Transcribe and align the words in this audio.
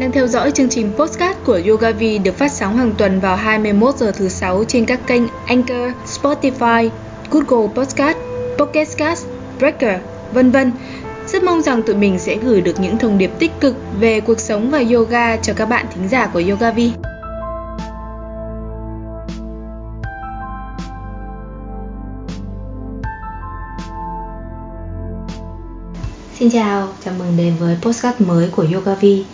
bạn 0.00 0.04
đang 0.06 0.12
theo 0.12 0.26
dõi 0.26 0.50
chương 0.50 0.68
trình 0.68 0.92
podcast 0.96 1.38
của 1.44 1.60
Yogavi 1.68 2.18
được 2.18 2.38
phát 2.38 2.52
sóng 2.52 2.76
hàng 2.76 2.92
tuần 2.98 3.20
vào 3.20 3.36
21 3.36 3.96
giờ 3.96 4.12
thứ 4.12 4.28
sáu 4.28 4.64
trên 4.68 4.86
các 4.86 5.00
kênh 5.06 5.22
Anchor, 5.46 5.92
Spotify, 6.06 6.88
Google 7.30 7.68
Podcast, 7.74 8.16
Pocket 8.58 8.88
Cast, 8.96 9.26
Breaker, 9.58 10.00
vân 10.32 10.50
vân. 10.50 10.72
Rất 11.26 11.42
mong 11.42 11.62
rằng 11.62 11.82
tụi 11.82 11.96
mình 11.96 12.18
sẽ 12.18 12.36
gửi 12.36 12.60
được 12.60 12.80
những 12.80 12.98
thông 12.98 13.18
điệp 13.18 13.30
tích 13.38 13.50
cực 13.60 13.76
về 14.00 14.20
cuộc 14.20 14.40
sống 14.40 14.70
và 14.70 14.82
yoga 14.92 15.36
cho 15.36 15.52
các 15.56 15.66
bạn 15.66 15.86
thính 15.94 16.08
giả 16.08 16.26
của 16.26 16.42
Yogavi. 16.48 16.92
Xin 26.38 26.50
chào, 26.50 26.88
chào 27.04 27.14
mừng 27.18 27.36
đến 27.36 27.54
với 27.58 27.76
postcard 27.82 28.20
mới 28.20 28.48
của 28.48 28.66
Yogavi. 28.74 29.24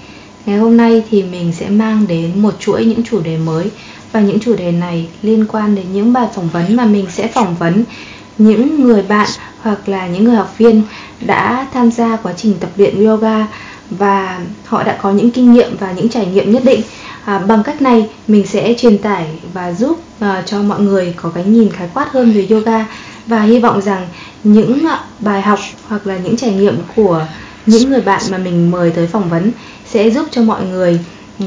Ngày 0.46 0.58
hôm 0.58 0.76
nay 0.76 1.02
thì 1.10 1.22
mình 1.22 1.52
sẽ 1.52 1.68
mang 1.68 2.06
đến 2.08 2.42
một 2.42 2.54
chuỗi 2.60 2.84
những 2.84 3.02
chủ 3.10 3.20
đề 3.20 3.38
mới. 3.38 3.70
Và 4.12 4.20
những 4.20 4.40
chủ 4.40 4.56
đề 4.56 4.72
này 4.72 5.08
liên 5.22 5.44
quan 5.48 5.74
đến 5.74 5.84
những 5.92 6.12
bài 6.12 6.26
phỏng 6.34 6.48
vấn 6.48 6.76
mà 6.76 6.84
mình 6.84 7.06
sẽ 7.10 7.28
phỏng 7.28 7.54
vấn 7.54 7.84
những 8.38 8.84
người 8.84 9.02
bạn 9.02 9.28
hoặc 9.60 9.88
là 9.88 10.06
những 10.06 10.24
người 10.24 10.36
học 10.36 10.54
viên 10.58 10.82
đã 11.20 11.66
tham 11.72 11.90
gia 11.90 12.16
quá 12.16 12.32
trình 12.36 12.54
tập 12.60 12.70
luyện 12.76 13.06
yoga. 13.06 13.46
Và 13.90 14.40
họ 14.64 14.82
đã 14.82 14.98
có 15.02 15.10
những 15.10 15.30
kinh 15.30 15.52
nghiệm 15.52 15.76
và 15.76 15.92
những 15.92 16.08
trải 16.08 16.26
nghiệm 16.26 16.52
nhất 16.52 16.64
định. 16.64 16.80
À, 17.24 17.38
bằng 17.38 17.62
cách 17.62 17.82
này 17.82 18.08
mình 18.28 18.46
sẽ 18.46 18.74
truyền 18.78 18.98
tải 18.98 19.26
và 19.54 19.72
giúp 19.72 20.00
uh, 20.24 20.46
cho 20.46 20.62
mọi 20.62 20.80
người 20.80 21.14
có 21.16 21.30
cái 21.34 21.44
nhìn 21.44 21.70
khái 21.70 21.88
quát 21.94 22.12
hơn 22.12 22.32
về 22.32 22.46
yoga. 22.50 22.86
Và 23.26 23.42
hy 23.42 23.58
vọng 23.58 23.82
rằng 23.82 24.08
những 24.44 24.86
bài 25.20 25.42
học 25.42 25.58
hoặc 25.88 26.06
là 26.06 26.16
những 26.16 26.36
trải 26.36 26.50
nghiệm 26.50 26.76
của 26.96 27.26
những 27.66 27.90
người 27.90 28.00
bạn 28.00 28.22
mà 28.30 28.38
mình 28.38 28.70
mời 28.70 28.90
tới 28.90 29.06
phỏng 29.06 29.28
vấn 29.28 29.50
sẽ 29.90 30.10
giúp 30.10 30.26
cho 30.30 30.42
mọi 30.42 30.64
người 30.64 31.00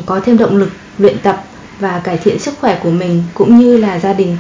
có 0.06 0.20
thêm 0.26 0.38
động 0.38 0.58
lực 0.58 0.70
luyện 0.98 1.18
tập 1.24 1.44
và 1.80 2.02
cải 2.04 2.18
thiện 2.18 2.40
sức 2.40 2.54
khỏe 2.60 2.80
của 2.84 2.90
mình 2.92 3.24
cũng 3.34 3.60
như 3.60 3.78
là 3.78 4.00
gia 4.00 4.14
đình. 4.14 4.38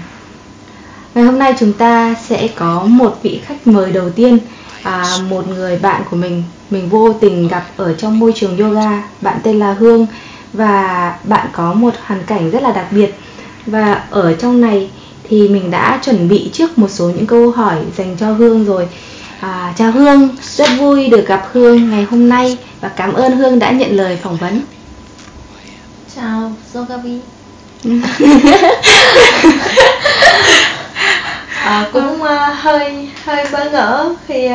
Ngày 1.15 1.25
hôm 1.25 1.39
nay 1.39 1.53
chúng 1.59 1.73
ta 1.73 2.15
sẽ 2.27 2.47
có 2.55 2.83
một 2.83 3.19
vị 3.23 3.41
khách 3.45 3.67
mời 3.67 3.91
đầu 3.91 4.09
tiên 4.09 4.37
à, 4.83 5.05
một 5.29 5.47
người 5.47 5.77
bạn 5.77 6.01
của 6.09 6.17
mình. 6.17 6.43
Mình 6.69 6.89
vô 6.89 7.13
tình 7.13 7.47
gặp 7.47 7.65
ở 7.77 7.93
trong 7.93 8.19
môi 8.19 8.33
trường 8.35 8.57
yoga. 8.57 9.03
Bạn 9.21 9.37
tên 9.43 9.59
là 9.59 9.73
hương 9.73 10.07
và 10.53 11.15
bạn 11.23 11.47
có 11.53 11.73
một 11.73 11.93
hoàn 12.05 12.23
cảnh 12.23 12.51
rất 12.51 12.63
là 12.63 12.71
đặc 12.71 12.87
biệt. 12.91 13.13
Và 13.65 14.03
ở 14.09 14.33
trong 14.33 14.61
này 14.61 14.89
thì 15.29 15.47
mình 15.47 15.71
đã 15.71 15.99
chuẩn 16.03 16.27
bị 16.27 16.49
trước 16.53 16.77
một 16.77 16.87
số 16.89 17.09
những 17.09 17.27
câu 17.27 17.51
hỏi 17.51 17.75
dành 17.97 18.15
cho 18.19 18.31
hương 18.31 18.65
rồi. 18.65 18.87
À, 19.39 19.73
chào 19.77 19.91
hương 19.91 20.29
rất 20.41 20.69
vui 20.79 21.07
được 21.09 21.27
gặp 21.27 21.47
hương 21.51 21.89
ngày 21.89 22.03
hôm 22.03 22.29
nay 22.29 22.57
và 22.81 22.89
cảm 22.89 23.13
ơn 23.13 23.37
hương 23.37 23.59
đã 23.59 23.71
nhận 23.71 23.91
lời 23.91 24.17
phỏng 24.23 24.37
vấn. 24.37 24.61
Chào 26.15 26.51
Zogavi 26.73 27.19
à, 31.63 31.89
cũng 31.93 32.21
uh, 32.21 32.29
hơi 32.55 33.09
hơi 33.23 33.45
bỡ 33.51 33.69
ngỡ 33.69 34.15
khi 34.27 34.47
uh, 34.47 34.53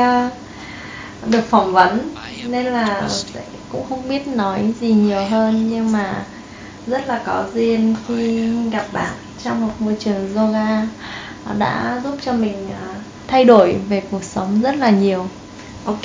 được 1.27 1.50
phỏng 1.50 1.72
vấn. 1.72 2.14
Nên 2.45 2.67
là 2.67 3.08
cũng 3.72 3.86
không 3.89 4.08
biết 4.08 4.27
nói 4.27 4.72
gì 4.80 4.92
nhiều 4.92 5.25
hơn 5.30 5.70
nhưng 5.70 5.92
mà 5.92 6.25
rất 6.86 7.08
là 7.08 7.20
có 7.27 7.45
duyên 7.55 7.97
khi 8.08 8.50
gặp 8.70 8.86
bạn 8.92 9.12
trong 9.45 9.67
một 9.67 9.72
môi 9.78 9.97
trường 10.00 10.34
yoga. 10.36 10.83
Đã 11.58 12.00
giúp 12.05 12.17
cho 12.25 12.33
mình 12.33 12.69
uh, 12.69 12.97
thay 13.28 13.45
đổi 13.45 13.77
về 13.89 14.02
cuộc 14.11 14.25
sống 14.25 14.61
rất 14.61 14.77
là 14.77 14.91
nhiều 14.91 15.28
ok 15.84 16.04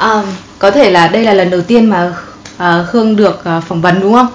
um, 0.00 0.24
có 0.58 0.70
thể 0.70 0.90
là 0.90 1.08
đây 1.08 1.24
là 1.24 1.32
lần 1.32 1.50
đầu 1.50 1.60
tiên 1.60 1.86
mà 1.86 2.12
uh, 2.56 2.88
hương 2.90 3.16
được 3.16 3.44
uh, 3.58 3.64
phỏng 3.64 3.80
vấn 3.80 4.00
đúng 4.00 4.12
không? 4.12 4.26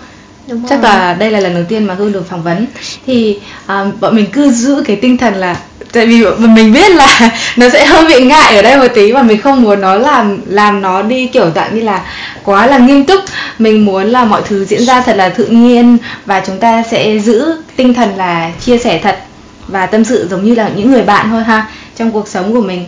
Đúng 0.48 0.64
chắc 0.70 0.82
rồi. 0.82 0.92
là 0.92 1.14
đây 1.14 1.32
là 1.32 1.40
lần 1.40 1.54
đầu 1.54 1.64
tiên 1.70 1.86
mà 1.86 1.94
hương 1.94 2.12
được 2.12 2.30
phỏng 2.30 2.44
vấn. 2.44 2.66
Thì 3.08 3.40
uh, 3.66 4.00
bọn 4.00 4.16
mình 4.16 4.26
cứ 4.32 4.52
giữ 4.52 4.84
cái 4.86 4.96
tinh 4.96 5.18
thần 5.18 5.36
là 5.36 5.58
tại 5.92 6.06
vì 6.06 6.26
mình 6.38 6.74
biết 6.74 6.92
là 6.92 7.32
nó 7.58 7.70
sẽ 7.70 7.86
hơi 7.86 8.06
bị 8.08 8.26
ngại 8.26 8.56
ở 8.56 8.62
đây 8.62 8.78
một 8.78 8.88
tí 8.94 9.12
và 9.12 9.24
mình 9.24 9.42
không 9.42 9.62
muốn 9.62 9.82
nó 9.82 9.96
làm 9.96 10.42
làm 10.46 10.82
nó 10.82 11.02
đi 11.02 11.28
kiểu 11.28 11.52
dạng 11.56 11.76
như 11.76 11.82
là 11.82 12.06
quá 12.44 12.68
là 12.68 12.78
nghiêm 12.78 13.06
túc. 13.06 13.20
Mình 13.60 13.86
muốn 13.86 14.10
là 14.10 14.26
mọi 14.26 14.42
thứ 14.48 14.66
diễn 14.66 14.86
ra 14.86 15.02
thật 15.02 15.16
là 15.16 15.30
tự 15.30 15.46
nhiên 15.46 15.98
và 16.26 16.44
chúng 16.48 16.58
ta 16.58 16.84
sẽ 16.92 17.20
giữ 17.20 17.56
tinh 17.76 17.94
thần 17.94 18.18
là 18.18 18.52
chia 18.60 18.78
sẻ 18.78 19.00
thật 19.04 19.20
và 19.68 19.86
tâm 19.86 20.04
sự 20.04 20.28
giống 20.32 20.46
như 20.46 20.56
là 20.56 20.70
những 20.76 20.92
người 20.92 21.02
bạn 21.02 21.30
thôi 21.30 21.44
ha 21.44 21.66
trong 21.98 22.12
cuộc 22.12 22.28
sống 22.28 22.54
của 22.54 22.62
mình 22.62 22.86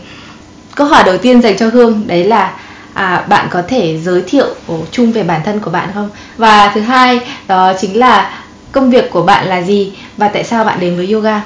câu 0.75 0.87
hỏi 0.87 1.03
đầu 1.03 1.17
tiên 1.17 1.41
dành 1.41 1.57
cho 1.57 1.69
hương 1.69 2.07
đấy 2.07 2.23
là 2.23 2.53
à, 2.93 3.25
bạn 3.29 3.47
có 3.51 3.61
thể 3.67 3.97
giới 3.97 4.21
thiệu 4.21 4.45
chung 4.91 5.11
về 5.11 5.23
bản 5.23 5.41
thân 5.45 5.59
của 5.59 5.71
bạn 5.71 5.89
không? 5.93 6.09
Và 6.37 6.71
thứ 6.75 6.81
hai 6.81 7.19
đó 7.47 7.73
chính 7.81 7.99
là 7.99 8.43
công 8.71 8.89
việc 8.89 9.11
của 9.11 9.21
bạn 9.21 9.47
là 9.47 9.61
gì 9.61 9.93
và 10.17 10.27
tại 10.27 10.43
sao 10.43 10.65
bạn 10.65 10.79
đến 10.79 10.97
với 10.97 11.11
yoga? 11.11 11.41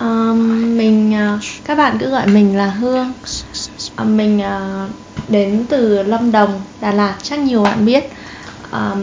Um, 0.00 0.78
mình 0.78 1.14
à, 1.14 1.38
các 1.64 1.78
bạn 1.78 1.98
cứ 1.98 2.10
gọi 2.10 2.26
mình 2.26 2.56
là 2.56 2.66
hương. 2.66 3.12
À, 3.96 4.04
mình 4.04 4.40
uh, 4.40 4.90
đến 5.28 5.66
từ 5.68 6.02
lâm 6.02 6.32
đồng 6.32 6.60
đà 6.80 6.92
lạt 6.92 7.14
chắc 7.22 7.38
nhiều 7.38 7.62
bạn 7.62 7.86
biết. 7.86 8.04
Um, 8.72 9.02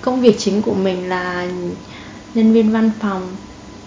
công 0.00 0.20
việc 0.20 0.36
chính 0.38 0.62
của 0.62 0.74
mình 0.74 1.08
là 1.08 1.46
nhân 2.34 2.52
viên 2.52 2.72
văn 2.72 2.90
phòng 3.00 3.36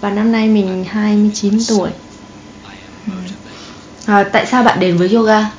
và 0.02 0.10
năm 0.10 0.32
nay 0.32 0.48
mình 0.48 0.86
29 0.90 1.54
tuổi 1.70 1.90
à, 4.06 4.24
tại 4.34 4.46
sao 4.46 4.64
bạn 4.64 4.80
đến 4.80 4.98
với 4.98 5.14
yoga? 5.14 5.52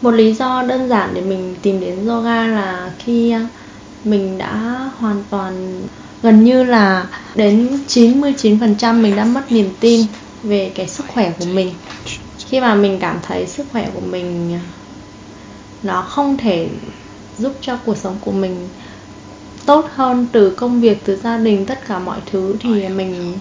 Một 0.00 0.10
lý 0.10 0.34
do 0.34 0.62
đơn 0.62 0.88
giản 0.88 1.14
để 1.14 1.20
mình 1.20 1.54
tìm 1.62 1.80
đến 1.80 2.08
yoga 2.08 2.46
là 2.46 2.90
khi 2.98 3.30
à, 3.30 3.46
mình 4.04 4.38
đã 4.38 4.80
hoàn 4.98 5.24
toàn 5.30 5.82
gần 6.22 6.44
như 6.44 6.64
là 6.64 7.06
đến 7.34 7.78
99% 7.88 9.00
mình 9.02 9.16
đã 9.16 9.24
mất 9.24 9.52
niềm 9.52 9.70
tin 9.80 10.06
về 10.42 10.72
cái 10.74 10.88
sức 10.88 11.04
khỏe 11.08 11.32
của 11.38 11.44
mình. 11.44 11.70
Khi 12.38 12.60
mà 12.60 12.74
mình 12.74 12.98
cảm 13.00 13.18
thấy 13.22 13.46
sức 13.46 13.66
khỏe 13.72 13.88
của 13.94 14.00
mình 14.00 14.54
à, 14.54 14.60
nó 15.82 16.02
không 16.02 16.36
thể 16.36 16.68
giúp 17.38 17.52
cho 17.60 17.76
cuộc 17.84 17.96
sống 17.96 18.16
của 18.24 18.32
mình 18.32 18.68
tốt 19.66 19.86
hơn 19.94 20.26
từ 20.32 20.50
công 20.50 20.80
việc 20.80 20.98
từ 21.04 21.16
gia 21.16 21.38
đình 21.38 21.66
tất 21.66 21.86
cả 21.88 21.98
mọi 21.98 22.18
thứ 22.30 22.54
thì 22.60 22.88
mình 22.88 23.38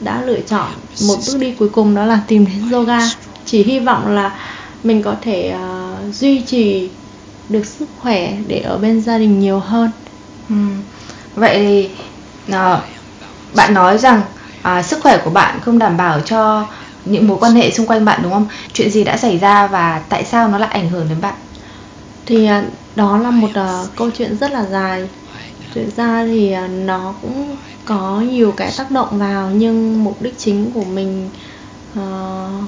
đã 0.00 0.22
lựa 0.22 0.40
chọn 0.40 0.68
một 1.06 1.16
bước 1.26 1.38
đi 1.38 1.54
cuối 1.58 1.68
cùng 1.68 1.94
đó 1.94 2.04
là 2.04 2.20
tìm 2.28 2.46
đến 2.46 2.70
yoga 2.72 2.98
chỉ 3.50 3.62
hy 3.62 3.78
vọng 3.78 4.14
là 4.14 4.38
mình 4.84 5.02
có 5.02 5.14
thể 5.22 5.54
uh, 5.54 6.14
duy 6.14 6.40
trì 6.40 6.88
được 7.48 7.66
sức 7.66 7.88
khỏe 7.98 8.36
để 8.46 8.58
ở 8.58 8.78
bên 8.78 9.00
gia 9.00 9.18
đình 9.18 9.40
nhiều 9.40 9.58
hơn. 9.58 9.90
Ừ. 10.48 10.54
vậy 11.34 11.58
thì 11.58 11.90
uh, 12.56 12.78
bạn 13.54 13.74
nói 13.74 13.98
rằng 13.98 14.22
uh, 14.78 14.84
sức 14.84 14.98
khỏe 15.02 15.18
của 15.24 15.30
bạn 15.30 15.60
không 15.60 15.78
đảm 15.78 15.96
bảo 15.96 16.20
cho 16.20 16.66
những 17.04 17.28
mối 17.28 17.38
quan 17.40 17.52
hệ 17.52 17.70
xung 17.70 17.86
quanh 17.86 18.04
bạn 18.04 18.20
đúng 18.22 18.32
không? 18.32 18.46
Chuyện 18.72 18.90
gì 18.90 19.04
đã 19.04 19.16
xảy 19.16 19.38
ra 19.38 19.66
và 19.66 20.02
tại 20.08 20.24
sao 20.24 20.48
nó 20.48 20.58
lại 20.58 20.70
ảnh 20.72 20.88
hưởng 20.88 21.08
đến 21.08 21.20
bạn? 21.20 21.34
Thì 22.26 22.48
uh, 22.50 22.64
đó 22.96 23.18
là 23.18 23.30
một 23.30 23.50
uh, 23.50 23.96
câu 23.96 24.10
chuyện 24.18 24.36
rất 24.36 24.50
là 24.50 24.66
dài. 24.66 25.08
Thực 25.74 25.96
ra 25.96 26.24
thì 26.26 26.54
uh, 26.64 26.70
nó 26.70 27.14
cũng 27.22 27.56
có 27.84 28.22
nhiều 28.30 28.52
cái 28.52 28.72
tác 28.78 28.90
động 28.90 29.18
vào 29.18 29.50
nhưng 29.50 30.04
mục 30.04 30.22
đích 30.22 30.38
chính 30.38 30.70
của 30.74 30.84
mình 30.84 31.30
uh, 31.98 32.64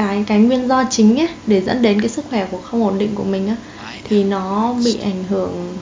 cái 0.00 0.24
cái 0.26 0.38
nguyên 0.38 0.68
do 0.68 0.84
chính 0.90 1.20
ấy 1.20 1.28
để 1.46 1.60
dẫn 1.60 1.82
đến 1.82 2.00
cái 2.00 2.08
sức 2.08 2.24
khỏe 2.30 2.48
của 2.50 2.58
không 2.58 2.84
ổn 2.84 2.98
định 2.98 3.14
của 3.14 3.24
mình 3.24 3.48
á 3.48 3.56
thì 4.04 4.24
nó 4.24 4.74
bị 4.84 4.98
ảnh 5.02 5.24
hưởng 5.28 5.78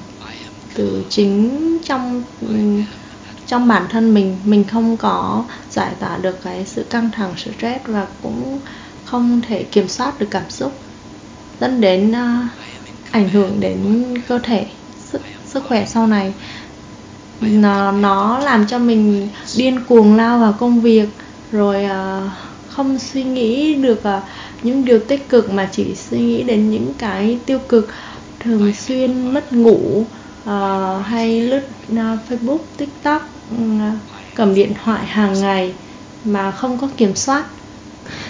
từ 0.74 1.04
chính 1.08 1.78
trong 1.84 2.22
trong 3.46 3.68
bản 3.68 3.86
thân 3.90 4.14
mình. 4.14 4.36
Mình 4.44 4.64
không 4.64 4.96
có 4.96 5.44
giải 5.70 5.92
tỏa 6.00 6.16
được 6.16 6.42
cái 6.42 6.64
sự 6.66 6.82
căng 6.82 7.10
thẳng 7.10 7.32
stress 7.36 7.84
và 7.86 8.06
cũng 8.22 8.58
không 9.04 9.40
thể 9.48 9.62
kiểm 9.62 9.88
soát 9.88 10.20
được 10.20 10.28
cảm 10.30 10.50
xúc 10.50 10.72
dẫn 11.60 11.80
đến 11.80 12.10
uh, 12.10 12.50
ảnh 13.10 13.28
hưởng 13.28 13.60
đến 13.60 14.04
cơ 14.28 14.38
thể 14.38 14.66
sức 15.04 15.22
sức 15.46 15.64
khỏe 15.68 15.86
sau 15.86 16.06
này. 16.06 16.34
Nó 17.40 17.92
nó 17.92 18.38
làm 18.38 18.66
cho 18.66 18.78
mình 18.78 19.28
điên 19.56 19.84
cuồng 19.88 20.16
lao 20.16 20.38
vào 20.38 20.52
công 20.52 20.80
việc 20.80 21.08
rồi 21.52 21.84
uh, 21.84 22.32
không 22.78 22.98
suy 22.98 23.22
nghĩ 23.22 23.74
được 23.74 24.00
uh, 24.00 24.22
những 24.62 24.84
điều 24.84 24.98
tích 24.98 25.28
cực 25.28 25.52
mà 25.52 25.68
chỉ 25.72 25.94
suy 25.94 26.18
nghĩ 26.18 26.42
đến 26.42 26.70
những 26.70 26.92
cái 26.98 27.38
tiêu 27.46 27.58
cực 27.68 27.88
thường 28.40 28.72
xuyên 28.74 29.34
mất 29.34 29.52
ngủ 29.52 30.04
uh, 30.44 31.06
hay 31.06 31.40
lướt 31.40 31.62
uh, 31.92 31.98
facebook 32.28 32.58
tiktok 32.76 33.28
uh, 33.54 33.58
cầm 34.34 34.54
điện 34.54 34.72
thoại 34.84 35.06
hàng 35.06 35.40
ngày 35.40 35.72
mà 36.24 36.50
không 36.50 36.78
có 36.78 36.88
kiểm 36.96 37.16
soát. 37.16 37.44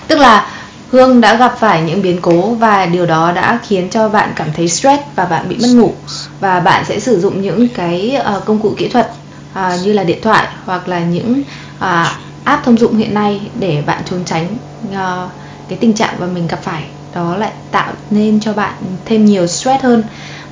Tức 0.07 0.19
là 0.19 0.51
Hương 0.91 1.21
đã 1.21 1.35
gặp 1.35 1.57
phải 1.61 1.83
những 1.83 2.03
biến 2.03 2.19
cố 2.23 2.55
và 2.55 2.87
điều 2.87 3.07
đó 3.07 3.33
đã 3.33 3.61
khiến 3.69 3.89
cho 3.91 4.09
bạn 4.09 4.33
cảm 4.37 4.49
thấy 4.57 4.69
stress 4.69 5.03
và 5.17 5.25
bạn 5.25 5.49
bị 5.49 5.57
mất 5.57 5.69
ngủ. 5.75 5.93
Và 6.41 6.61
bạn 6.61 6.85
sẽ 6.85 7.01
sử 7.01 7.21
dụng 7.21 7.43
những 7.43 7.69
cái 7.75 8.19
uh, 8.37 8.45
công 8.45 8.59
cụ 8.59 8.75
kỹ 8.77 8.89
thuật 8.89 9.11
uh, 9.53 9.85
như 9.85 9.93
là 9.93 10.05
điện 10.05 10.19
thoại 10.23 10.49
hoặc 10.65 10.89
là 10.89 11.01
những 11.01 11.43
uh, 11.79 12.28
app 12.49 12.65
thông 12.65 12.79
dụng 12.79 12.97
hiện 12.97 13.15
nay 13.15 13.41
để 13.59 13.83
bạn 13.87 14.03
trốn 14.11 14.25
tránh 14.25 14.47
uh, 14.89 15.31
cái 15.69 15.79
tình 15.81 15.93
trạng 15.93 16.15
mà 16.21 16.27
mình 16.27 16.47
gặp 16.47 16.59
phải 16.63 16.85
đó 17.15 17.37
lại 17.37 17.53
tạo 17.71 17.93
nên 18.11 18.41
cho 18.41 18.53
bạn 18.53 18.75
thêm 19.05 19.25
nhiều 19.25 19.47
stress 19.47 19.85
hơn. 19.85 20.03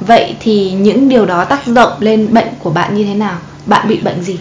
Vậy 0.00 0.36
thì 0.40 0.72
những 0.72 1.08
điều 1.08 1.26
đó 1.26 1.44
tác 1.44 1.68
động 1.68 1.92
lên 2.00 2.34
bệnh 2.34 2.48
của 2.62 2.70
bạn 2.70 2.94
như 2.94 3.04
thế 3.04 3.14
nào? 3.14 3.38
Bạn 3.66 3.88
bị 3.88 4.00
bệnh 4.00 4.22
gì? 4.22 4.38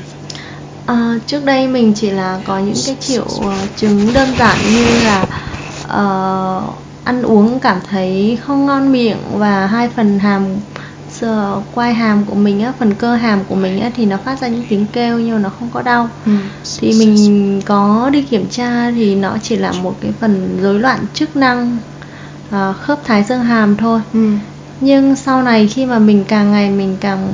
À, 0.86 1.20
trước 1.28 1.46
đây 1.46 1.68
mình 1.68 1.94
chỉ 1.94 2.10
là 2.10 2.40
có 2.46 2.60
những 2.60 2.76
cái 2.86 2.96
triệu 3.00 3.26
uh, 3.26 3.54
chứng 3.76 4.14
đơn 4.14 4.30
giản 4.40 4.58
như 4.66 4.86
là 5.04 5.22
uh, 5.86 6.76
ăn 7.04 7.24
uống 7.24 7.60
cảm 7.60 7.80
thấy 7.90 8.38
không 8.46 8.66
ngon 8.66 8.92
miệng 8.92 9.18
và 9.34 9.68
hai 9.68 9.90
phần 9.90 10.20
hàm 10.20 10.46
sờ 11.20 11.62
quai 11.74 11.94
hàm 11.94 12.26
của 12.26 12.36
mình 12.36 12.62
á 12.62 12.74
phần 12.80 12.94
cơ 12.94 13.16
hàm 13.16 13.44
của 13.50 13.56
mình 13.56 13.80
á 13.80 13.92
thì 13.96 14.06
nó 14.06 14.18
phát 14.18 14.42
ra 14.42 14.48
những 14.48 14.64
tiếng 14.70 14.86
kêu 14.94 15.20
nhưng 15.20 15.32
mà 15.32 15.40
nó 15.40 15.50
không 15.60 15.70
có 15.74 15.82
đau 15.82 16.10
ừ. 16.26 16.32
thì 16.80 16.94
mình 17.00 17.62
có 17.66 18.10
đi 18.14 18.22
kiểm 18.22 18.48
tra 18.50 18.92
thì 18.92 19.16
nó 19.16 19.38
chỉ 19.44 19.56
là 19.56 19.72
một 19.72 19.96
cái 20.02 20.12
phần 20.20 20.60
rối 20.62 20.80
loạn 20.80 21.00
chức 21.14 21.36
năng 21.36 21.78
uh, 22.50 22.76
khớp 22.82 23.06
thái 23.06 23.24
dương 23.24 23.44
hàm 23.44 23.78
thôi 23.78 24.02
ừ. 24.14 24.32
nhưng 24.82 25.16
sau 25.16 25.44
này 25.44 25.68
khi 25.68 25.86
mà 25.86 26.00
mình 26.00 26.26
càng 26.28 26.52
ngày 26.52 26.70
mình 26.70 26.98
càng 27.00 27.34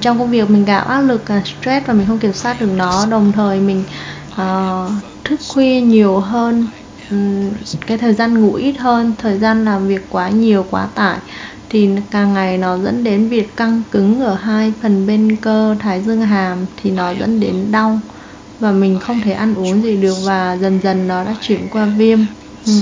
trong 0.00 0.18
công 0.18 0.30
việc 0.30 0.50
mình 0.50 0.64
gặp 0.64 0.88
áp 0.88 1.00
lực 1.00 1.26
cả 1.26 1.42
stress 1.44 1.86
và 1.86 1.94
mình 1.94 2.06
không 2.06 2.18
kiểm 2.18 2.32
soát 2.32 2.60
được 2.60 2.70
nó 2.76 3.06
đồng 3.06 3.32
thời 3.32 3.60
mình 3.60 3.84
uh, 4.32 4.92
thức 5.24 5.40
khuya 5.48 5.80
nhiều 5.80 6.18
hơn 6.20 6.66
um, 7.10 7.50
cái 7.86 7.98
thời 7.98 8.14
gian 8.14 8.40
ngủ 8.40 8.54
ít 8.54 8.72
hơn 8.78 9.12
thời 9.18 9.38
gian 9.38 9.64
làm 9.64 9.88
việc 9.88 10.06
quá 10.10 10.28
nhiều 10.28 10.66
quá 10.70 10.88
tải 10.94 11.18
thì 11.72 11.88
càng 12.10 12.34
ngày 12.34 12.58
nó 12.58 12.78
dẫn 12.78 13.04
đến 13.04 13.28
việc 13.28 13.56
căng 13.56 13.82
cứng 13.90 14.20
ở 14.20 14.34
hai 14.34 14.72
phần 14.82 15.06
bên 15.06 15.36
cơ 15.36 15.76
thái 15.78 16.02
dương 16.02 16.20
hàm 16.20 16.66
thì 16.82 16.90
nó 16.90 17.10
dẫn 17.10 17.40
đến 17.40 17.72
đau. 17.72 18.00
Và 18.60 18.72
mình 18.72 18.98
không 19.00 19.20
thể 19.24 19.32
ăn 19.32 19.54
uống 19.54 19.82
gì 19.82 19.96
được 19.96 20.14
và 20.24 20.56
dần 20.60 20.80
dần 20.82 21.08
nó 21.08 21.24
đã 21.24 21.34
chuyển 21.40 21.68
qua 21.70 21.84
viêm. 21.84 22.18
Ừ. 22.66 22.72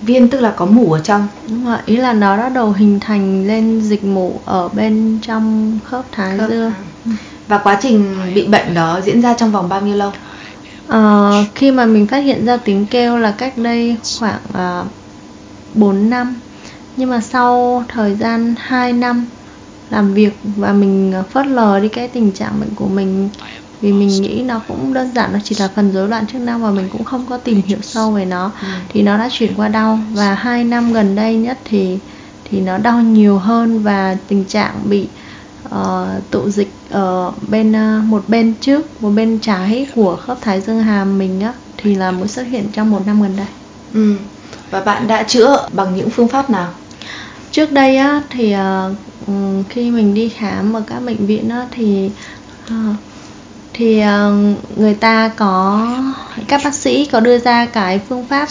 Viên 0.00 0.28
tức 0.28 0.40
là 0.40 0.54
có 0.56 0.66
mủ 0.66 0.92
ở 0.92 1.00
trong. 1.00 1.28
Đúng 1.48 1.66
rồi 1.66 1.78
ý 1.86 1.96
là 1.96 2.12
nó 2.12 2.36
đã 2.36 2.48
đầu 2.48 2.72
hình 2.72 3.00
thành 3.00 3.46
lên 3.46 3.80
dịch 3.80 4.04
mủ 4.04 4.40
ở 4.44 4.68
bên 4.68 5.18
trong 5.22 5.78
khớp 5.84 6.04
thái 6.12 6.38
khớp 6.38 6.50
dương. 6.50 6.72
và 7.48 7.58
quá 7.58 7.78
trình 7.82 8.16
bị 8.34 8.46
bệnh 8.46 8.74
đó 8.74 9.00
diễn 9.04 9.22
ra 9.22 9.34
trong 9.34 9.52
vòng 9.52 9.68
bao 9.68 9.80
nhiêu 9.80 9.96
lâu? 9.96 10.12
À, 10.88 11.30
khi 11.54 11.70
mà 11.70 11.86
mình 11.86 12.06
phát 12.06 12.18
hiện 12.18 12.46
ra 12.46 12.56
tiếng 12.56 12.86
kêu 12.86 13.18
là 13.18 13.30
cách 13.30 13.58
đây 13.58 13.96
khoảng 14.20 14.40
ờ, 14.52 14.84
4 15.74 16.10
năm 16.10 16.40
nhưng 16.96 17.10
mà 17.10 17.20
sau 17.20 17.84
thời 17.88 18.14
gian 18.14 18.54
2 18.58 18.92
năm 18.92 19.26
làm 19.90 20.14
việc 20.14 20.32
và 20.56 20.72
mình 20.72 21.14
phớt 21.30 21.46
lờ 21.46 21.80
đi 21.80 21.88
cái 21.88 22.08
tình 22.08 22.32
trạng 22.32 22.60
bệnh 22.60 22.74
của 22.74 22.88
mình 22.88 23.28
vì 23.80 23.92
mình 23.92 24.08
nghĩ 24.08 24.42
nó 24.42 24.60
cũng 24.68 24.94
đơn 24.94 25.10
giản 25.14 25.32
nó 25.32 25.38
chỉ 25.44 25.56
là 25.58 25.68
phần 25.74 25.92
rối 25.92 26.08
loạn 26.08 26.26
chức 26.26 26.40
năng 26.40 26.62
và 26.62 26.70
mình 26.70 26.88
cũng 26.92 27.04
không 27.04 27.26
có 27.28 27.36
tìm 27.36 27.62
hiểu 27.66 27.78
sâu 27.82 28.10
về 28.10 28.24
nó 28.24 28.50
ừ. 28.62 28.68
thì 28.88 29.02
nó 29.02 29.18
đã 29.18 29.28
chuyển 29.32 29.54
qua 29.56 29.68
đau 29.68 29.98
và 30.12 30.34
hai 30.34 30.64
năm 30.64 30.92
gần 30.92 31.14
đây 31.14 31.36
nhất 31.36 31.58
thì 31.64 31.98
thì 32.44 32.60
nó 32.60 32.78
đau 32.78 33.00
nhiều 33.00 33.38
hơn 33.38 33.82
và 33.82 34.16
tình 34.28 34.44
trạng 34.44 34.74
bị 34.84 35.06
uh, 35.68 36.30
tụ 36.30 36.50
dịch 36.50 36.72
ở 36.90 37.32
bên 37.48 37.72
uh, 37.72 38.04
một 38.04 38.24
bên 38.28 38.54
trước 38.60 39.02
một 39.02 39.10
bên 39.10 39.38
trái 39.38 39.86
của 39.94 40.16
khớp 40.16 40.38
thái 40.40 40.60
dương 40.60 40.82
hàm 40.82 41.18
mình 41.18 41.40
á 41.40 41.52
thì 41.76 41.94
là 41.94 42.10
mới 42.10 42.28
xuất 42.28 42.42
hiện 42.42 42.68
trong 42.72 42.90
một 42.90 43.06
năm 43.06 43.22
gần 43.22 43.36
đây 43.36 43.46
ừ. 43.94 44.16
và 44.70 44.80
bạn 44.80 45.06
đã 45.06 45.22
chữa 45.22 45.68
bằng 45.72 45.96
những 45.96 46.10
phương 46.10 46.28
pháp 46.28 46.50
nào 46.50 46.72
trước 47.56 47.72
đây 47.72 47.96
á 47.96 48.22
thì 48.30 48.54
uh, 48.54 49.66
khi 49.68 49.90
mình 49.90 50.14
đi 50.14 50.28
khám 50.28 50.72
ở 50.72 50.82
các 50.86 51.00
bệnh 51.00 51.26
viện 51.26 51.48
á 51.48 51.66
thì 51.70 52.10
uh, 52.66 52.96
thì 53.72 54.02
uh, 54.02 54.78
người 54.78 54.94
ta 54.94 55.30
có 55.36 55.88
các 56.48 56.60
bác 56.64 56.74
sĩ 56.74 57.06
có 57.06 57.20
đưa 57.20 57.38
ra 57.38 57.66
cái 57.66 58.00
phương 58.08 58.26
pháp 58.26 58.48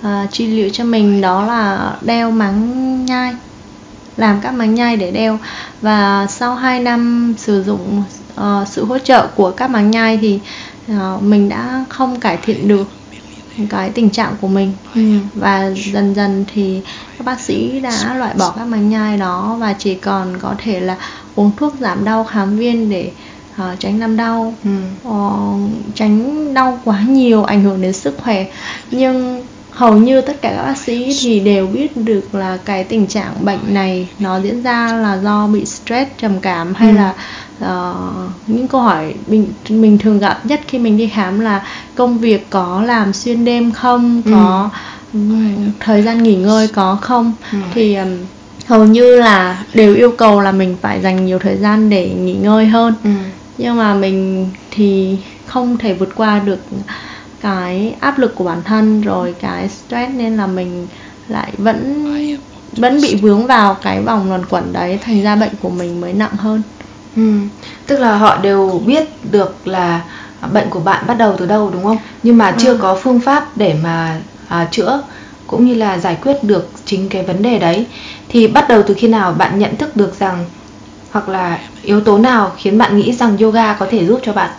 uh, 0.00 0.30
trị 0.30 0.46
liệu 0.46 0.68
cho 0.68 0.84
mình 0.84 1.20
đó 1.20 1.44
là 1.46 1.92
đeo 2.02 2.30
máng 2.30 3.04
nhai 3.04 3.34
làm 4.16 4.40
các 4.40 4.54
máng 4.54 4.74
nhai 4.74 4.96
để 4.96 5.10
đeo. 5.10 5.38
Và 5.80 6.26
sau 6.30 6.54
2 6.54 6.80
năm 6.80 7.34
sử 7.38 7.62
dụng 7.62 8.02
uh, 8.40 8.68
sự 8.68 8.84
hỗ 8.84 8.98
trợ 8.98 9.26
của 9.34 9.50
các 9.50 9.70
máng 9.70 9.90
nhai 9.90 10.18
thì 10.22 10.40
uh, 10.92 11.22
mình 11.22 11.48
đã 11.48 11.84
không 11.88 12.20
cải 12.20 12.38
thiện 12.42 12.68
được 12.68 12.88
cái 13.68 13.90
tình 13.90 14.10
trạng 14.10 14.34
của 14.40 14.48
mình 14.48 14.72
ừ. 14.94 15.18
và 15.34 15.70
dần 15.92 16.14
dần 16.14 16.44
thì 16.54 16.80
các 17.18 17.24
bác 17.24 17.40
sĩ 17.40 17.80
đã 17.80 18.14
loại 18.14 18.34
bỏ 18.38 18.50
các 18.56 18.64
máng 18.64 18.90
nhai 18.90 19.18
đó 19.18 19.56
và 19.60 19.72
chỉ 19.72 19.94
còn 19.94 20.38
có 20.38 20.54
thể 20.58 20.80
là 20.80 20.96
uống 21.34 21.50
thuốc 21.56 21.74
giảm 21.80 22.04
đau 22.04 22.24
kháng 22.24 22.58
viên 22.58 22.90
để 22.90 23.10
uh, 23.54 23.80
tránh 23.80 24.00
làm 24.00 24.16
đau 24.16 24.54
ừ. 24.64 24.70
uh, 25.08 25.70
tránh 25.94 26.54
đau 26.54 26.80
quá 26.84 27.00
nhiều 27.08 27.44
ảnh 27.44 27.62
hưởng 27.62 27.82
đến 27.82 27.92
sức 27.92 28.18
khỏe 28.22 28.46
nhưng 28.90 29.42
hầu 29.72 29.96
như 29.96 30.20
tất 30.20 30.42
cả 30.42 30.52
các 30.56 30.62
bác 30.62 30.78
sĩ 30.78 31.16
thì 31.20 31.40
đều 31.40 31.66
biết 31.66 31.96
được 31.96 32.34
là 32.34 32.58
cái 32.64 32.84
tình 32.84 33.06
trạng 33.06 33.44
bệnh 33.44 33.74
này 33.74 34.08
nó 34.18 34.40
diễn 34.40 34.62
ra 34.62 34.92
là 34.92 35.18
do 35.22 35.46
bị 35.46 35.64
stress 35.64 36.10
trầm 36.18 36.40
cảm 36.40 36.74
hay 36.74 36.90
ừ. 36.90 36.96
là 36.96 37.14
uh, 37.58 38.30
những 38.46 38.68
câu 38.68 38.80
hỏi 38.80 39.14
mình 39.26 39.46
mình 39.68 39.98
thường 39.98 40.18
gặp 40.18 40.46
nhất 40.46 40.60
khi 40.68 40.78
mình 40.78 40.96
đi 40.96 41.06
khám 41.08 41.40
là 41.40 41.66
công 41.94 42.18
việc 42.18 42.50
có 42.50 42.82
làm 42.86 43.12
xuyên 43.12 43.44
đêm 43.44 43.72
không? 43.72 44.22
Ừ. 44.24 44.32
có 44.32 44.70
thời 45.80 46.02
gian 46.02 46.22
nghỉ 46.22 46.34
ngơi 46.34 46.68
có 46.68 46.98
không? 47.00 47.32
Ừ. 47.52 47.58
thì 47.74 47.94
um, 47.94 48.08
hầu 48.66 48.84
như 48.84 49.16
là 49.16 49.64
đều 49.74 49.94
yêu 49.94 50.12
cầu 50.18 50.40
là 50.40 50.52
mình 50.52 50.76
phải 50.80 51.00
dành 51.00 51.26
nhiều 51.26 51.38
thời 51.38 51.56
gian 51.56 51.90
để 51.90 52.08
nghỉ 52.08 52.34
ngơi 52.34 52.66
hơn. 52.66 52.94
Ừ. 53.04 53.10
Nhưng 53.58 53.76
mà 53.76 53.94
mình 53.94 54.48
thì 54.70 55.18
không 55.46 55.78
thể 55.78 55.94
vượt 55.94 56.08
qua 56.16 56.38
được 56.38 56.58
cái 57.40 57.94
áp 58.00 58.18
lực 58.18 58.34
của 58.34 58.44
bản 58.44 58.62
thân 58.64 59.00
rồi 59.00 59.34
cái 59.40 59.68
stress 59.68 60.12
nên 60.14 60.36
là 60.36 60.46
mình 60.46 60.86
lại 61.28 61.52
vẫn 61.58 62.04
vẫn 62.76 63.00
bị 63.02 63.14
vướng 63.14 63.46
vào 63.46 63.74
cái 63.74 64.02
vòng 64.02 64.28
luẩn 64.28 64.46
quẩn 64.46 64.72
đấy 64.72 64.98
thành 65.02 65.22
ra 65.22 65.36
bệnh 65.36 65.54
của 65.62 65.70
mình 65.70 66.00
mới 66.00 66.12
nặng 66.12 66.36
hơn 66.36 66.62
ừ. 67.16 67.32
tức 67.86 67.98
là 67.98 68.16
họ 68.16 68.36
đều 68.36 68.82
biết 68.86 69.08
được 69.30 69.68
là 69.68 70.00
bệnh 70.52 70.70
của 70.70 70.80
bạn 70.80 71.04
bắt 71.06 71.14
đầu 71.14 71.34
từ 71.38 71.46
đâu 71.46 71.70
đúng 71.72 71.84
không 71.84 71.96
nhưng 72.22 72.38
mà 72.38 72.54
chưa 72.58 72.72
ừ. 72.72 72.78
có 72.82 72.98
phương 73.02 73.20
pháp 73.20 73.56
để 73.56 73.74
mà 73.82 74.20
à, 74.48 74.68
chữa 74.70 75.02
cũng 75.46 75.66
như 75.66 75.74
là 75.74 75.98
giải 75.98 76.18
quyết 76.22 76.44
được 76.44 76.70
chính 76.84 77.08
cái 77.08 77.22
vấn 77.22 77.42
đề 77.42 77.58
đấy 77.58 77.86
thì 78.28 78.46
bắt 78.46 78.68
đầu 78.68 78.82
từ 78.86 78.94
khi 78.94 79.08
nào 79.08 79.32
bạn 79.32 79.58
nhận 79.58 79.76
thức 79.76 79.96
được 79.96 80.14
rằng 80.18 80.44
hoặc 81.10 81.28
là 81.28 81.58
yếu 81.82 82.00
tố 82.00 82.18
nào 82.18 82.52
khiến 82.56 82.78
bạn 82.78 82.98
nghĩ 82.98 83.12
rằng 83.12 83.36
yoga 83.38 83.74
có 83.74 83.86
thể 83.90 84.06
giúp 84.06 84.20
cho 84.24 84.32
bạn 84.32 84.50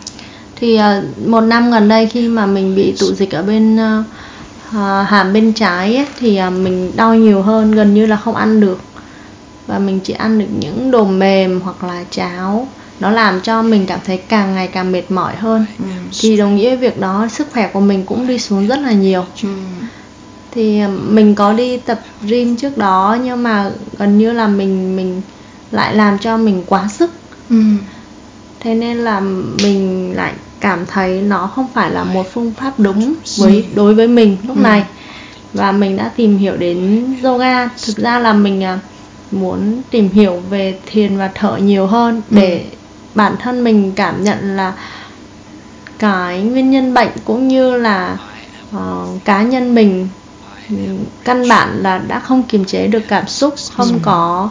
thì 0.55 0.79
uh, 0.79 1.27
một 1.27 1.41
năm 1.41 1.71
gần 1.71 1.87
đây 1.87 2.07
khi 2.07 2.27
mà 2.27 2.45
mình 2.45 2.75
bị 2.75 2.95
tụ 2.99 3.13
dịch 3.13 3.31
ở 3.31 3.43
bên 3.43 3.75
uh, 3.75 4.05
hàm 5.07 5.33
bên 5.33 5.53
trái 5.53 5.95
ấy, 5.95 6.05
thì 6.19 6.39
mình 6.49 6.91
đau 6.95 7.15
nhiều 7.15 7.41
hơn 7.41 7.71
gần 7.71 7.93
như 7.93 8.05
là 8.05 8.15
không 8.15 8.35
ăn 8.35 8.59
được 8.59 8.79
và 9.67 9.79
mình 9.79 9.99
chỉ 10.03 10.13
ăn 10.13 10.39
được 10.39 10.45
những 10.59 10.91
đồ 10.91 11.05
mềm 11.05 11.61
hoặc 11.61 11.83
là 11.83 12.03
cháo 12.11 12.67
nó 12.99 13.11
làm 13.11 13.41
cho 13.41 13.61
mình 13.61 13.85
cảm 13.85 13.99
thấy 14.05 14.17
càng 14.17 14.55
ngày 14.55 14.67
càng 14.67 14.91
mệt 14.91 15.11
mỏi 15.11 15.35
hơn 15.35 15.65
ừ. 15.79 15.85
thì 16.19 16.37
đồng 16.37 16.55
nghĩa 16.55 16.75
việc 16.75 16.99
đó 16.99 17.27
sức 17.31 17.47
khỏe 17.53 17.69
của 17.73 17.79
mình 17.79 18.05
cũng 18.05 18.27
đi 18.27 18.39
xuống 18.39 18.67
rất 18.67 18.79
là 18.79 18.91
nhiều 18.91 19.25
ừ. 19.43 19.49
thì 20.51 20.81
mình 21.09 21.35
có 21.35 21.53
đi 21.53 21.77
tập 21.77 21.99
gym 22.21 22.55
trước 22.55 22.77
đó 22.77 23.17
nhưng 23.23 23.43
mà 23.43 23.71
gần 23.97 24.17
như 24.17 24.33
là 24.33 24.47
mình 24.47 24.95
mình 24.95 25.21
lại 25.71 25.95
làm 25.95 26.19
cho 26.19 26.37
mình 26.37 26.63
quá 26.67 26.87
sức 26.87 27.11
ừ. 27.49 27.61
thế 28.59 28.75
nên 28.75 28.97
là 28.97 29.19
mình 29.63 30.13
lại 30.15 30.33
cảm 30.59 30.85
thấy 30.85 31.21
nó 31.21 31.51
không 31.55 31.67
phải 31.73 31.91
là 31.91 32.03
một 32.03 32.25
phương 32.33 32.53
pháp 32.57 32.79
đúng 32.79 33.13
với 33.37 33.65
đối 33.75 33.93
với 33.93 34.07
mình 34.07 34.37
lúc 34.47 34.57
ừ. 34.57 34.61
này 34.61 34.83
và 35.53 35.71
mình 35.71 35.97
đã 35.97 36.11
tìm 36.15 36.37
hiểu 36.37 36.57
đến 36.57 37.05
yoga 37.23 37.67
thực 37.85 37.97
ra 37.97 38.19
là 38.19 38.33
mình 38.33 38.63
à, 38.63 38.79
muốn 39.33 39.81
tìm 39.91 40.09
hiểu 40.09 40.41
về 40.49 40.79
thiền 40.85 41.17
và 41.17 41.31
thở 41.35 41.57
nhiều 41.57 41.87
hơn 41.87 42.21
ừ. 42.29 42.35
để 42.35 42.65
bản 43.15 43.35
thân 43.39 43.63
mình 43.63 43.91
cảm 43.95 44.23
nhận 44.23 44.57
là 44.57 44.73
cái 45.99 46.41
nguyên 46.41 46.71
nhân 46.71 46.93
bệnh 46.93 47.11
cũng 47.25 47.47
như 47.47 47.77
là 47.77 48.17
uh, 48.75 49.25
cá 49.25 49.43
nhân 49.43 49.75
mình 49.75 50.07
căn 51.23 51.49
bản 51.49 51.83
là 51.83 51.97
đã 51.97 52.19
không 52.19 52.43
kiềm 52.43 52.65
chế 52.65 52.87
được 52.87 53.03
cảm 53.07 53.27
xúc 53.27 53.55
không 53.75 53.87
ừ. 53.87 53.99
có 54.01 54.49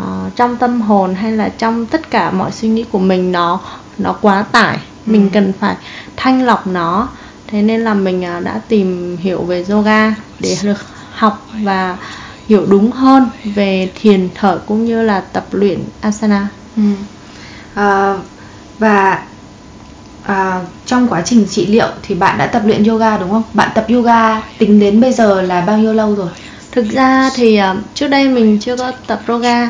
uh, 0.00 0.36
trong 0.36 0.56
tâm 0.56 0.80
hồn 0.80 1.14
hay 1.14 1.32
là 1.32 1.48
trong 1.48 1.86
tất 1.86 2.10
cả 2.10 2.30
mọi 2.30 2.52
suy 2.52 2.68
nghĩ 2.68 2.84
của 2.92 2.98
mình 2.98 3.32
nó 3.32 3.60
nó 3.98 4.12
quá 4.12 4.44
tải 4.52 4.76
ừ. 5.06 5.12
mình 5.12 5.30
cần 5.32 5.52
phải 5.60 5.76
thanh 6.16 6.46
lọc 6.46 6.66
nó 6.66 7.08
thế 7.46 7.62
nên 7.62 7.80
là 7.80 7.94
mình 7.94 8.24
uh, 8.38 8.44
đã 8.44 8.60
tìm 8.68 9.16
hiểu 9.16 9.42
về 9.42 9.64
yoga 9.68 10.14
để 10.40 10.56
được 10.62 10.78
học 11.12 11.46
và 11.62 11.96
hiểu 12.48 12.66
đúng 12.66 12.90
hơn 12.90 13.28
về 13.44 13.90
thiền 13.94 14.28
thở 14.34 14.60
cũng 14.66 14.84
như 14.84 15.02
là 15.02 15.20
tập 15.20 15.46
luyện 15.50 15.80
asana. 16.00 16.48
Ừ. 16.76 16.82
à, 17.74 18.14
và 18.78 19.22
à, 20.22 20.60
trong 20.86 21.08
quá 21.08 21.22
trình 21.24 21.46
trị 21.50 21.66
liệu 21.66 21.88
thì 22.02 22.14
bạn 22.14 22.38
đã 22.38 22.46
tập 22.46 22.62
luyện 22.64 22.84
yoga 22.84 23.18
đúng 23.18 23.30
không? 23.30 23.42
Bạn 23.54 23.70
tập 23.74 23.86
yoga 23.88 24.42
tính 24.58 24.80
đến 24.80 25.00
bây 25.00 25.12
giờ 25.12 25.42
là 25.42 25.60
bao 25.60 25.78
nhiêu 25.78 25.92
lâu 25.92 26.14
rồi? 26.14 26.28
Thực 26.72 26.86
ra 26.90 27.30
thì 27.34 27.60
uh, 27.60 27.76
trước 27.94 28.08
đây 28.08 28.28
mình 28.28 28.58
chưa 28.60 28.76
có 28.76 28.92
tập 29.06 29.20
yoga 29.26 29.68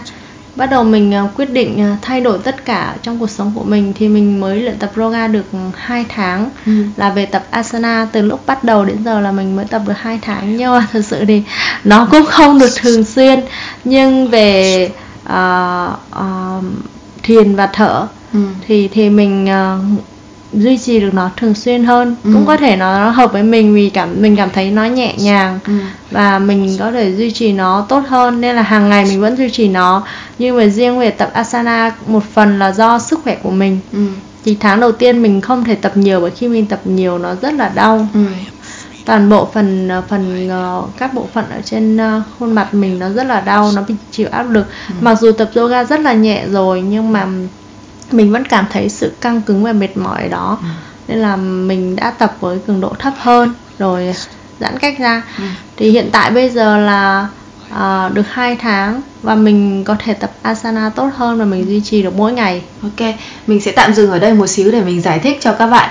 bắt 0.59 0.67
đầu 0.67 0.85
mình 0.85 1.15
uh, 1.25 1.31
quyết 1.37 1.51
định 1.51 1.93
uh, 1.93 2.03
thay 2.03 2.21
đổi 2.21 2.39
tất 2.39 2.65
cả 2.65 2.97
trong 3.03 3.19
cuộc 3.19 3.31
sống 3.31 3.53
của 3.55 3.65
mình 3.65 3.93
thì 3.97 4.09
mình 4.09 4.41
mới 4.41 4.61
luyện 4.61 4.79
tập 4.79 4.91
yoga 4.97 5.29
được 5.29 5.45
2 5.75 6.05
tháng 6.09 6.51
ừ. 6.67 6.73
là 6.97 7.11
về 7.11 7.27
tập 7.27 7.45
asana 7.51 8.09
từ 8.13 8.23
lúc 8.23 8.47
bắt 8.47 8.65
đầu 8.65 8.85
đến 8.85 9.05
giờ 9.05 9.21
là 9.21 9.33
mình 9.33 9.57
mới 9.57 9.65
tập 9.65 9.83
được 9.87 9.95
2 9.97 10.19
tháng 10.23 10.57
nhưng 10.57 10.73
mà 10.73 10.87
thật 10.93 11.03
sự 11.05 11.25
thì 11.25 11.43
nó 11.85 12.09
cũng 12.11 12.27
không 12.27 12.59
được 12.59 12.71
thường 12.77 13.05
xuyên 13.05 13.41
nhưng 13.85 14.29
về 14.29 14.85
uh, 15.29 15.93
uh, 16.19 16.65
thiền 17.23 17.57
và 17.57 17.67
thở 17.67 18.07
ừ. 18.33 18.41
thì 18.67 18.89
thì 18.89 19.11
mình 19.11 19.45
uh, 19.45 20.03
duy 20.53 20.79
trì 20.79 21.01
được 21.01 21.15
nó 21.15 21.31
thường 21.37 21.55
xuyên 21.55 21.85
hơn 21.85 22.17
Ừ. 22.25 22.31
cũng 22.33 22.47
có 22.47 22.57
thể 22.57 22.77
nó, 22.77 22.99
nó 22.99 23.11
hợp 23.11 23.33
với 23.33 23.43
mình 23.43 23.75
vì 23.75 23.91
cảm 23.91 24.09
mình 24.23 24.37
cảm 24.37 24.51
thấy 24.51 24.71
nó 24.71 24.85
nhẹ 24.85 25.15
nhàng 25.19 25.59
Ừ. 25.67 25.73
và 26.11 26.39
mình 26.39 26.77
có 26.79 26.93
thể 26.93 27.15
duy 27.17 27.31
trì 27.31 27.53
nó 27.53 27.87
tốt 27.89 28.03
hơn 28.09 28.41
nên 28.41 28.57
là 28.57 28.63
hàng 28.63 28.89
ngày 28.89 29.05
mình 29.05 29.21
vẫn 29.21 29.37
duy 29.37 29.51
trì 29.51 29.69
nó 29.69 30.03
nhưng 30.39 30.57
mà 30.57 30.67
riêng 30.67 30.99
về 30.99 31.11
tập 31.11 31.31
asana 31.33 31.91
một 32.07 32.25
phần 32.35 32.59
là 32.59 32.73
do 32.73 32.99
sức 32.99 33.21
khỏe 33.25 33.37
của 33.43 33.51
mình 33.51 33.81
Ừ. 33.93 33.99
thì 34.45 34.57
tháng 34.61 34.81
đầu 34.81 34.93
tiên 34.93 35.23
mình 35.23 35.41
không 35.41 35.65
thể 35.65 35.75
tập 35.75 35.93
nhiều 35.97 36.21
bởi 36.21 36.31
khi 36.31 36.49
mình 36.49 36.67
tập 36.67 36.81
nhiều 36.85 37.19
nó 37.19 37.35
rất 37.43 37.55
là 37.55 37.69
đau 37.75 38.07
Ừ. 38.15 38.21
toàn 39.05 39.29
bộ 39.29 39.49
phần 39.55 39.91
phần 40.09 40.49
ờ, 40.49 40.83
các 40.99 41.15
bộ 41.15 41.27
phận 41.35 41.45
ở 41.51 41.61
trên 41.65 41.97
ờ, 41.97 42.23
khuôn 42.39 42.53
mặt 42.53 42.75
mình 42.75 42.99
nó 42.99 43.09
rất 43.11 43.25
là 43.27 43.41
đau 43.41 43.71
nó 43.77 43.83
bị 43.89 43.95
chịu 44.11 44.29
áp 44.31 44.51
lực 44.51 44.67
mặc 45.01 45.15
dù 45.21 45.33
tập 45.33 45.51
yoga 45.55 45.85
rất 45.85 46.01
là 46.01 46.13
nhẹ 46.13 46.45
rồi 46.53 46.81
nhưng 46.81 47.13
mà 47.13 47.27
mình 48.11 48.33
vẫn 48.33 48.45
cảm 48.45 48.65
thấy 48.73 48.89
sự 48.89 49.13
căng 49.21 49.41
cứng 49.43 49.65
và 49.65 49.73
mệt 49.73 49.97
mỏi 49.97 50.23
ở 50.23 50.29
đó 50.29 50.59
nên 51.09 51.19
là 51.19 51.37
mình 51.37 51.97
đã 51.97 52.11
tập 52.11 52.37
với 52.41 52.59
cường 52.67 52.81
độ 52.81 52.93
thấp 52.99 53.13
hơn 53.19 53.55
rồi 53.79 54.15
giãn 54.61 54.79
cách 54.79 54.99
ra 54.99 55.23
Ừ. 55.39 55.45
thì 55.77 55.91
hiện 55.91 56.09
tại 56.13 56.31
bây 56.31 56.51
giờ 56.51 56.77
là 56.79 57.29
ờ, 57.71 58.11
được 58.15 58.23
2 58.31 58.57
tháng 58.57 59.01
và 59.23 59.35
mình 59.35 59.85
có 59.85 59.97
thể 60.05 60.15
tập 60.15 60.31
asana 60.43 60.91
tốt 60.97 61.09
hơn 61.17 61.39
và 61.39 61.45
mình 61.45 61.67
duy 61.69 61.81
trì 61.81 62.03
được 62.03 62.15
mỗi 62.17 62.33
ngày 62.33 62.63
Ok, 62.83 63.09
mình 63.47 63.61
sẽ 63.61 63.73
tạm 63.73 63.95
dừng 63.95 64.11
ở 64.11 64.19
đây 64.19 64.35
một 64.35 64.47
xíu 64.47 64.71
để 64.71 64.81
mình 64.81 65.01
giải 65.01 65.19
thích 65.19 65.39
cho 65.41 65.53
các 65.53 65.67
bạn 65.67 65.91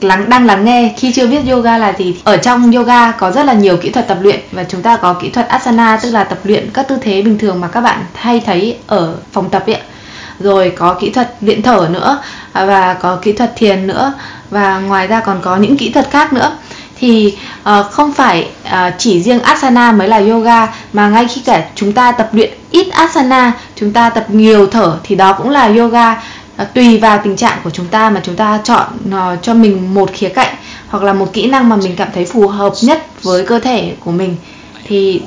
lắng 0.00 0.30
đang 0.30 0.46
lắng 0.46 0.64
nghe 0.64 0.94
khi 0.98 1.12
chưa 1.12 1.26
biết 1.26 1.40
yoga 1.50 1.78
là 1.78 1.92
gì. 1.98 2.20
Ở 2.24 2.36
trong 2.36 2.72
yoga 2.72 3.10
có 3.12 3.30
rất 3.30 3.46
là 3.46 3.52
nhiều 3.52 3.76
kỹ 3.76 3.90
thuật 3.90 4.08
tập 4.08 4.18
luyện 4.22 4.40
và 4.52 4.64
chúng 4.64 4.82
ta 4.82 4.96
có 4.96 5.14
kỹ 5.14 5.30
thuật 5.30 5.48
asana 5.48 5.98
tức 6.02 6.10
là 6.10 6.24
tập 6.24 6.38
luyện 6.44 6.70
các 6.74 6.88
tư 6.88 6.98
thế 7.02 7.22
bình 7.22 7.38
thường 7.38 7.60
mà 7.60 7.68
các 7.68 7.80
bạn 7.80 8.04
hay 8.14 8.40
thấy 8.46 8.78
ở 8.86 9.16
phòng 9.32 9.50
tập 9.50 9.62
ấy. 9.66 9.80
Rồi 10.40 10.72
có 10.76 10.94
kỹ 10.94 11.10
thuật 11.10 11.34
điện 11.40 11.62
thở 11.62 11.88
nữa 11.90 12.22
và 12.52 12.94
có 12.94 13.16
kỹ 13.16 13.32
thuật 13.32 13.56
thiền 13.56 13.86
nữa 13.86 14.12
và 14.50 14.78
ngoài 14.78 15.06
ra 15.06 15.20
còn 15.20 15.40
có 15.42 15.56
những 15.56 15.76
kỹ 15.76 15.90
thuật 15.90 16.10
khác 16.10 16.32
nữa. 16.32 16.52
Thì 16.96 17.36
uh, 17.62 17.90
không 17.90 18.12
phải 18.12 18.48
uh, 18.66 18.94
chỉ 18.98 19.22
riêng 19.22 19.40
asana 19.40 19.92
mới 19.92 20.08
là 20.08 20.18
yoga 20.18 20.66
mà 20.92 21.08
ngay 21.08 21.26
khi 21.28 21.40
cả 21.40 21.64
chúng 21.74 21.92
ta 21.92 22.12
tập 22.12 22.28
luyện 22.32 22.50
ít 22.70 22.88
asana 22.90 23.52
chúng 23.76 23.92
ta 23.92 24.10
tập 24.10 24.24
nhiều 24.28 24.66
thở 24.66 24.98
thì 25.02 25.14
đó 25.14 25.32
cũng 25.32 25.50
là 25.50 25.66
yoga. 25.66 26.12
Uh, 26.62 26.74
tùy 26.74 26.98
vào 26.98 27.20
tình 27.24 27.36
trạng 27.36 27.58
của 27.64 27.70
chúng 27.70 27.86
ta 27.86 28.10
mà 28.10 28.20
chúng 28.24 28.36
ta 28.36 28.60
chọn 28.64 28.86
uh, 29.08 29.42
cho 29.42 29.54
mình 29.54 29.94
một 29.94 30.10
khía 30.12 30.28
cạnh 30.28 30.54
hoặc 30.88 31.02
là 31.02 31.12
một 31.12 31.32
kỹ 31.32 31.46
năng 31.46 31.68
mà 31.68 31.76
mình 31.76 31.96
cảm 31.96 32.08
thấy 32.14 32.24
phù 32.24 32.48
hợp 32.48 32.72
nhất 32.82 33.06
với 33.22 33.46
cơ 33.46 33.58
thể 33.58 33.94
của 34.04 34.10
mình. 34.10 34.36
Thì 34.84 35.22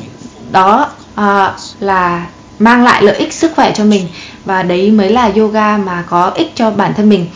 đó 0.51 0.89
uh, 1.21 1.53
là 1.79 2.25
mang 2.59 2.83
lại 2.83 3.03
lợi 3.03 3.15
ích 3.15 3.33
sức 3.33 3.51
khỏe 3.55 3.71
cho 3.75 3.83
mình. 3.83 4.07
Và 4.45 4.63
đấy 4.63 4.91
mới 4.91 5.09
là 5.09 5.31
yoga 5.35 5.77
mà 5.77 6.03
có 6.09 6.31
ích 6.35 6.51
cho 6.55 6.71
bản 6.71 6.93
thân 6.97 7.09
mình. 7.09 7.27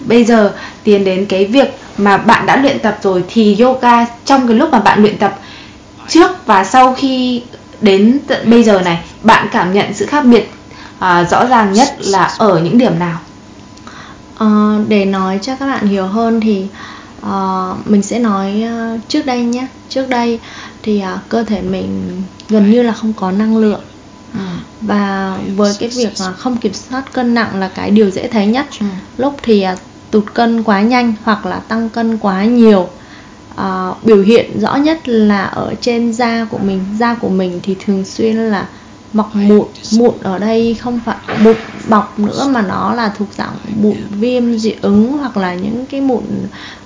Bây 0.00 0.24
giờ 0.24 0.52
tiến 0.84 1.04
đến 1.04 1.26
cái 1.26 1.44
việc 1.44 1.78
mà 1.96 2.16
bạn 2.16 2.46
đã 2.46 2.56
luyện 2.56 2.78
tập 2.78 2.98
rồi 3.02 3.24
thì 3.28 3.56
yoga 3.60 4.06
trong 4.24 4.46
cái 4.48 4.56
lúc 4.56 4.70
mà 4.72 4.78
bạn 4.78 5.02
luyện 5.02 5.18
tập 5.18 5.38
trước 6.08 6.46
và 6.46 6.64
sau 6.64 6.94
khi 6.94 7.42
đến 7.80 8.18
tận 8.26 8.50
bây 8.50 8.62
giờ 8.62 8.80
này 8.80 8.98
bạn 9.22 9.48
cảm 9.52 9.72
nhận 9.72 9.94
sự 9.94 10.06
khác 10.06 10.24
biệt 10.24 10.50
à, 10.98 11.24
rõ 11.24 11.46
ràng 11.46 11.72
nhất 11.72 11.88
là 11.98 12.24
ở 12.38 12.60
những 12.64 12.78
điểm 12.78 12.98
nào? 12.98 13.18
À, 14.38 14.78
để 14.88 15.04
nói 15.04 15.38
cho 15.42 15.56
các 15.56 15.66
bạn 15.66 15.86
hiểu 15.86 16.06
hơn 16.06 16.40
thì 16.40 16.66
à, 17.22 17.68
mình 17.84 18.02
sẽ 18.02 18.18
nói 18.18 18.62
ờ, 18.62 18.98
trước 19.08 19.26
đây 19.26 19.42
nhé. 19.42 19.66
Trước 19.88 20.08
đây 20.08 20.40
thì 20.82 21.00
à, 21.00 21.18
cơ 21.28 21.44
thể 21.44 21.62
mình 21.62 22.22
gần 22.48 22.70
như 22.70 22.82
là 22.82 22.92
không 22.92 23.12
có 23.12 23.30
năng 23.30 23.56
lượng 23.56 23.80
và 24.80 25.38
với 25.56 25.72
cái 25.78 25.88
việc 25.88 26.12
mà 26.20 26.32
không 26.32 26.56
kiểm 26.56 26.72
soát 26.72 27.12
cân 27.12 27.34
nặng 27.34 27.60
là 27.60 27.68
cái 27.68 27.90
điều 27.90 28.10
dễ 28.10 28.28
thấy 28.28 28.46
nhất. 28.46 28.66
Ừ. 28.80 28.86
lúc 29.16 29.36
thì 29.42 29.62
à, 29.62 29.76
tụt 30.10 30.24
cân 30.34 30.62
quá 30.62 30.80
nhanh 30.80 31.14
hoặc 31.24 31.46
là 31.46 31.58
tăng 31.58 31.88
cân 31.88 32.18
quá 32.18 32.44
nhiều 32.44 32.88
à, 33.56 33.88
biểu 34.02 34.22
hiện 34.22 34.60
rõ 34.60 34.76
nhất 34.76 35.08
là 35.08 35.42
ở 35.42 35.74
trên 35.80 36.12
da 36.12 36.44
của 36.44 36.58
mình. 36.58 36.84
Da 36.98 37.14
của 37.14 37.28
mình 37.28 37.60
thì 37.62 37.76
thường 37.84 38.04
xuyên 38.04 38.36
là 38.36 38.66
mọc 39.12 39.30
mụn 39.34 39.66
mụn 39.98 40.14
ở 40.22 40.38
đây 40.38 40.74
không 40.74 41.00
phải 41.04 41.16
mụn 41.40 41.56
bọc 41.88 42.18
nữa 42.18 42.48
mà 42.50 42.62
nó 42.62 42.94
là 42.94 43.12
thuộc 43.18 43.28
dạng 43.32 43.54
mụn 43.82 43.96
viêm 44.10 44.58
dị 44.58 44.74
ứng 44.82 45.18
hoặc 45.18 45.36
là 45.36 45.54
những 45.54 45.86
cái 45.86 46.00
mụn 46.00 46.22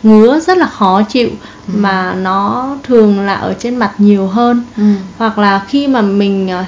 ngứa 0.03 0.41
rất 0.41 0.59
là 0.59 0.67
khó 0.67 1.03
chịu 1.03 1.29
mà 1.67 2.15
nó 2.15 2.69
thường 2.83 3.21
là 3.21 3.35
ở 3.35 3.55
trên 3.59 3.76
mặt 3.76 3.95
nhiều 3.99 4.26
hơn. 4.26 4.65
Ừ. 4.76 4.83
hoặc 5.19 5.38
là 5.38 5.65
khi 5.69 5.87
mà 5.87 6.03
mình 6.03 6.49
ờ, 6.49 6.65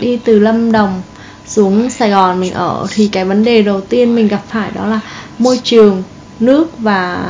đi 0.00 0.16
từ 0.24 0.38
Lâm 0.38 0.72
Đồng 0.72 1.02
xuống 1.46 1.90
Sài 1.90 2.10
Gòn 2.10 2.40
mình 2.40 2.52
ở 2.52 2.86
thì 2.90 3.08
cái 3.12 3.24
vấn 3.24 3.44
đề 3.44 3.62
đầu 3.62 3.80
tiên 3.80 4.14
mình 4.14 4.28
gặp 4.28 4.42
phải 4.48 4.70
đó 4.74 4.86
là 4.86 5.00
môi 5.38 5.60
trường 5.64 6.02
nước 6.40 6.78
và 6.78 7.24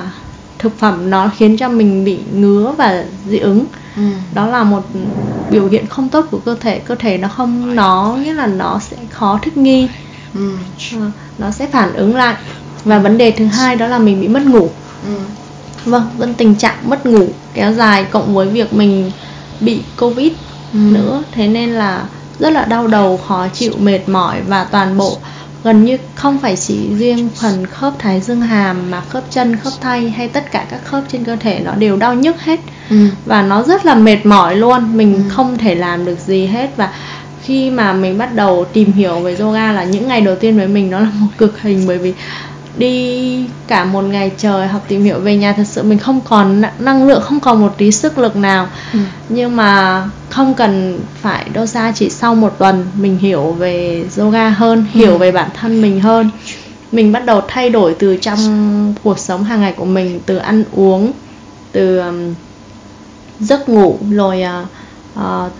thực 0.58 0.78
phẩm 0.78 1.10
nó 1.10 1.30
khiến 1.36 1.56
cho 1.56 1.68
mình 1.68 2.04
bị 2.04 2.18
ngứa 2.32 2.74
và 2.78 3.04
dị 3.26 3.38
ứng 3.38 3.64
Ừ. 3.96 4.02
đó 4.34 4.46
là 4.46 4.64
một 4.64 4.82
biểu 5.50 5.68
hiện 5.68 5.86
không 5.86 6.08
tốt 6.08 6.26
của 6.30 6.38
cơ 6.38 6.54
thể 6.60 6.78
cơ 6.78 6.94
thể 6.94 7.18
nó 7.18 7.28
không 7.28 7.74
nó 7.74 8.16
nghĩa 8.22 8.34
là 8.34 8.46
nó 8.46 8.78
sẽ 8.90 8.96
khó 9.10 9.38
thích 9.42 9.56
nghi 9.56 9.88
Ừ. 10.34 10.56
Ờ, 10.92 11.10
nó 11.38 11.50
sẽ 11.50 11.66
phản 11.66 11.92
ứng 11.94 12.16
lại 12.16 12.36
và 12.84 12.98
vấn 12.98 13.18
đề 13.18 13.30
thứ 13.30 13.44
hai 13.46 13.76
đó 13.76 13.86
là 13.86 13.98
mình 13.98 14.20
bị 14.20 14.28
mất 14.28 14.42
ngủ 14.42 14.70
Ừ. 15.02 15.18
vâng 15.84 16.08
vẫn 16.16 16.34
tình 16.34 16.54
trạng 16.54 16.76
mất 16.90 17.06
ngủ 17.06 17.28
kéo 17.54 17.72
dài 17.72 18.04
cộng 18.04 18.34
với 18.34 18.48
việc 18.48 18.72
mình 18.72 19.10
bị 19.60 19.82
covid 19.96 20.32
Ừ. 20.72 20.78
nữa 20.78 21.22
thế 21.32 21.48
nên 21.48 21.70
là 21.70 22.06
rất 22.38 22.50
là 22.50 22.64
đau 22.64 22.86
đầu 22.86 23.16
khó 23.28 23.48
chịu 23.52 23.72
mệt 23.78 24.08
mỏi 24.08 24.40
và 24.48 24.64
toàn 24.64 24.98
bộ 24.98 25.18
gần 25.64 25.84
như 25.84 25.96
không 26.14 26.38
phải 26.38 26.56
chỉ 26.56 26.94
riêng 26.94 27.28
phần 27.40 27.66
khớp 27.66 27.92
thái 27.98 28.20
dương 28.20 28.40
hàm 28.40 28.90
mà 28.90 29.00
khớp 29.00 29.24
chân 29.30 29.56
khớp 29.56 29.72
tay 29.80 30.10
hay 30.10 30.28
tất 30.28 30.50
cả 30.52 30.66
các 30.70 30.80
khớp 30.84 31.02
trên 31.12 31.24
cơ 31.24 31.36
thể 31.36 31.60
nó 31.64 31.72
đều 31.74 31.96
đau 31.96 32.14
nhức 32.14 32.40
hết 32.40 32.60
Ừ. 32.90 32.96
và 33.26 33.42
nó 33.42 33.62
rất 33.62 33.86
là 33.86 33.94
mệt 33.94 34.26
mỏi 34.26 34.56
luôn 34.56 34.96
mình 34.96 35.14
Ừ. 35.14 35.20
không 35.28 35.58
thể 35.58 35.74
làm 35.74 36.04
được 36.04 36.18
gì 36.26 36.46
hết 36.46 36.70
và 36.76 36.92
khi 37.42 37.70
mà 37.70 37.92
mình 37.92 38.18
bắt 38.18 38.34
đầu 38.34 38.64
tìm 38.72 38.92
hiểu 38.92 39.20
về 39.20 39.36
yoga 39.40 39.72
là 39.72 39.84
những 39.84 40.08
ngày 40.08 40.20
đầu 40.20 40.34
tiên 40.36 40.56
với 40.56 40.68
mình 40.68 40.90
nó 40.90 41.00
là 41.00 41.08
một 41.14 41.26
cực 41.38 41.60
hình 41.62 41.84
bởi 41.86 41.98
vì 41.98 42.14
đi 42.76 43.44
cả 43.66 43.84
một 43.84 44.02
ngày 44.02 44.32
trời 44.38 44.68
học 44.68 44.84
tìm 44.88 45.04
hiểu 45.04 45.18
về 45.20 45.36
nhà 45.36 45.52
thật 45.52 45.64
sự 45.66 45.82
mình 45.82 45.98
không 45.98 46.20
còn 46.20 46.62
năng- 46.78 47.08
lượng 47.08 47.22
không 47.22 47.40
còn 47.40 47.60
một 47.60 47.74
tí 47.78 47.90
sức 47.92 48.18
lực 48.18 48.36
nào 48.36 48.68
Ừ. 48.92 48.98
nhưng 49.28 49.56
mà 49.56 50.02
không 50.30 50.54
cần 50.54 51.00
phải 51.20 51.46
đâu 51.52 51.66
xa 51.66 51.92
chỉ 51.94 52.10
sau 52.10 52.34
một 52.34 52.54
tuần 52.58 52.86
mình 52.98 53.18
hiểu 53.18 53.52
về 53.52 54.04
yoga 54.18 54.48
hơn 54.48 54.84
hiểu 54.92 55.12
Ừ. 55.12 55.18
về 55.18 55.32
bản 55.32 55.50
thân 55.60 55.82
mình 55.82 56.00
hơn 56.00 56.30
mình 56.92 57.12
bắt 57.12 57.24
đầu 57.26 57.42
thay 57.48 57.70
đổi 57.70 57.96
từ 57.98 58.16
trong 58.16 58.94
cuộc 59.04 59.18
sống 59.18 59.44
hàng 59.44 59.60
ngày 59.60 59.72
của 59.72 59.84
mình 59.84 60.20
từ 60.26 60.36
ăn 60.36 60.64
uống 60.72 61.12
từ 61.72 61.98
um, 61.98 62.34
giấc 63.40 63.68
ngủ 63.68 63.98
rồi 64.10 64.42
à, 64.42 64.64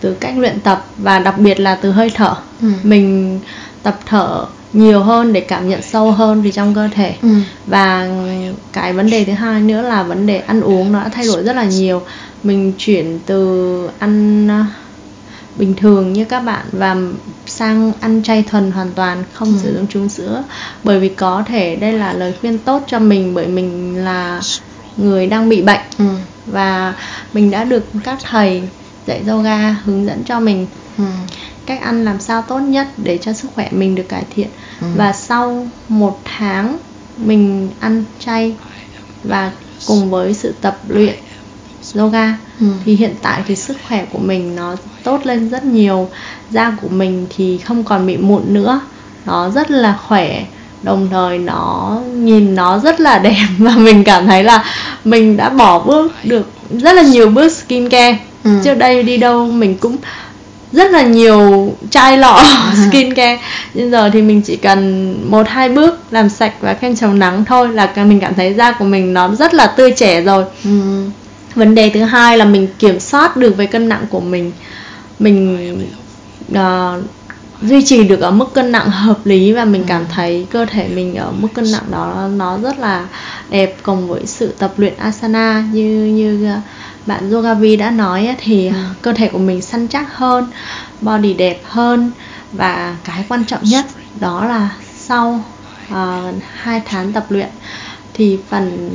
từ 0.01 0.15
cách 0.21 0.35
luyện 0.39 0.61
tập 0.61 0.85
và 0.99 1.19
đặc 1.19 1.39
biệt 1.39 1.61
là 1.61 1.75
từ 1.75 1.91
hơi 1.93 2.11
thở 2.15 2.35
Ừ. 2.63 2.69
mình 2.83 3.41
tập 3.83 3.99
thở 4.07 4.45
nhiều 4.73 5.03
hơn 5.03 5.33
để 5.33 5.41
cảm 5.41 5.69
nhận 5.69 5.83
sâu 5.83 6.11
hơn 6.13 6.43
về 6.43 6.51
trong 6.53 6.75
cơ 6.75 6.89
thể 6.95 7.15
Ừ. 7.23 7.29
và 7.67 8.09
cái 8.73 8.93
vấn 8.93 9.11
đề 9.11 9.25
thứ 9.25 9.33
hai 9.33 9.61
nữa 9.61 9.83
là 9.83 10.03
vấn 10.03 10.27
đề 10.27 10.39
ăn 10.39 10.61
uống 10.61 10.93
nó 10.93 11.01
đã 11.03 11.09
thay 11.09 11.27
đổi 11.27 11.43
rất 11.43 11.57
là 11.57 11.65
nhiều 11.65 12.03
mình 12.43 12.73
chuyển 12.79 13.19
từ 13.27 13.89
ăn 13.99 14.49
à, 14.51 14.67
bình 15.57 15.75
thường 15.75 16.13
như 16.13 16.25
các 16.25 16.41
bạn 16.41 16.67
và 16.73 16.97
sang 17.47 17.93
ăn 18.01 18.23
chay 18.23 18.43
thuần 18.51 18.71
hoàn 18.71 18.93
toàn 18.93 19.25
không 19.33 19.49
Ừ. 19.49 19.55
sử 19.63 19.75
dụng 19.77 19.87
trứng 19.87 20.09
sữa 20.09 20.43
bởi 20.85 21.01
vì 21.01 21.09
có 21.09 21.43
thể 21.49 21.77
đây 21.77 21.93
là 21.93 22.13
lời 22.13 22.35
khuyên 22.41 22.59
tốt 22.59 22.83
cho 22.87 22.99
mình 22.99 23.35
bởi 23.35 23.47
mình 23.47 23.97
là 24.05 24.41
người 24.97 25.27
đang 25.27 25.49
bị 25.49 25.63
bệnh 25.63 25.81
Ừ. 25.99 26.05
và 26.47 26.95
mình 27.33 27.51
đã 27.51 27.65
được 27.65 27.85
các 28.05 28.19
thầy 28.23 28.63
dạy 29.07 29.23
yoga 29.29 29.71
hướng 29.85 30.07
dẫn 30.07 30.23
cho 30.25 30.41
mình 30.41 30.67
Ừ. 30.99 31.05
cách 31.69 31.81
ăn 31.83 32.05
làm 32.05 32.21
sao 32.21 32.43
tốt 32.43 32.59
nhất 32.59 32.87
để 32.97 33.19
cho 33.19 33.33
sức 33.33 33.49
khỏe 33.55 33.69
mình 33.71 33.95
được 33.95 34.09
cải 34.09 34.25
thiện 34.35 34.49
Ừ. 34.81 34.87
và 34.97 35.13
sau 35.13 35.69
một 35.89 36.21
tháng 36.39 36.77
mình 37.17 37.69
ăn 37.81 38.05
chay 38.25 38.55
và 39.25 39.53
cùng 39.87 40.11
với 40.11 40.35
sự 40.35 40.55
tập 40.61 40.79
luyện 40.89 41.15
yoga 41.95 42.37
Ừ. 42.61 42.67
thì 42.85 42.97
hiện 42.97 43.15
tại 43.23 43.43
thì 43.47 43.57
sức 43.57 43.77
khỏe 43.89 44.05
của 44.13 44.19
mình 44.19 44.57
nó 44.57 44.77
tốt 45.05 45.21
lên 45.27 45.49
rất 45.51 45.65
nhiều 45.65 46.09
da 46.51 46.77
của 46.83 46.89
mình 46.89 47.27
thì 47.37 47.59
không 47.59 47.85
còn 47.85 48.07
bị 48.07 48.17
mụn 48.17 48.43
nữa 48.47 48.81
nó 49.27 49.51
rất 49.51 49.71
là 49.71 49.99
khỏe 50.09 50.45
đồng 50.83 51.09
thời 51.11 51.39
nó 51.39 51.99
nhìn 52.15 52.55
nó 52.55 52.79
rất 52.79 53.01
là 53.01 53.19
đẹp 53.19 53.47
và 53.59 53.73
mình 53.77 54.05
cảm 54.05 54.27
thấy 54.27 54.45
là 54.45 54.65
mình 55.05 55.37
đã 55.37 55.49
bỏ 55.49 55.79
bước 55.79 56.13
được 56.25 56.51
rất 56.71 56.93
là 56.93 57.03
nhiều 57.03 57.31
bước 57.31 57.53
skincare 57.53 58.19
Ừ. 58.45 58.51
trước 58.65 58.75
đây 58.75 59.03
đi 59.03 59.17
đâu 59.17 59.47
mình 59.47 59.77
cũng 59.79 59.97
rất 60.73 60.91
là 60.91 61.03
nhiều 61.03 61.73
chai 61.91 62.19
lọ 62.19 62.45
skincare. 62.89 63.41
Nhưng 63.75 63.91
giờ 63.91 64.11
thì 64.13 64.23
mình 64.23 64.43
chỉ 64.43 64.57
cần 64.57 65.15
một 65.31 65.49
hai 65.49 65.69
bước 65.69 66.01
làm 66.11 66.29
sạch 66.29 66.53
và 66.61 66.75
kem 66.75 66.97
chống 66.97 67.19
nắng 67.19 67.45
thôi 67.45 67.69
là 67.69 67.93
mình 67.97 68.21
cảm 68.21 68.35
thấy 68.35 68.55
da 68.55 68.73
của 68.73 68.85
mình 68.85 69.15
nó 69.15 69.35
rất 69.35 69.55
là 69.55 69.67
tươi 69.67 69.91
trẻ 69.91 70.21
rồi. 70.21 70.45
Ừ. 70.65 70.71
vấn 71.55 71.75
đề 71.75 71.91
thứ 71.91 72.03
hai 72.03 72.39
là 72.39 72.45
mình 72.45 72.69
kiểm 72.79 73.01
soát 73.01 73.37
được 73.37 73.57
về 73.57 73.67
cân 73.67 73.89
nặng 73.89 74.05
của 74.11 74.21
mình. 74.21 74.53
Mình 75.19 75.59
ờ, 76.55 77.01
duy 77.63 77.85
trì 77.85 78.05
được 78.05 78.21
ở 78.21 78.31
mức 78.31 78.55
cân 78.55 78.73
nặng 78.73 78.91
hợp 78.91 79.27
lý 79.27 79.53
và 79.53 79.65
mình 79.65 79.85
cảm 79.87 80.05
thấy 80.15 80.47
cơ 80.51 80.65
thể 80.65 80.89
mình 80.89 81.15
ở 81.15 81.31
mức 81.31 81.49
cân 81.55 81.73
nặng 81.73 81.85
đó 81.91 82.29
nó 82.37 82.59
rất 82.59 82.79
là 82.79 83.07
đẹp 83.51 83.77
cùng 83.83 84.09
với 84.09 84.27
sự 84.27 84.55
tập 84.59 84.73
luyện 84.77 84.97
asana 84.97 85.65
như 85.73 86.05
như 86.05 86.49
bạn 87.09 87.31
Yogavi 87.31 87.77
đã 87.77 87.91
nói 87.91 88.37
thì 88.39 88.69
ừ. 88.69 88.75
cơ 89.03 89.13
thể 89.13 89.29
của 89.29 89.39
mình 89.39 89.63
săn 89.63 89.89
chắc 89.89 90.17
hơn 90.17 90.47
body 91.01 91.35
đẹp 91.35 91.61
hơn 91.65 92.11
và 92.53 92.97
cái 93.05 93.25
quan 93.29 93.45
trọng 93.45 93.65
nhất 93.65 93.87
đó 94.21 94.45
là 94.45 94.71
sau 94.97 95.45
uh, 95.87 95.93
ờ, 95.93 96.33
2 96.57 96.83
tháng 96.85 97.13
tập 97.13 97.27
luyện 97.29 97.49
thì 98.15 98.39
phần 98.49 98.91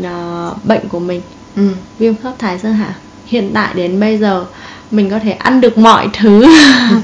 uh, 0.00 0.64
bệnh 0.64 0.88
của 0.88 0.98
mình 0.98 1.20
ừ. 1.56 1.68
viêm 1.98 2.14
khớp 2.16 2.38
thái 2.38 2.58
dương 2.58 2.74
hạ 2.74 2.94
hiện 3.26 3.50
tại 3.54 3.74
đến 3.74 4.00
bây 4.00 4.18
giờ 4.18 4.44
mình 4.90 5.10
có 5.10 5.18
thể 5.18 5.30
ăn 5.32 5.60
được 5.60 5.78
mọi 5.78 6.08
thứ 6.12 6.46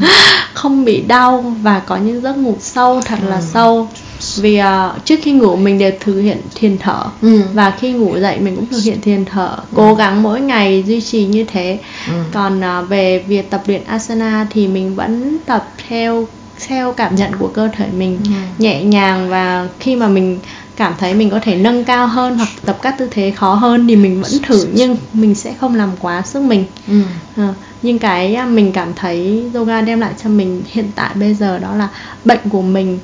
không 0.54 0.84
bị 0.84 1.00
đau 1.00 1.54
và 1.62 1.80
có 1.80 1.96
những 1.96 2.20
giấc 2.20 2.36
ngủ 2.36 2.56
sâu 2.60 3.00
thật 3.04 3.18
là 3.26 3.36
ừ. 3.36 3.42
sâu 3.52 3.88
vì 4.36 4.60
uh, 4.60 5.04
trước 5.04 5.16
khi 5.22 5.32
ngủ 5.32 5.56
mình 5.56 5.78
đều 5.78 5.92
thực 6.00 6.20
hiện 6.20 6.38
thiền 6.54 6.78
thở 6.78 7.04
ừ. 7.22 7.42
và 7.54 7.70
khi 7.80 7.92
ngủ 7.92 8.18
dậy 8.18 8.40
mình 8.40 8.56
cũng 8.56 8.66
thực 8.66 8.80
hiện 8.84 9.00
thiền 9.00 9.24
thở 9.24 9.56
ừ. 9.56 9.62
cố 9.74 9.94
gắng 9.94 10.22
mỗi 10.22 10.40
ngày 10.40 10.84
duy 10.86 11.00
trì 11.00 11.24
như 11.24 11.44
thế 11.44 11.78
ừ. 12.08 12.12
còn 12.32 12.60
uh, 12.60 12.88
về 12.88 13.24
việc 13.28 13.50
tập 13.50 13.62
luyện 13.66 13.84
asana 13.84 14.46
thì 14.50 14.68
mình 14.68 14.94
vẫn 14.94 15.36
tập 15.46 15.72
theo 15.88 16.26
theo 16.68 16.92
cảm 16.92 17.16
nhận 17.16 17.36
của 17.38 17.48
cơ 17.48 17.68
thể 17.76 17.86
mình 17.98 18.18
ừ. 18.24 18.30
nhẹ 18.58 18.82
nhàng 18.82 19.28
và 19.28 19.68
khi 19.80 19.96
mà 19.96 20.08
mình 20.08 20.38
cảm 20.76 20.94
thấy 20.98 21.14
mình 21.14 21.30
có 21.30 21.38
thể 21.42 21.56
nâng 21.56 21.84
cao 21.84 22.06
hơn 22.06 22.36
hoặc 22.36 22.48
tập 22.64 22.78
các 22.82 22.94
tư 22.98 23.08
thế 23.10 23.30
khó 23.30 23.54
hơn 23.54 23.86
thì 23.88 23.96
mình 23.96 24.22
vẫn 24.22 24.32
thử 24.46 24.68
nhưng 24.72 24.96
mình 25.12 25.34
sẽ 25.34 25.54
không 25.60 25.74
làm 25.74 25.90
quá 26.00 26.22
sức 26.22 26.42
mình 26.42 26.64
ừ. 26.88 27.02
à, 27.36 27.54
nhưng 27.82 27.98
cái 27.98 28.34
à, 28.34 28.44
mình 28.44 28.72
cảm 28.72 28.94
thấy 28.96 29.44
yoga 29.54 29.80
đem 29.80 30.00
lại 30.00 30.12
cho 30.22 30.30
mình 30.30 30.62
hiện 30.72 30.90
tại 30.94 31.10
bây 31.14 31.34
giờ 31.34 31.58
đó 31.58 31.74
là 31.74 31.88
bệnh 32.24 32.40
của 32.50 32.62
mình 32.62 32.98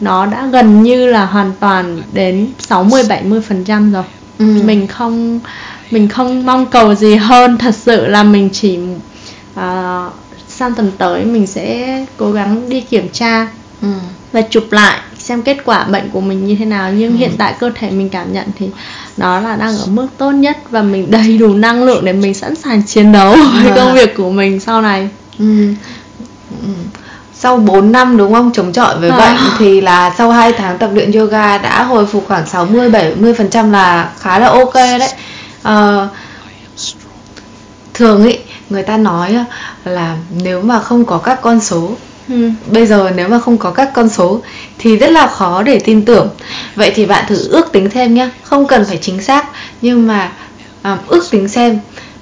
nó 0.00 0.26
đã 0.26 0.46
gần 0.46 0.82
như 0.82 1.06
là 1.06 1.26
hoàn 1.26 1.52
toàn 1.60 2.02
đến 2.12 2.46
60 2.58 3.02
70 3.08 3.40
phần 3.40 3.64
trăm 3.64 3.92
rồi 3.92 4.04
ừ. 4.38 4.44
mình 4.64 4.86
không 4.86 5.40
mình 5.90 6.08
không 6.08 6.46
mong 6.46 6.66
cầu 6.66 6.94
gì 6.94 7.14
hơn 7.14 7.58
thật 7.58 7.74
sự 7.74 8.06
là 8.06 8.22
mình 8.22 8.48
chỉ 8.52 8.78
uh, 9.54 10.12
sang 10.48 10.74
tuần 10.74 10.92
tới 10.98 11.24
mình 11.24 11.46
sẽ 11.46 12.06
cố 12.16 12.32
gắng 12.32 12.68
đi 12.68 12.80
kiểm 12.80 13.08
tra 13.12 13.48
ừ. 13.82 13.88
và 14.32 14.42
chụp 14.50 14.64
lại 14.70 15.00
xem 15.18 15.42
kết 15.42 15.56
quả 15.64 15.84
bệnh 15.84 16.10
của 16.10 16.20
mình 16.20 16.46
như 16.46 16.56
thế 16.58 16.64
nào 16.64 16.92
nhưng 16.92 17.12
ừ. 17.12 17.16
hiện 17.16 17.30
tại 17.38 17.54
cơ 17.58 17.70
thể 17.74 17.90
mình 17.90 18.08
cảm 18.08 18.32
nhận 18.32 18.46
thì 18.58 18.68
nó 19.16 19.40
là 19.40 19.56
đang 19.56 19.78
ở 19.78 19.86
mức 19.86 20.06
tốt 20.18 20.30
nhất 20.30 20.58
và 20.70 20.82
mình 20.82 21.10
đầy 21.10 21.38
đủ 21.38 21.54
năng 21.54 21.84
lượng 21.84 22.04
để 22.04 22.12
mình 22.12 22.34
sẵn 22.34 22.54
sàng 22.54 22.82
chiến 22.82 23.12
đấu 23.12 23.36
với 23.62 23.70
à. 23.70 23.76
công 23.76 23.94
việc 23.94 24.16
của 24.16 24.30
mình 24.30 24.60
sau 24.60 24.82
này 24.82 25.08
ừ. 25.38 25.74
Ừ. 26.62 26.68
sau 27.38 27.56
4 27.56 27.92
năm 27.92 28.16
đúng 28.16 28.32
không 28.32 28.50
chống 28.54 28.72
chọi 28.72 28.98
với 28.98 29.10
à. 29.10 29.16
bệnh 29.18 29.36
thì 29.58 29.80
là 29.80 30.14
sau 30.18 30.30
2 30.30 30.52
tháng 30.52 30.78
tập 30.78 30.90
luyện 30.92 31.12
yoga 31.12 31.58
đã 31.58 31.82
hồi 31.82 32.06
phục 32.06 32.24
khoảng 32.28 32.46
60 32.46 32.90
70 32.90 33.34
phần 33.34 33.50
trăm 33.50 33.72
là 33.72 34.10
khá 34.18 34.38
là 34.38 34.48
ok 34.48 34.74
đấy 34.74 35.08
à, 35.62 36.08
thường 37.94 38.26
ý 38.26 38.38
người 38.70 38.82
ta 38.82 38.96
nói 38.96 39.36
là 39.84 40.16
nếu 40.42 40.62
mà 40.62 40.80
không 40.80 41.04
có 41.04 41.18
các 41.18 41.40
con 41.42 41.60
số 41.60 41.90
Ừ. 42.28 42.50
bây 42.70 42.86
giờ 42.86 43.10
nếu 43.16 43.28
mà 43.28 43.38
không 43.38 43.58
có 43.58 43.70
các 43.70 43.90
con 43.94 44.08
số 44.08 44.40
thì 44.78 44.96
rất 44.96 45.10
là 45.10 45.26
khó 45.26 45.62
để 45.62 45.80
tin 45.84 46.04
tưởng 46.04 46.28
vậy 46.76 46.92
thì 46.94 47.06
bạn 47.06 47.24
thử 47.28 47.48
ước 47.48 47.72
tính 47.72 47.90
thêm 47.90 48.14
nhé 48.14 48.28
không 48.42 48.66
cần 48.66 48.84
phải 48.84 48.98
chính 49.02 49.22
xác 49.22 49.46
nhưng 49.82 50.06
mà 50.06 50.32
à, 50.82 50.98
ước 51.06 51.30
tính 51.30 51.48
xem 51.48 51.78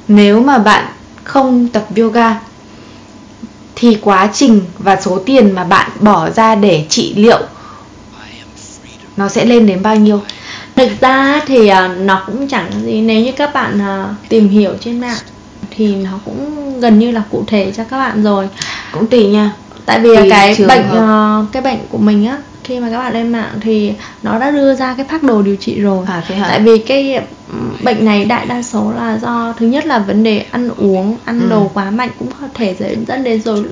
nếu 0.09 0.41
mà 0.41 0.59
bạn 0.59 0.85
không 1.25 1.69
tập 1.69 1.85
yoga 1.97 2.37
thì 3.85 3.99
quá 4.03 4.31
trình 4.35 4.61
và 4.79 5.01
số 5.01 5.19
tiền 5.27 5.53
mà 5.55 5.65
bạn 5.65 5.91
bỏ 6.01 6.31
ra 6.31 6.55
để 6.55 6.85
trị 6.89 7.15
liệu 7.17 7.39
nó 9.17 9.29
sẽ 9.29 9.45
lên 9.45 9.67
đến 9.67 9.83
bao 9.83 9.97
nhiêu? 9.97 10.21
Thực 10.77 11.01
ra 11.01 11.41
thì 11.47 11.71
uh, 11.71 11.99
nó 11.99 12.23
cũng 12.27 12.49
chẳng 12.49 12.71
gì. 12.85 13.01
Nếu 13.01 13.21
như 13.21 13.33
các 13.33 13.55
bạn 13.55 13.79
uh, 13.79 14.29
tìm 14.29 14.49
hiểu 14.49 14.73
trên 14.81 15.01
mạng 15.01 15.19
thì 15.71 15.95
nó 15.95 16.11
cũng 16.25 16.81
gần 16.81 16.99
như 16.99 17.11
là 17.11 17.23
cụ 17.31 17.45
thể 17.47 17.73
cho 17.77 17.85
các 17.85 17.99
bạn 17.99 18.23
rồi. 18.23 18.49
Cũng 18.93 19.07
tùy 19.07 19.27
nha. 19.27 19.53
Tại 19.87 20.01
vì 20.01 20.17
Tùy 20.17 20.31
cái 20.31 20.57
bệnh 20.69 20.87
uh, 20.89 21.53
cái 21.53 21.63
bệnh 21.63 21.79
của 21.89 21.99
mình 21.99 22.27
á 22.27 22.39
khi 22.65 22.81
mà 22.81 22.91
các 22.91 22.99
bạn 22.99 23.13
lên 23.13 23.33
mạng 23.33 23.51
thì 23.61 23.93
nó 24.23 24.39
đã 24.39 24.51
đưa 24.51 24.75
ra 24.75 24.95
cái 24.97 25.07
phác 25.07 25.23
đồ 25.23 25.43
điều 25.43 25.57
trị 25.57 25.81
rồi 25.81 26.07
à, 26.09 26.23
thế 26.29 26.35
hả? 26.35 26.49
tại 26.49 26.61
vì 26.61 26.79
cái 26.79 27.23
bệnh 27.83 28.05
này 28.05 28.25
đại 28.25 28.47
đa 28.47 28.63
số 28.63 28.93
là 28.97 29.19
do 29.23 29.55
thứ 29.59 29.67
nhất 29.67 29.87
là 29.87 29.99
vấn 29.99 30.23
đề 30.23 30.45
ăn 30.51 30.71
uống 30.77 31.17
ăn 31.25 31.41
ừ. 31.41 31.47
đồ 31.51 31.71
quá 31.75 31.91
mạnh 31.91 32.11
cũng 32.19 32.29
có 32.41 32.47
thể 32.55 32.77
dẫn 33.07 33.25
đến 33.25 33.43
rồi 33.43 33.63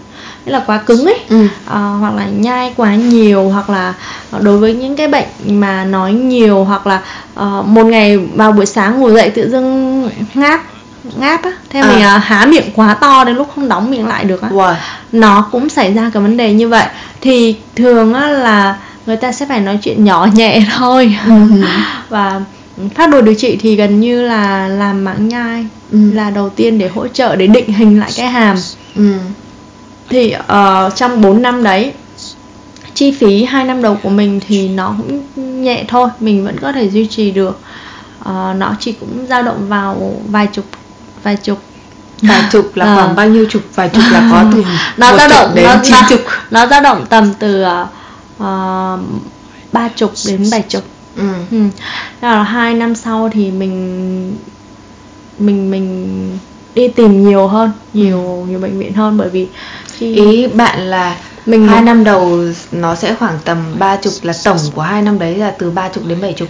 nghĩa 0.47 0.53
là 0.53 0.63
quá 0.67 0.79
cứng 0.79 1.05
ấy 1.05 1.19
ừ. 1.29 1.47
à, 1.67 1.79
hoặc 2.01 2.15
là 2.15 2.27
nhai 2.27 2.73
quá 2.77 2.95
nhiều 2.95 3.49
hoặc 3.49 3.71
là 3.71 3.95
đối 4.41 4.59
với 4.59 4.75
những 4.75 4.97
cái 4.97 5.09
bệnh 5.09 5.27
mà 5.47 5.85
nói 5.85 6.13
nhiều 6.13 6.65
hoặc 6.65 6.87
là 6.87 7.03
uh, 7.41 7.67
một 7.67 7.85
ngày 7.85 8.19
vào 8.19 8.53
buổi 8.53 8.67
sáng 8.67 9.01
ngủ 9.01 9.11
dậy 9.11 9.31
tự 9.31 9.51
dưng 9.51 10.11
ngáp 10.35 10.61
ngáp 11.17 11.43
á 11.43 11.53
thế 11.71 11.81
à. 11.81 11.93
mình 11.93 11.99
uh, 12.17 12.23
há 12.23 12.47
miệng 12.47 12.71
quá 12.75 12.95
to 12.95 13.25
đến 13.25 13.37
lúc 13.37 13.49
không 13.55 13.69
đóng 13.69 13.91
miệng 13.91 14.07
lại 14.07 14.25
được 14.25 14.43
á 14.43 14.49
wow. 14.49 14.75
nó 15.13 15.49
cũng 15.53 15.69
xảy 15.69 15.95
ra 15.95 16.11
cái 16.15 16.23
vấn 16.23 16.37
đề 16.37 16.53
như 16.53 16.69
vậy 16.69 16.87
thì 17.23 17.57
thường 17.77 18.15
á 18.15 18.29
là 18.29 18.79
người 19.07 19.17
ta 19.17 19.33
sẽ 19.33 19.47
phải 19.47 19.61
nói 19.61 19.79
chuyện 19.83 20.05
nhỏ 20.05 20.29
nhẹ 20.35 20.63
thôi 20.77 21.17
ừ. 21.27 21.33
và 22.09 22.41
phát 22.95 23.11
đồ 23.11 23.21
điều 23.21 23.35
trị 23.35 23.57
thì 23.61 23.77
gần 23.77 24.01
như 24.01 24.23
là 24.23 24.69
làm 24.69 25.05
mảng 25.05 25.29
nhai 25.29 25.67
ừ. 25.93 25.99
là 26.13 26.31
đầu 26.31 26.49
tiên 26.51 26.79
để 26.79 26.89
hỗ 26.89 27.09
trợ 27.09 27.37
để 27.37 27.47
định 27.47 27.73
hình 27.73 28.01
lại 28.01 28.11
cái 28.17 28.27
hàm 28.27 28.57
ừ. 28.97 29.13
thì 30.09 30.35
uh, 30.35 30.97
trong 30.97 31.21
4 31.21 31.43
năm 31.43 31.63
đấy 31.63 31.93
chi 32.95 33.13
phí 33.13 33.45
hai 33.45 33.65
năm 33.65 33.83
đầu 33.83 33.97
của 34.03 34.09
mình 34.09 34.41
thì 34.49 34.69
nó 34.69 34.95
cũng 34.99 35.23
nhẹ 35.63 35.85
thôi 35.89 36.09
mình 36.21 36.45
vẫn 36.45 36.57
có 36.61 36.73
thể 36.73 36.91
duy 36.91 37.07
trì 37.07 37.31
được 37.31 37.61
uh, 38.21 38.57
nó 38.57 38.77
chỉ 38.81 38.93
cũng 38.93 39.27
dao 39.29 39.43
động 39.43 39.69
vào 39.69 40.15
vài 40.29 40.47
chục 40.47 40.65
vài 41.23 41.37
chục 41.37 41.59
vài 42.23 42.43
chục 42.53 42.71
là 42.75 42.87
à. 42.87 42.97
khoảng 42.97 43.17
bao 43.17 43.29
nhiêu 43.29 43.47
chục 43.51 43.63
vài 43.75 43.89
chục 43.89 44.03
là 44.13 44.29
có 44.31 44.45
từ 44.53 44.65
nó 44.97 45.17
dao 45.17 45.29
động 45.29 45.55
đến 45.55 45.71
chín 45.83 45.97
chục 46.09 46.21
nó 46.51 46.67
dao 46.67 46.81
động 46.81 47.07
tầm 47.09 47.35
từ 47.39 47.63
ờ, 47.63 47.87
ba 49.73 49.87
uh, 49.87 49.97
chục 49.97 50.13
đến 50.27 50.45
bảy 50.51 50.65
chục 50.69 50.83
ừ. 51.17 51.29
ừ. 51.51 51.59
là 52.21 52.43
hai 52.43 52.75
năm 52.75 52.95
sau 52.95 53.31
thì 53.33 53.51
mình 53.51 54.37
mình 55.39 55.71
mình 55.71 56.39
đi 56.75 56.89
tìm 56.89 57.29
nhiều 57.29 57.49
hơn 57.49 57.71
nhiều 57.93 58.19
ừ. 58.19 58.51
nhiều 58.51 58.59
bệnh 58.59 58.79
viện 58.79 58.95
hơn 58.95 59.19
bởi 59.19 59.29
vì 59.29 59.49
khi 59.93 60.15
ý 60.15 60.47
bạn 60.47 60.81
là 60.81 61.17
mình 61.47 61.69
hai 61.69 61.83
năm 61.83 62.05
đầu 62.05 62.39
nó 62.73 62.95
sẽ 62.95 63.15
khoảng 63.15 63.39
tầm 63.45 63.59
ba 63.79 63.97
chục 63.97 64.13
là 64.23 64.33
tổng 64.45 64.59
của 64.75 64.83
hai 64.83 65.03
năm 65.03 65.19
đấy 65.19 65.37
là 65.37 65.55
từ 65.59 65.71
ba 65.71 65.89
chục 65.89 66.05
đến 66.07 66.21
bảy 66.21 66.33
chục 66.33 66.49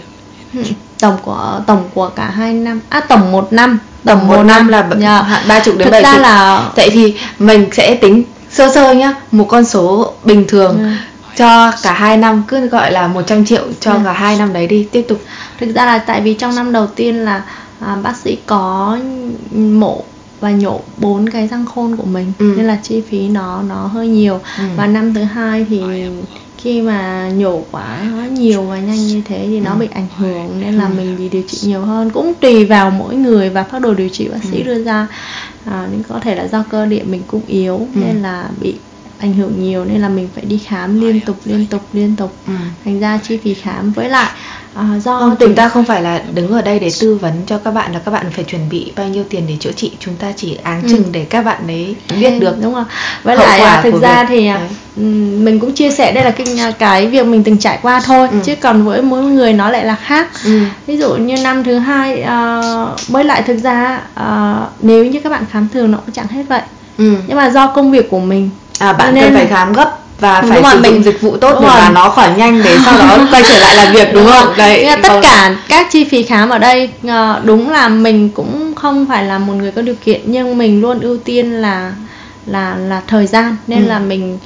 ừ. 0.53 0.63
tổng 0.99 1.17
của 1.23 1.61
tổng 1.67 1.89
của 1.93 2.09
cả 2.09 2.29
hai 2.29 2.53
năm 2.53 2.79
à 2.89 2.99
tổng 2.99 3.31
một 3.31 3.53
năm 3.53 3.79
tổng 4.05 4.27
một, 4.27 4.43
năm, 4.43 4.47
năm 4.47 4.67
là 4.67 4.79
yeah. 4.79 5.01
Dạ. 5.01 5.43
ba 5.47 5.59
chục 5.59 5.77
đến 5.77 5.91
bảy 5.91 6.03
chục 6.03 6.21
là 6.21 6.69
vậy 6.75 6.89
thì 6.93 7.15
mình 7.39 7.69
sẽ 7.71 7.95
tính 7.95 8.23
sơ 8.51 8.69
sơ 8.73 8.93
nhá 8.93 9.13
một 9.31 9.45
con 9.49 9.65
số 9.65 10.13
bình 10.23 10.45
thường 10.47 10.77
yeah. 10.77 10.91
Dạ. 10.91 10.97
cho 11.35 11.71
cả 11.83 11.93
hai 11.93 12.17
năm 12.17 12.43
cứ 12.47 12.67
gọi 12.67 12.91
là 12.91 13.07
100 13.07 13.45
triệu 13.45 13.63
cho 13.79 13.91
yeah. 13.91 14.03
Dạ. 14.05 14.13
cả 14.13 14.19
hai 14.19 14.37
năm 14.37 14.53
đấy 14.53 14.67
đi 14.67 14.87
tiếp 14.91 15.05
tục 15.07 15.21
thực 15.59 15.75
ra 15.75 15.85
là 15.85 15.97
tại 15.97 16.21
vì 16.21 16.33
trong 16.33 16.55
năm 16.55 16.71
đầu 16.71 16.87
tiên 16.87 17.15
là 17.15 17.43
à, 17.79 17.95
bác 18.03 18.15
sĩ 18.23 18.37
có 18.45 18.97
mổ 19.51 20.03
và 20.39 20.51
nhổ 20.51 20.81
bốn 20.97 21.29
cái 21.29 21.47
răng 21.47 21.65
khôn 21.65 21.95
của 21.95 22.05
mình 22.05 22.31
ừ. 22.39 22.53
nên 22.57 22.67
là 22.67 22.77
chi 22.83 23.01
phí 23.09 23.27
nó 23.27 23.61
nó 23.69 23.87
hơi 23.87 24.07
nhiều 24.07 24.39
ừ. 24.57 24.63
và 24.75 24.87
năm 24.87 25.13
thứ 25.13 25.23
hai 25.23 25.65
thì 25.69 25.81
khi 26.63 26.81
mà 26.81 27.29
nhổ 27.29 27.61
quá 27.71 28.01
nhiều 28.31 28.63
và 28.63 28.79
nhanh 28.79 29.07
như 29.07 29.21
thế 29.25 29.45
thì 29.47 29.59
nó 29.59 29.71
ừ. 29.71 29.77
bị 29.79 29.87
ảnh 29.93 30.07
hưởng 30.17 30.61
nên 30.61 30.73
là 30.73 30.85
ừ. 30.85 30.93
mình 30.97 31.17
bị 31.17 31.29
điều 31.29 31.43
trị 31.47 31.67
nhiều 31.67 31.81
hơn 31.81 32.09
cũng 32.09 32.33
tùy 32.39 32.65
vào 32.65 32.91
mỗi 32.91 33.15
người 33.15 33.49
và 33.49 33.63
phác 33.63 33.81
đồ 33.81 33.93
điều 33.93 34.09
trị 34.09 34.27
bác 34.27 34.43
sĩ 34.43 34.57
ừ. 34.57 34.63
đưa 34.63 34.83
ra 34.83 35.07
à, 35.65 35.87
nên 35.91 36.03
có 36.07 36.19
thể 36.19 36.35
là 36.35 36.47
do 36.47 36.63
cơ 36.69 36.85
địa 36.85 37.03
mình 37.03 37.21
cũng 37.27 37.41
yếu 37.47 37.77
ừ. 37.77 37.85
nên 37.95 38.21
là 38.21 38.49
bị 38.61 38.75
ảnh 39.23 39.33
hưởng 39.33 39.63
nhiều 39.63 39.85
nên 39.85 40.01
là 40.01 40.09
mình 40.09 40.29
phải 40.35 40.45
đi 40.45 40.57
khám 40.57 41.01
liên 41.01 41.19
tục 41.19 41.37
liên 41.45 41.65
tục 41.65 41.81
liên 41.93 42.15
tục 42.15 42.35
ừ. 42.47 42.53
thành 42.85 42.99
ra 42.99 43.19
chi 43.23 43.37
phí 43.37 43.53
khám 43.53 43.91
với 43.91 44.09
lại 44.09 44.31
À, 44.75 44.99
do 44.99 45.19
không, 45.19 45.35
chúng 45.39 45.55
ta 45.55 45.69
không 45.69 45.85
phải 45.85 46.01
là 46.01 46.21
đứng 46.33 46.51
ở 46.51 46.61
đây 46.61 46.79
để 46.79 46.91
tư 46.99 47.15
vấn 47.15 47.33
cho 47.47 47.57
các 47.57 47.71
bạn 47.71 47.93
là 47.93 47.99
các 47.99 48.11
bạn 48.11 48.25
phải 48.31 48.43
chuẩn 48.43 48.69
bị 48.69 48.91
bao 48.95 49.07
nhiêu 49.07 49.23
tiền 49.29 49.43
để 49.47 49.55
chữa 49.59 49.71
trị 49.71 49.91
chúng 49.99 50.15
ta 50.15 50.31
chỉ 50.35 50.57
áng 50.63 50.81
ừ. 50.81 50.87
chừng 50.91 51.03
để 51.11 51.25
các 51.29 51.45
bạn 51.45 51.67
ấy 51.67 51.95
biết 52.19 52.39
được 52.39 52.55
đúng 52.61 52.73
không 52.73 52.85
với 53.23 53.35
lại 53.35 53.59
quả 53.61 53.81
thực 53.81 54.01
ra 54.01 54.23
việc. 54.23 54.27
thì 54.29 54.47
à, 54.47 54.57
Đấy. 54.57 54.69
mình 55.39 55.59
cũng 55.59 55.73
chia 55.73 55.91
sẻ 55.91 56.11
đây 56.11 56.23
là 56.23 56.31
cái 56.31 56.47
à, 56.59 56.71
cái 56.79 57.07
việc 57.07 57.25
mình 57.25 57.43
từng 57.43 57.57
trải 57.57 57.79
qua 57.81 58.01
thôi 58.05 58.27
ừ. 58.31 58.37
chứ 58.43 58.55
còn 58.55 58.83
với 58.83 59.01
mỗi 59.01 59.23
người 59.23 59.53
nó 59.53 59.69
lại 59.69 59.85
là 59.85 59.95
khác 59.95 60.27
ừ. 60.45 60.59
ví 60.87 60.97
dụ 60.97 61.15
như 61.15 61.35
năm 61.43 61.63
thứ 61.63 61.77
hai 61.77 62.21
uh, 62.21 63.09
mới 63.09 63.23
lại 63.23 63.41
thực 63.41 63.57
ra 63.57 64.01
uh, 64.19 64.69
nếu 64.81 65.05
như 65.05 65.19
các 65.19 65.29
bạn 65.29 65.45
khám 65.51 65.67
thường 65.73 65.91
nó 65.91 65.97
cũng 65.97 66.13
chẳng 66.13 66.27
hết 66.27 66.43
vậy 66.49 66.61
ừ. 66.97 67.15
nhưng 67.27 67.37
mà 67.37 67.49
do 67.49 67.67
công 67.67 67.91
việc 67.91 68.09
của 68.09 68.19
mình 68.19 68.49
à 68.83 68.93
bạn 68.93 69.13
nên 69.13 69.23
cần 69.23 69.33
phải 69.33 69.47
khám 69.47 69.73
gấp 69.73 69.97
và 70.19 70.41
phải 70.41 70.61
đúng 70.61 70.71
sử 70.71 70.71
dụng 70.71 70.81
mình, 70.81 71.03
dịch 71.03 71.21
vụ 71.21 71.37
tốt 71.37 71.57
để 71.61 71.67
mà 71.67 71.89
nó 71.89 72.09
khỏi 72.09 72.29
nhanh 72.37 72.63
để 72.63 72.77
sau 72.85 72.97
đó 72.97 73.17
quay 73.31 73.43
trở 73.49 73.59
lại 73.59 73.75
làm 73.75 73.93
việc 73.93 74.13
đúng, 74.13 74.23
đúng 74.23 74.31
không? 74.31 74.53
đấy 74.57 74.87
tất 75.03 75.09
còn... 75.09 75.21
cả 75.21 75.55
các 75.69 75.87
chi 75.91 76.03
phí 76.03 76.23
khám 76.23 76.49
ở 76.49 76.57
đây 76.57 76.89
ờ, 77.07 77.41
đúng 77.43 77.69
là 77.69 77.89
mình 77.89 78.29
cũng 78.29 78.73
không 78.75 79.05
phải 79.05 79.23
là 79.23 79.37
một 79.39 79.53
người 79.53 79.71
có 79.71 79.81
điều 79.81 79.95
kiện 80.05 80.21
nhưng 80.25 80.57
mình 80.57 80.81
luôn 80.81 80.99
ưu 80.99 81.17
tiên 81.17 81.51
là 81.51 81.91
là 82.45 82.75
là 82.75 83.01
thời 83.07 83.27
gian. 83.27 83.55
Nên 83.67 83.83
ừ. 83.83 83.89
là 83.89 83.99
mình 83.99 84.37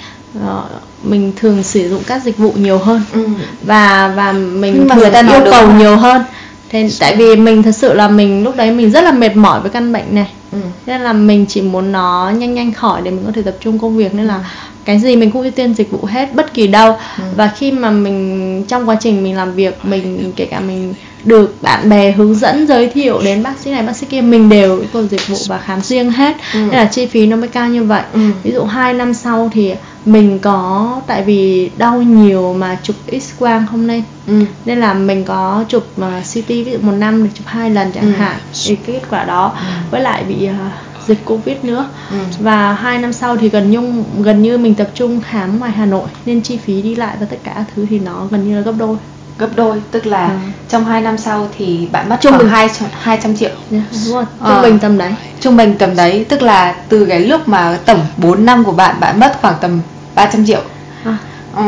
ờ, 0.45 0.63
mình 1.03 1.33
thường 1.35 1.63
sử 1.63 1.89
dụng 1.89 2.03
các 2.07 2.23
dịch 2.23 2.37
vụ 2.37 2.53
nhiều 2.55 2.77
hơn. 2.77 3.01
Ừ. 3.13 3.27
và 3.61 4.13
và 4.15 4.31
mình 4.31 4.73
Nhưng 4.77 4.87
mà 4.87 4.95
thường 4.95 5.01
người 5.01 5.11
ta 5.11 5.21
yêu 5.21 5.39
đúng 5.39 5.51
cầu 5.51 5.71
nhiều 5.71 5.97
hơn 5.97 6.21
thế 6.69 6.89
tại 6.99 7.15
vì 7.15 7.35
mình 7.35 7.63
thật 7.63 7.71
sự 7.71 7.93
là 7.93 8.07
mình 8.07 8.43
lúc 8.43 8.55
đấy 8.55 8.71
mình 8.71 8.91
rất 8.91 9.03
là 9.03 9.11
mệt 9.11 9.35
mỏi 9.35 9.61
với 9.61 9.69
căn 9.69 9.93
bệnh 9.93 10.15
này 10.15 10.27
Ừ. 10.51 10.57
nên 10.85 11.01
là 11.01 11.13
mình 11.13 11.45
chỉ 11.49 11.61
muốn 11.61 11.91
nó 11.91 12.31
nhanh 12.37 12.53
nhanh 12.53 12.73
khỏi 12.73 13.01
để 13.01 13.11
mình 13.11 13.23
có 13.25 13.31
thể 13.35 13.41
tập 13.41 13.55
trung 13.59 13.79
công 13.79 13.97
việc 13.97 14.13
nên 14.13 14.25
là 14.25 14.39
cái 14.87 14.99
gì 14.99 15.15
mình 15.15 15.31
cũng 15.31 15.41
ưu 15.41 15.51
tiên 15.51 15.73
dịch 15.73 15.91
vụ 15.91 16.05
hết 16.05 16.33
bất 16.35 16.53
kỳ 16.53 16.67
đâu 16.67 16.91
Ừ. 17.17 17.23
và 17.37 17.51
khi 17.57 17.71
mà 17.71 17.89
mình 17.91 18.63
trong 18.67 18.89
quá 18.89 18.95
trình 18.99 19.23
mình 19.23 19.35
làm 19.35 19.53
việc 19.53 19.77
mình 19.83 20.33
kể 20.35 20.45
cả 20.45 20.59
mình 20.59 20.93
được 21.23 21.55
bạn 21.61 21.89
bè 21.89 22.11
hướng 22.11 22.35
dẫn 22.35 22.67
giới 22.67 22.89
thiệu 22.89 23.19
đến 23.25 23.43
bác 23.43 23.59
sĩ 23.59 23.71
này 23.71 23.83
bác 23.83 23.95
sĩ 23.95 24.05
kia 24.09 24.21
mình 24.21 24.49
đều 24.49 24.77
yêu 24.79 24.87
cầu 24.93 25.03
dịch 25.07 25.27
vụ 25.27 25.37
và 25.47 25.57
khám 25.57 25.81
riêng 25.81 26.11
hết 26.11 26.35
Ừ. 26.53 26.59
nên 26.59 26.69
là 26.79 26.85
chi 26.85 27.05
phí 27.07 27.25
nó 27.27 27.35
mới 27.35 27.47
cao 27.47 27.67
như 27.67 27.83
vậy 27.83 28.01
Ừ. 28.13 28.19
ví 28.43 28.51
dụ 28.51 28.63
2 28.63 28.93
năm 28.93 29.13
sau 29.13 29.49
thì 29.53 29.73
mình 30.05 30.39
có 30.39 31.01
tại 31.07 31.23
vì 31.23 31.69
đau 31.77 32.01
nhiều 32.01 32.53
mà 32.53 32.77
chụp 32.83 32.95
x 33.21 33.31
quang 33.39 33.65
không 33.71 33.87
nên 33.87 34.03
Ừ. 34.27 34.33
nên 34.65 34.79
là 34.79 34.93
mình 34.93 35.23
có 35.23 35.63
chụp 35.67 35.83
uh, 36.01 36.05
CT 36.33 36.47
ví 36.47 36.63
dụ 36.73 36.77
một 36.81 36.91
năm 36.91 37.23
được 37.23 37.29
chụp 37.33 37.47
hai 37.47 37.69
lần 37.69 37.91
chẳng 37.91 38.03
Ừ. 38.03 38.11
hạn 38.17 38.35
thì 38.67 38.75
cái 38.75 38.95
kết 38.95 39.01
quả 39.09 39.23
đó 39.23 39.51
Ừ. 39.55 39.63
với 39.91 40.01
lại 40.01 40.23
bị 40.23 40.35
uh, 40.35 40.86
dịch 41.07 41.25
covid 41.25 41.57
nữa 41.63 41.85
Ừ. 42.11 42.17
và 42.39 42.73
hai 42.73 42.97
năm 42.97 43.13
sau 43.13 43.37
thì 43.37 43.49
gần 43.49 43.71
như 43.71 44.03
gần 44.23 44.41
như 44.43 44.57
mình 44.57 44.75
tập 44.75 44.87
trung 44.93 45.21
khám 45.29 45.59
ngoài 45.59 45.71
Hà 45.71 45.85
Nội 45.85 46.07
nên 46.25 46.41
chi 46.41 46.57
phí 46.65 46.81
đi 46.81 46.95
lại 46.95 47.15
và 47.19 47.25
tất 47.29 47.37
cả 47.43 47.65
thứ 47.75 47.85
thì 47.89 47.99
nó 47.99 48.27
gần 48.31 48.49
như 48.49 48.55
là 48.55 48.61
gấp 48.61 48.73
đôi 48.77 48.97
gấp 49.39 49.49
đôi 49.55 49.81
tức 49.91 50.05
là 50.05 50.27
Ừ. 50.27 50.33
trong 50.69 50.85
2 50.85 51.01
năm 51.01 51.17
sau 51.17 51.47
thì 51.57 51.87
bạn 51.91 52.09
mất 52.09 52.17
Trung 52.21 52.31
khoảng 52.31 52.43
bình. 52.43 52.49
200, 52.49 52.89
200 53.01 53.35
triệu 53.35 53.49
Yeah, 53.71 53.83
đúng 54.05 54.13
rồi 54.13 54.25
Ờ. 54.39 54.53
trung 54.53 54.61
bình 54.63 54.79
tầm 54.79 54.97
đấy 54.97 55.13
trung 55.41 55.57
bình 55.57 55.75
tầm 55.79 55.95
đấy 55.95 56.25
tức 56.29 56.41
là 56.41 56.75
từ 56.89 57.05
cái 57.05 57.19
lúc 57.19 57.47
mà 57.47 57.77
tổng 57.85 57.99
4 58.17 58.45
năm 58.45 58.63
của 58.63 58.71
bạn 58.71 58.95
bạn 58.99 59.19
mất 59.19 59.37
khoảng 59.41 59.55
tầm 59.61 59.81
300 60.15 60.45
triệu 60.45 60.61
à, 61.03 61.17
Ừ. 61.55 61.63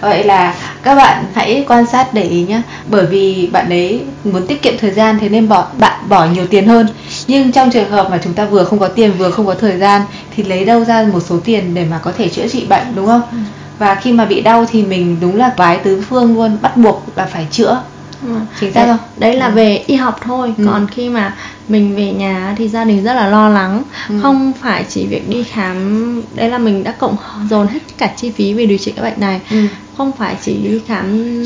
Vậy 0.00 0.24
là 0.24 0.54
các 0.82 0.94
bạn 0.94 1.24
hãy 1.34 1.64
quan 1.68 1.86
sát 1.86 2.14
để 2.14 2.22
ý 2.22 2.44
nhé 2.46 2.62
Bởi 2.90 3.06
vì 3.06 3.48
bạn 3.52 3.68
ấy 3.68 4.00
muốn 4.24 4.46
tiết 4.46 4.62
kiệm 4.62 4.74
thời 4.80 4.90
gian 4.90 5.18
Thế 5.20 5.28
nên 5.28 5.48
bỏ 5.48 5.66
bạn 5.78 5.92
bỏ 6.08 6.26
nhiều 6.26 6.46
tiền 6.46 6.66
hơn 6.68 6.86
Nhưng 7.28 7.52
trong 7.52 7.70
trường 7.70 7.90
hợp 7.90 8.10
mà 8.10 8.20
chúng 8.24 8.34
ta 8.34 8.44
vừa 8.44 8.64
không 8.64 8.78
có 8.78 8.88
tiền 8.88 9.12
vừa 9.18 9.30
không 9.30 9.46
có 9.46 9.54
thời 9.54 9.78
gian 9.78 10.02
Thì 10.36 10.42
lấy 10.42 10.64
đâu 10.64 10.84
ra 10.84 11.08
một 11.12 11.20
số 11.20 11.38
tiền 11.44 11.74
để 11.74 11.84
mà 11.84 12.00
có 12.04 12.12
thể 12.16 12.28
chữa 12.28 12.48
trị 12.48 12.66
bệnh 12.68 12.86
đúng 12.94 13.06
không? 13.06 13.22
Và 13.78 13.94
khi 13.94 14.12
mà 14.12 14.24
bị 14.24 14.40
đau 14.40 14.64
thì 14.70 14.82
mình 14.82 15.16
đúng 15.20 15.36
là 15.36 15.54
vái 15.56 15.78
tứ 15.78 16.02
phương 16.08 16.34
luôn 16.34 16.58
Bắt 16.62 16.76
buộc 16.76 17.02
là 17.16 17.26
phải 17.26 17.46
chữa. 17.50 17.82
Chính 18.60 18.72
xác 18.72 18.86
đấy, 18.86 18.96
không? 18.96 19.06
đấy 19.16 19.36
là 19.36 19.46
Ừ. 19.46 19.52
về 19.54 19.76
y 19.86 19.94
học 19.94 20.20
thôi 20.22 20.54
Ừ. 20.58 20.64
còn 20.66 20.86
khi 20.88 21.08
mà 21.08 21.36
mình 21.68 21.96
về 21.96 22.12
nhà 22.12 22.54
thì 22.58 22.68
gia 22.68 22.84
đình 22.84 23.04
rất 23.04 23.14
là 23.14 23.26
lo 23.28 23.48
lắng 23.48 23.82
Ừ. 24.08 24.18
không 24.22 24.52
phải 24.60 24.84
chỉ 24.88 25.06
việc 25.06 25.28
đi 25.28 25.42
khám 25.44 26.22
đấy 26.34 26.50
là 26.50 26.58
mình 26.58 26.84
đã 26.84 26.92
cộng 26.92 27.16
dồn 27.50 27.66
hết 27.66 27.78
cả 27.98 28.10
chi 28.16 28.30
phí 28.30 28.54
về 28.54 28.66
điều 28.66 28.78
trị 28.78 28.92
cái 28.92 29.10
bệnh 29.10 29.20
này 29.20 29.40
Ừ. 29.50 29.56
không 29.96 30.12
phải 30.18 30.36
chỉ 30.42 30.56
đi 30.62 30.80
khám 30.86 31.42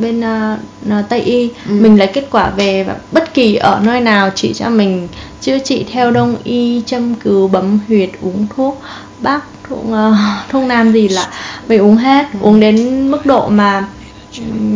bên 0.00 0.20
uh, 0.20 1.08
tây 1.08 1.20
y 1.20 1.48
Ừ. 1.68 1.72
mình 1.80 1.98
lấy 1.98 2.06
kết 2.06 2.28
quả 2.30 2.50
về 2.50 2.84
và 2.84 2.96
bất 3.12 3.34
kỳ 3.34 3.54
ở 3.54 3.80
nơi 3.84 4.00
nào 4.00 4.30
chỉ 4.34 4.54
cho 4.54 4.70
mình 4.70 5.08
chữa 5.40 5.58
trị 5.58 5.84
theo 5.92 6.10
đông 6.10 6.36
y 6.44 6.82
châm 6.86 7.14
cứu 7.14 7.48
bấm 7.48 7.78
huyệt 7.88 8.10
uống 8.20 8.46
thuốc 8.56 8.82
bắc 9.18 9.40
thuốc 9.68 9.78
uh, 9.84 9.94
thuốc 10.48 10.62
nam 10.64 10.92
gì 10.92 11.08
là 11.08 11.26
mình 11.68 11.80
uống 11.80 11.96
hết 11.96 12.26
Ừ. 12.32 12.38
uống 12.42 12.60
đến 12.60 13.08
mức 13.10 13.26
độ 13.26 13.48
mà 13.48 13.88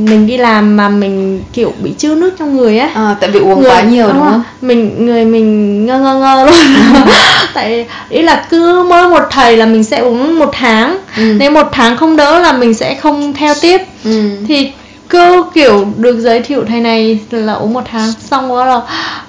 mình 0.04 0.26
đi 0.26 0.36
làm 0.36 0.76
mà 0.76 0.88
mình 0.88 1.42
kiểu 1.52 1.72
bị 1.82 1.92
chữ 1.98 2.14
nước 2.18 2.30
trong 2.38 2.56
người 2.56 2.78
ấy 2.78 2.88
À, 2.94 3.16
tại 3.20 3.30
vì 3.30 3.40
uống 3.40 3.60
Người- 3.62 3.70
quá 3.70 3.82
nhiều 3.82 4.06
đúng 4.08 4.18
rồi. 4.22 4.30
không? 4.30 4.42
mình 4.60 5.06
người 5.06 5.24
mình 5.24 5.86
ngơ 5.86 5.98
ngơ 5.98 6.14
ngơ 6.18 6.44
luôn 6.46 6.54
tại 7.54 7.86
ý 8.08 8.22
là 8.22 8.46
cứ 8.50 8.84
mỗi 8.88 9.08
một 9.08 9.22
thầy 9.30 9.56
là 9.56 9.66
mình 9.66 9.84
sẽ 9.84 9.98
uống 9.98 10.38
một 10.38 10.50
tháng 10.52 10.98
Ừ. 11.16 11.22
nếu 11.38 11.50
một 11.50 11.66
tháng 11.72 11.96
không 11.96 12.16
đỡ 12.16 12.38
là 12.38 12.52
mình 12.52 12.74
sẽ 12.74 12.94
không 12.94 13.34
theo 13.34 13.54
tiếp 13.60 13.80
Ừ. 14.04 14.30
thì 14.48 14.72
cứ 15.08 15.44
kiểu 15.54 15.86
được 15.96 16.18
giới 16.20 16.40
thiệu 16.42 16.64
thầy 16.68 16.80
này 16.80 17.18
là 17.30 17.52
uống 17.52 17.72
một 17.74 17.84
tháng 17.92 18.12
xong 18.30 18.48
rồi 18.48 18.66
là 18.66 18.80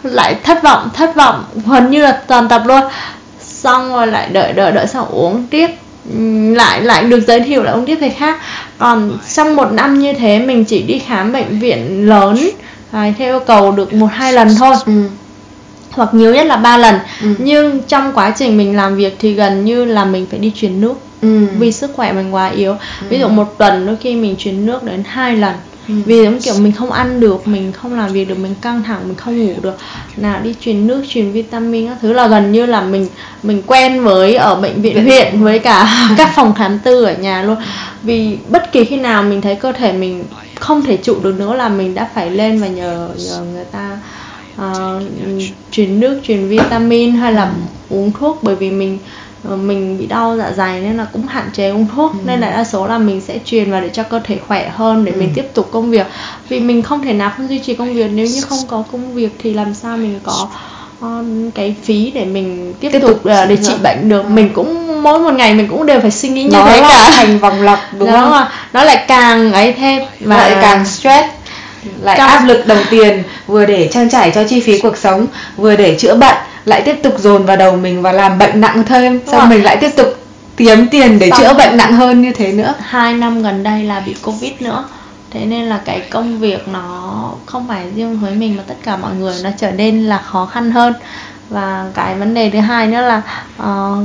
lại 0.04 0.36
thất 0.44 0.64
vọng 0.64 0.90
thất 0.94 1.16
vọng 1.16 1.44
gần 1.68 1.92
như 1.92 2.02
là 2.02 2.12
toàn 2.28 2.48
tập 2.48 2.62
luôn 2.66 2.82
xong 3.42 3.94
rồi 3.94 4.08
lại 4.08 4.28
đợi 4.32 4.54
đợi 4.54 4.72
đợi 4.72 4.88
xong 4.88 5.06
uống 5.12 5.48
tiếp 5.50 5.68
lại 6.56 6.82
lại 6.82 7.04
được 7.04 7.20
giới 7.28 7.40
thiệu 7.40 7.64
lại 7.64 7.74
uống 7.74 7.86
tiếp 7.86 7.98
thầy 8.00 8.10
khác. 8.10 8.38
Còn 8.78 9.18
trong 9.36 9.56
một 9.56 9.72
năm 9.72 10.00
như 10.00 10.14
thế 10.14 10.40
mình 10.40 10.66
chỉ 10.66 10.82
đi 10.82 11.00
khám 11.00 11.32
bệnh 11.32 11.60
viện 11.60 12.10
lớn. 12.10 12.50
À, 12.92 13.14
theo 13.18 13.34
yêu 13.34 13.40
cầu 13.40 13.72
được 13.72 13.94
một 13.94 14.08
hai 14.12 14.34
lần 14.34 14.48
thôi. 14.60 14.76
Ừ. 14.86 15.04
hoặc 15.92 16.14
nhiều 16.14 16.34
nhất 16.34 16.46
là 16.46 16.56
ba 16.56 16.78
lần. 16.78 16.96
Ừ. 17.22 17.28
nhưng 17.38 17.82
trong 17.88 18.12
quá 18.14 18.34
trình 18.38 18.58
mình 18.58 18.76
làm 18.76 18.96
việc 18.96 19.16
thì 19.20 19.34
gần 19.34 19.66
như 19.66 19.86
là 19.86 20.06
mình 20.06 20.26
phải 20.30 20.40
đi 20.40 20.52
truyền 20.56 20.82
nước. 20.82 20.94
Ừ. 21.22 21.46
vì 21.60 21.72
sức 21.72 21.92
khỏe 21.96 22.14
mình 22.14 22.34
quá 22.34 22.48
yếu. 22.48 22.76
Ví 23.10 23.20
dụ 23.20 23.28
một 23.28 23.58
tuần 23.58 23.86
đôi 23.86 23.96
khi 23.96 24.16
mình 24.16 24.36
chuyển 24.40 24.66
nước 24.66 24.84
đến 24.84 25.04
hai 25.08 25.38
lần 25.38 25.54
Ừ. 25.90 25.96
vì 26.06 26.24
giống 26.24 26.40
kiểu 26.40 26.54
mình 26.60 26.72
không 26.72 26.92
ăn 26.92 27.20
được 27.20 27.48
mình 27.48 27.72
không 27.72 27.98
làm 27.98 28.14
việc 28.14 28.26
được 28.26 28.38
mình 28.40 28.56
căng 28.62 28.84
thẳng 28.84 29.08
mình 29.08 29.18
không 29.18 29.46
ngủ 29.46 29.54
được. 29.62 29.78
Nào 30.18 30.42
đi 30.44 30.56
truyền 30.62 30.88
nước 30.88 31.04
truyền 31.10 31.32
vitamin 31.32 31.88
các 31.88 31.98
thứ 32.02 32.14
là 32.14 32.28
gần 32.28 32.52
như 32.52 32.66
là 32.66 32.82
mình 32.82 33.08
mình 33.44 33.62
quen 33.68 34.04
với 34.04 34.36
ở 34.36 34.56
bệnh 34.56 34.82
viện 34.82 35.04
huyện 35.06 35.44
với 35.44 35.60
cả 35.60 36.08
các 36.18 36.32
phòng 36.36 36.54
khám 36.56 36.80
tư 36.80 37.04
ở 37.04 37.14
nhà 37.14 37.44
luôn. 37.44 37.58
Vì 38.04 38.38
bất 38.50 38.72
kỳ 38.72 38.86
khi 38.86 38.98
nào 38.98 39.24
mình 39.24 39.42
thấy 39.42 39.56
cơ 39.56 39.72
thể 39.72 39.92
mình 39.92 40.24
không 40.60 40.86
thể 40.86 40.98
trụ 40.98 41.20
được 41.24 41.36
nữa 41.40 41.54
là 41.54 41.70
mình 41.70 41.96
đã 41.96 42.10
phải 42.16 42.32
lên 42.32 42.62
và 42.62 42.68
nhờ 42.68 43.10
nhờ 43.18 43.42
người 43.54 43.66
ta 43.72 43.98
ờ, 44.58 45.02
truyền 45.72 46.00
nước 46.00 46.22
truyền 46.24 46.48
vitamin 46.48 47.12
hay 47.12 47.34
là 47.34 47.52
uống 47.90 48.12
thuốc 48.12 48.40
bởi 48.44 48.56
vì 48.56 48.72
mình 48.72 49.00
mình 49.44 49.98
bị 49.98 50.06
đau 50.08 50.38
dạ 50.38 50.52
dày 50.52 50.80
nên 50.82 50.98
là 50.98 51.06
cũng 51.14 51.28
hạn 51.28 51.50
chế 51.54 51.70
uống 51.70 51.88
thuốc 51.96 52.12
Ừ. 52.14 52.20
nên 52.26 52.40
là 52.40 52.50
đa 52.52 52.64
số 52.64 52.88
là 52.88 52.98
mình 52.98 53.22
sẽ 53.22 53.40
truyền 53.46 53.72
vào 53.72 53.82
để 53.82 53.90
cho 53.94 54.04
cơ 54.04 54.20
thể 54.24 54.38
khỏe 54.48 54.70
hơn 54.76 55.06
để 55.06 55.12
Ừ. 55.12 55.20
mình 55.20 55.32
tiếp 55.36 55.46
tục 55.54 55.70
công 55.72 55.92
việc 55.92 56.08
vì 56.50 56.60
mình 56.60 56.82
không 56.82 57.04
thể 57.04 57.14
nào 57.14 57.32
không 57.38 57.50
duy 57.50 57.60
trì 57.60 57.74
công 57.76 57.94
việc 57.94 58.08
nếu 58.14 58.26
như 58.26 58.42
không 58.50 58.60
có 58.68 58.84
công 58.92 59.14
việc 59.14 59.30
thì 59.40 59.54
làm 59.54 59.74
sao 59.74 59.98
mình 59.98 60.20
có 60.24 60.48
ờ, 61.02 61.24
cái 61.56 61.76
phí 61.84 62.12
để 62.16 62.26
mình 62.26 62.74
tiếp, 62.80 62.90
Tiếp 62.92 63.00
tục, 63.00 63.10
tục 63.12 63.20
ờ, 63.32 63.46
để 63.46 63.56
trị 63.58 63.64
trị 63.68 63.74
bệnh 63.84 64.10
được 64.10 64.22
Ừ. 64.24 64.30
mình 64.30 64.50
cũng 64.54 65.04
mỗi 65.04 65.20
một 65.20 65.34
ngày 65.34 65.54
mình 65.54 65.68
cũng 65.68 65.86
đều 65.86 66.00
phải 66.02 66.12
suy 66.12 66.30
nghĩ 66.30 66.44
như 66.44 66.50
Nó 66.54 66.66
thế 66.66 66.80
cả 66.82 67.12
thành 67.16 67.40
vòng 67.40 67.62
lặp 67.62 67.80
đúng 68.00 68.12
Đó 68.12 68.30
không? 68.32 68.48
nó 68.74 68.84
lại 68.84 69.06
càng 69.08 69.54
ấy 69.54 69.74
thêm 69.74 70.04
và 70.20 70.38
lại 70.38 70.58
càng 70.62 70.86
stress 70.86 71.28
lại 72.02 72.18
Trong- 72.18 72.30
áp 72.30 72.46
lực 72.46 72.68
đồng 72.68 72.84
tiền 72.90 73.24
vừa 73.48 73.66
để 73.66 73.90
trang 73.92 74.10
trải 74.10 74.32
cho 74.36 74.44
chi 74.44 74.60
phí 74.60 74.80
cuộc 74.82 74.98
sống 74.98 75.28
vừa 75.58 75.76
để 75.76 75.96
chữa 76.00 76.16
bệnh 76.16 76.36
lại 76.66 76.82
tiếp 76.86 76.96
tục 77.04 77.14
dồn 77.20 77.46
vào 77.46 77.58
đầu 77.58 77.78
mình 77.78 78.02
và 78.02 78.12
làm 78.12 78.38
bệnh 78.38 78.62
nặng 78.62 78.84
thêm 78.86 79.20
xong 79.28 79.40
rồi. 79.40 79.50
mình 79.50 79.64
lại 79.64 79.78
tiếp 79.82 79.90
tục 79.98 80.08
kiếm 80.58 80.88
tiền 80.92 81.20
để 81.20 81.30
Xong. 81.30 81.40
chữa 81.40 81.54
bệnh 81.54 81.78
nặng 81.78 81.94
hơn 81.94 82.22
như 82.22 82.32
thế 82.32 82.52
nữa 82.52 82.74
hai 82.80 83.14
năm 83.14 83.42
gần 83.44 83.64
đây 83.64 83.84
là 83.84 84.00
bị 84.00 84.16
covid 84.24 84.52
nữa 84.60 84.84
thế 85.32 85.46
nên 85.46 85.64
là 85.64 85.82
cái 85.86 86.00
công 86.00 86.40
việc 86.40 86.68
nó 86.68 87.32
không 87.46 87.68
phải 87.68 87.86
riêng 87.96 88.20
với 88.20 88.36
mình 88.36 88.58
mà 88.58 88.64
tất 88.68 88.76
cả 88.84 88.98
mọi 88.98 89.16
người 89.16 89.36
nó 89.44 89.50
trở 89.58 89.72
nên 89.72 90.06
là 90.06 90.18
khó 90.18 90.46
khăn 90.46 90.72
hơn 90.72 90.94
và 91.50 91.92
cái 91.94 92.16
vấn 92.16 92.34
đề 92.34 92.50
thứ 92.50 92.60
hai 92.60 92.88
nữa 92.88 93.02
là 93.02 93.22
ờ, 93.58 93.98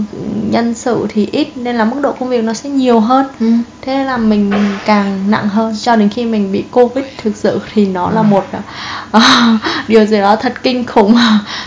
nhân 0.51 0.75
sự 0.75 1.07
thì 1.09 1.29
ít 1.33 1.49
nên 1.57 1.77
là 1.77 1.85
mức 1.85 2.01
độ 2.03 2.13
công 2.13 2.29
việc 2.29 2.45
nó 2.45 2.53
sẽ 2.53 2.69
nhiều 2.69 3.01
hơn. 3.01 3.27
Ừ. 3.41 3.47
thế 3.83 3.95
nên 3.95 4.07
là 4.07 4.17
mình 4.17 4.53
càng 4.85 5.31
nặng 5.31 5.49
hơn. 5.49 5.75
Cho 5.83 5.97
đến 5.97 6.09
khi 6.09 6.25
mình 6.25 6.53
bị 6.53 6.65
covid 6.71 7.05
thực 7.23 7.37
sự 7.37 7.61
thì 7.75 7.87
nó 7.87 8.11
là 8.11 8.23
một 8.23 8.45
ờ, 9.11 9.21
điều 9.89 10.05
gì 10.05 10.21
đó 10.21 10.37
thật 10.37 10.55
kinh 10.63 10.87
khủng. 10.87 11.17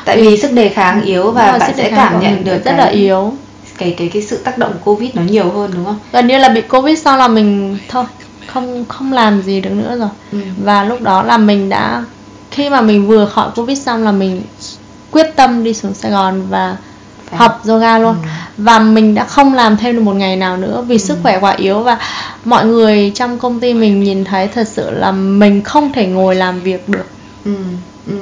Tại 0.05 0.21
vì 0.21 0.37
sức 0.37 0.51
đề 0.51 0.69
kháng 0.69 1.01
yếu 1.01 1.31
và 1.31 1.57
bạn 1.59 1.71
sẽ 1.77 1.91
cảm 1.95 2.19
nhận 2.19 2.43
được 2.43 2.65
rất 2.65 2.73
là 2.77 2.85
yếu. 2.85 3.33
cái 3.77 3.95
cái 3.97 4.09
cái 4.13 4.21
sự 4.21 4.37
tác 4.37 4.57
động 4.57 4.73
của 4.81 4.95
covid 4.95 5.09
nó 5.15 5.21
nhiều 5.21 5.51
hơn 5.51 5.71
đúng 5.75 5.85
không? 5.85 5.99
Gần 6.11 6.27
như 6.27 6.37
là 6.37 6.49
bị 6.49 6.61
covid 6.61 6.99
sau 7.01 7.17
là 7.17 7.27
mình 7.27 7.77
thôi 7.89 8.05
không 8.47 8.85
không 8.87 9.13
làm 9.13 9.41
gì 9.41 9.61
được 9.61 9.69
nữa 9.69 9.97
rồi. 9.99 10.09
Ừ. 10.31 10.39
và 10.63 10.83
lúc 10.83 11.01
đó 11.01 11.23
là 11.23 11.37
mình 11.37 11.69
đã 11.69 12.03
khi 12.51 12.69
mà 12.69 12.81
mình 12.81 13.07
vừa 13.07 13.25
khỏi 13.25 13.49
covid 13.55 13.81
xong 13.81 14.03
là 14.03 14.11
mình 14.11 14.41
quyết 15.11 15.35
tâm 15.35 15.63
đi 15.63 15.73
xuống 15.73 15.93
sài 15.93 16.11
gòn 16.11 16.41
và 16.49 16.77
Phải. 17.29 17.39
học 17.39 17.61
yoga 17.67 17.99
luôn 17.99 18.15
Ừ. 18.23 18.27
và 18.57 18.79
mình 18.79 19.15
đã 19.15 19.23
không 19.25 19.53
làm 19.53 19.77
thêm 19.77 19.95
được 19.95 20.01
một 20.01 20.15
ngày 20.15 20.35
nào 20.35 20.57
nữa 20.57 20.85
vì 20.87 20.97
sức 20.99 21.17
khỏe 21.23 21.39
quá 21.39 21.51
yếu 21.51 21.79
và 21.79 21.97
mọi 22.45 22.65
người 22.65 23.11
trong 23.15 23.39
công 23.39 23.59
ty 23.59 23.73
mình 23.73 24.03
nhìn 24.03 24.23
thấy 24.25 24.47
thật 24.47 24.67
sự 24.67 24.91
là 24.91 25.11
mình 25.11 25.63
không 25.63 25.91
thể 25.93 26.07
ngồi 26.07 26.35
làm 26.35 26.59
việc 26.61 26.89
được 26.89 27.05
ừ. 27.45 27.55
Ừ. 28.07 28.13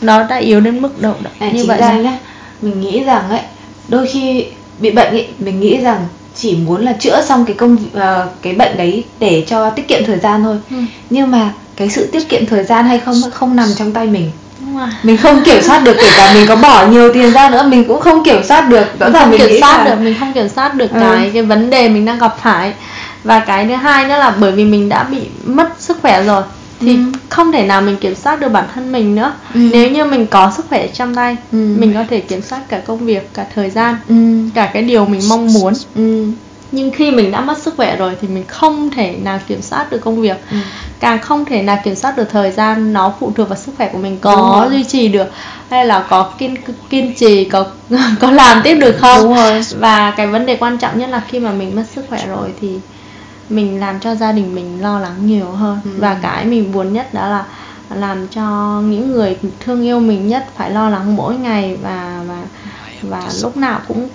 nó 0.00 0.22
đã 0.22 0.36
yếu 0.36 0.60
đến 0.60 0.82
mức 0.82 1.02
độ 1.02 1.12
đó, 1.22 1.30
À, 1.38 1.50
như 1.50 1.64
vậy 1.64 1.78
ra 1.80 1.92
nhá 1.92 2.18
mình 2.62 2.80
nghĩ 2.80 3.04
rằng 3.04 3.30
ấy 3.30 3.40
đôi 3.88 4.06
khi 4.06 4.44
bị 4.78 4.90
bệnh 4.90 5.08
ấy 5.12 5.28
mình 5.38 5.60
nghĩ 5.60 5.76
rằng 5.80 6.06
chỉ 6.36 6.56
muốn 6.56 6.84
là 6.84 6.92
chữa 6.92 7.22
xong 7.22 7.44
cái 7.44 7.56
công 7.56 7.76
ờ, 7.94 8.28
cái 8.42 8.54
bệnh 8.54 8.76
đấy 8.76 9.04
để 9.18 9.44
cho 9.48 9.70
tiết 9.70 9.88
kiệm 9.88 10.04
thời 10.06 10.18
gian 10.18 10.42
thôi 10.42 10.58
Ừ. 10.70 10.76
nhưng 11.10 11.30
mà 11.30 11.52
cái 11.76 11.90
sự 11.90 12.06
tiết 12.06 12.28
kiệm 12.28 12.46
thời 12.46 12.64
gian 12.64 12.84
hay 12.84 12.98
không 12.98 13.14
không 13.32 13.56
nằm 13.56 13.68
trong 13.78 13.92
tay 13.92 14.06
mình. 14.06 14.30
Mình 15.02 15.16
không 15.16 15.42
kiểm 15.44 15.62
soát 15.62 15.78
được 15.84 15.96
kể 16.00 16.08
cả 16.16 16.30
mình 16.34 16.46
có 16.48 16.56
bỏ 16.56 16.86
nhiều 16.86 17.12
tiền 17.14 17.32
ra 17.32 17.50
nữa 17.50 17.62
mình 17.68 17.84
cũng 17.88 18.00
không 18.00 18.24
kiểm 18.24 18.42
soát 18.44 18.68
được 18.68 18.84
rõ 19.00 19.10
ràng 19.10 19.30
mình 19.30 19.40
kiểm 19.40 19.56
soát 19.60 19.78
là 19.78 19.84
được 19.94 20.00
mình 20.04 20.14
không 20.20 20.32
kiểm 20.32 20.48
soát 20.48 20.74
được 20.74 20.90
Ừ. 20.90 20.96
cái 21.00 21.30
cái 21.34 21.42
vấn 21.42 21.70
đề 21.70 21.88
mình 21.88 22.04
đang 22.04 22.18
gặp 22.18 22.36
phải 22.42 22.72
và 23.24 23.40
cái 23.40 23.66
thứ 23.66 23.74
hai 23.74 24.04
nữa 24.04 24.16
là 24.18 24.30
bởi 24.40 24.52
vì 24.52 24.64
mình 24.64 24.88
đã 24.88 25.04
bị 25.04 25.18
mất 25.44 25.68
sức 25.78 25.98
khỏe 26.02 26.22
rồi 26.24 26.42
thì 26.80 26.94
Ừ. 26.94 27.00
không 27.28 27.52
thể 27.52 27.62
nào 27.66 27.80
mình 27.82 27.96
kiểm 27.96 28.14
soát 28.14 28.40
được 28.40 28.48
bản 28.48 28.64
thân 28.74 28.92
mình 28.92 29.14
nữa 29.14 29.32
Ừ. 29.54 29.60
nếu 29.72 29.90
như 29.90 30.04
mình 30.04 30.26
có 30.26 30.52
sức 30.56 30.66
khỏe 30.68 30.86
trong 30.86 31.14
tay 31.14 31.36
Ừ. 31.52 31.58
mình 31.78 31.94
có 31.94 32.04
thể 32.10 32.20
kiểm 32.20 32.42
soát 32.42 32.60
cả 32.68 32.80
công 32.86 32.98
việc 32.98 33.34
cả 33.34 33.44
thời 33.54 33.70
gian 33.70 33.96
ừ. 34.08 34.14
cả 34.54 34.70
cái 34.72 34.82
điều 34.82 35.04
mình 35.06 35.20
mong 35.28 35.52
muốn 35.52 35.72
Ừ. 35.94 36.24
nhưng 36.72 36.90
khi 36.90 37.10
mình 37.10 37.30
đã 37.30 37.40
mất 37.40 37.58
sức 37.58 37.74
khỏe 37.76 37.96
rồi 37.96 38.16
thì 38.20 38.28
mình 38.28 38.44
không 38.46 38.90
thể 38.90 39.16
nào 39.22 39.40
kiểm 39.46 39.62
soát 39.62 39.90
được 39.90 39.98
công 39.98 40.20
việc 40.20 40.36
ừ. 40.50 40.56
càng 41.00 41.18
không 41.18 41.44
thể 41.44 41.62
nào 41.62 41.78
kiểm 41.84 41.94
soát 41.94 42.16
được 42.16 42.30
thời 42.30 42.50
gian 42.50 42.92
nó 42.92 43.12
phụ 43.20 43.32
thuộc 43.36 43.48
vào 43.48 43.58
sức 43.58 43.72
khỏe 43.76 43.88
của 43.92 43.98
mình 43.98 44.18
có 44.20 44.68
duy 44.70 44.84
trì 44.84 45.08
được 45.08 45.26
hay 45.70 45.86
là 45.86 46.06
có 46.10 46.32
kiên 46.38 46.56
kiên 46.90 47.14
trì 47.14 47.44
có 47.44 47.66
có 48.20 48.30
làm 48.30 48.60
tiếp 48.64 48.74
được 48.74 48.96
không 49.00 49.22
Đúng 49.22 49.34
rồi. 49.34 49.62
và 49.78 50.10
cái 50.16 50.26
vấn 50.26 50.46
đề 50.46 50.56
quan 50.56 50.78
trọng 50.78 50.98
nhất 50.98 51.10
là 51.10 51.22
khi 51.28 51.38
mà 51.38 51.52
mình 51.52 51.76
mất 51.76 51.84
sức 51.94 52.04
khỏe 52.08 52.26
rồi 52.26 52.52
thì 52.60 52.78
mình 53.48 53.80
làm 53.80 54.00
cho 54.00 54.14
gia 54.14 54.32
đình 54.32 54.54
mình 54.54 54.82
lo 54.82 54.98
lắng 54.98 55.26
nhiều 55.26 55.50
hơn 55.50 55.80
ừ. 55.84 55.90
và 55.98 56.18
cái 56.22 56.44
mình 56.44 56.72
buồn 56.72 56.92
nhất 56.92 57.14
đó 57.14 57.28
là 57.28 57.44
làm 57.94 58.28
cho 58.28 58.80
những 58.84 59.12
người 59.12 59.36
thương 59.60 59.82
yêu 59.82 60.00
mình 60.00 60.28
nhất 60.28 60.46
phải 60.56 60.70
lo 60.70 60.88
lắng 60.90 61.16
mỗi 61.16 61.34
ngày 61.34 61.78
và 61.82 62.22
và 62.28 62.42
và 63.02 63.22
lúc 63.42 63.56
nào 63.56 63.80
cũng 63.88 64.08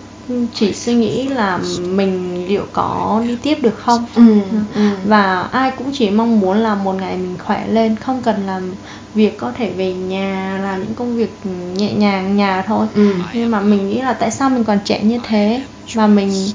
chỉ 0.53 0.73
suy 0.73 0.93
nghĩ 0.93 1.27
là 1.27 1.59
mình 1.81 2.45
liệu 2.47 2.65
có 2.73 3.21
đi 3.27 3.37
tiếp 3.41 3.57
được 3.61 3.77
không 3.77 4.05
ừ, 4.15 4.37
ừ. 4.75 4.89
và 5.05 5.41
ai 5.41 5.71
cũng 5.77 5.91
chỉ 5.93 6.09
mong 6.09 6.39
muốn 6.39 6.57
là 6.57 6.75
một 6.75 6.93
ngày 6.93 7.17
mình 7.17 7.37
khỏe 7.45 7.67
lên 7.67 7.95
không 7.95 8.21
cần 8.21 8.45
làm 8.47 8.73
việc 9.15 9.37
có 9.37 9.51
thể 9.57 9.69
về 9.69 9.93
nhà 9.93 10.59
làm 10.63 10.79
những 10.79 10.93
công 10.93 11.17
việc 11.17 11.31
nhẹ 11.75 11.93
nhàng 11.93 12.37
nhà 12.37 12.63
thôi 12.67 12.87
ừ. 12.95 13.15
nhưng 13.33 13.51
mà 13.51 13.61
mình 13.61 13.89
nghĩ 13.89 14.01
là 14.01 14.13
tại 14.13 14.31
sao 14.31 14.49
mình 14.49 14.63
còn 14.63 14.79
trẻ 14.85 15.03
như 15.03 15.19
thế 15.27 15.61
và 15.93 16.07
mình 16.07 16.47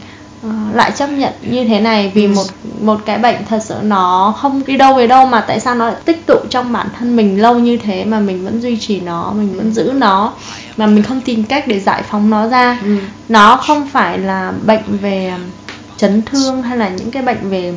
uh, 0.46 0.52
lại 0.74 0.92
chấp 0.96 1.06
nhận 1.06 1.32
như 1.50 1.64
thế 1.64 1.80
này 1.80 2.12
vì 2.14 2.24
ừ. 2.24 2.28
một 2.28 2.46
một 2.80 3.00
cái 3.06 3.18
bệnh 3.18 3.36
thật 3.48 3.58
sự 3.62 3.74
nó 3.82 4.34
không 4.38 4.62
đi 4.66 4.76
đâu 4.76 4.94
về 4.94 5.06
đâu 5.06 5.26
mà 5.26 5.40
tại 5.40 5.60
sao 5.60 5.74
nó 5.74 5.86
lại 5.86 5.96
tích 6.04 6.26
tụ 6.26 6.36
trong 6.50 6.72
bản 6.72 6.86
thân 6.98 7.16
mình 7.16 7.42
lâu 7.42 7.58
như 7.58 7.76
thế 7.76 8.04
mà 8.04 8.20
mình 8.20 8.44
vẫn 8.44 8.60
duy 8.62 8.76
trì 8.76 9.00
nó 9.00 9.32
mình 9.36 9.56
vẫn 9.56 9.72
giữ 9.72 9.92
nó 9.94 10.32
mà 10.80 10.86
mình 10.86 11.02
không 11.02 11.20
tìm 11.20 11.44
cách 11.44 11.64
để 11.66 11.80
giải 11.80 12.02
phóng 12.02 12.30
nó 12.30 12.48
ra 12.48 12.78
ừ. 12.82 12.96
nó 13.28 13.56
không 13.56 13.88
phải 13.88 14.18
là 14.18 14.52
bệnh 14.66 14.98
về 15.02 15.32
chấn 15.96 16.22
thương 16.22 16.62
hay 16.62 16.78
là 16.78 16.88
những 16.88 17.10
cái 17.10 17.22
bệnh 17.22 17.50
về 17.50 17.74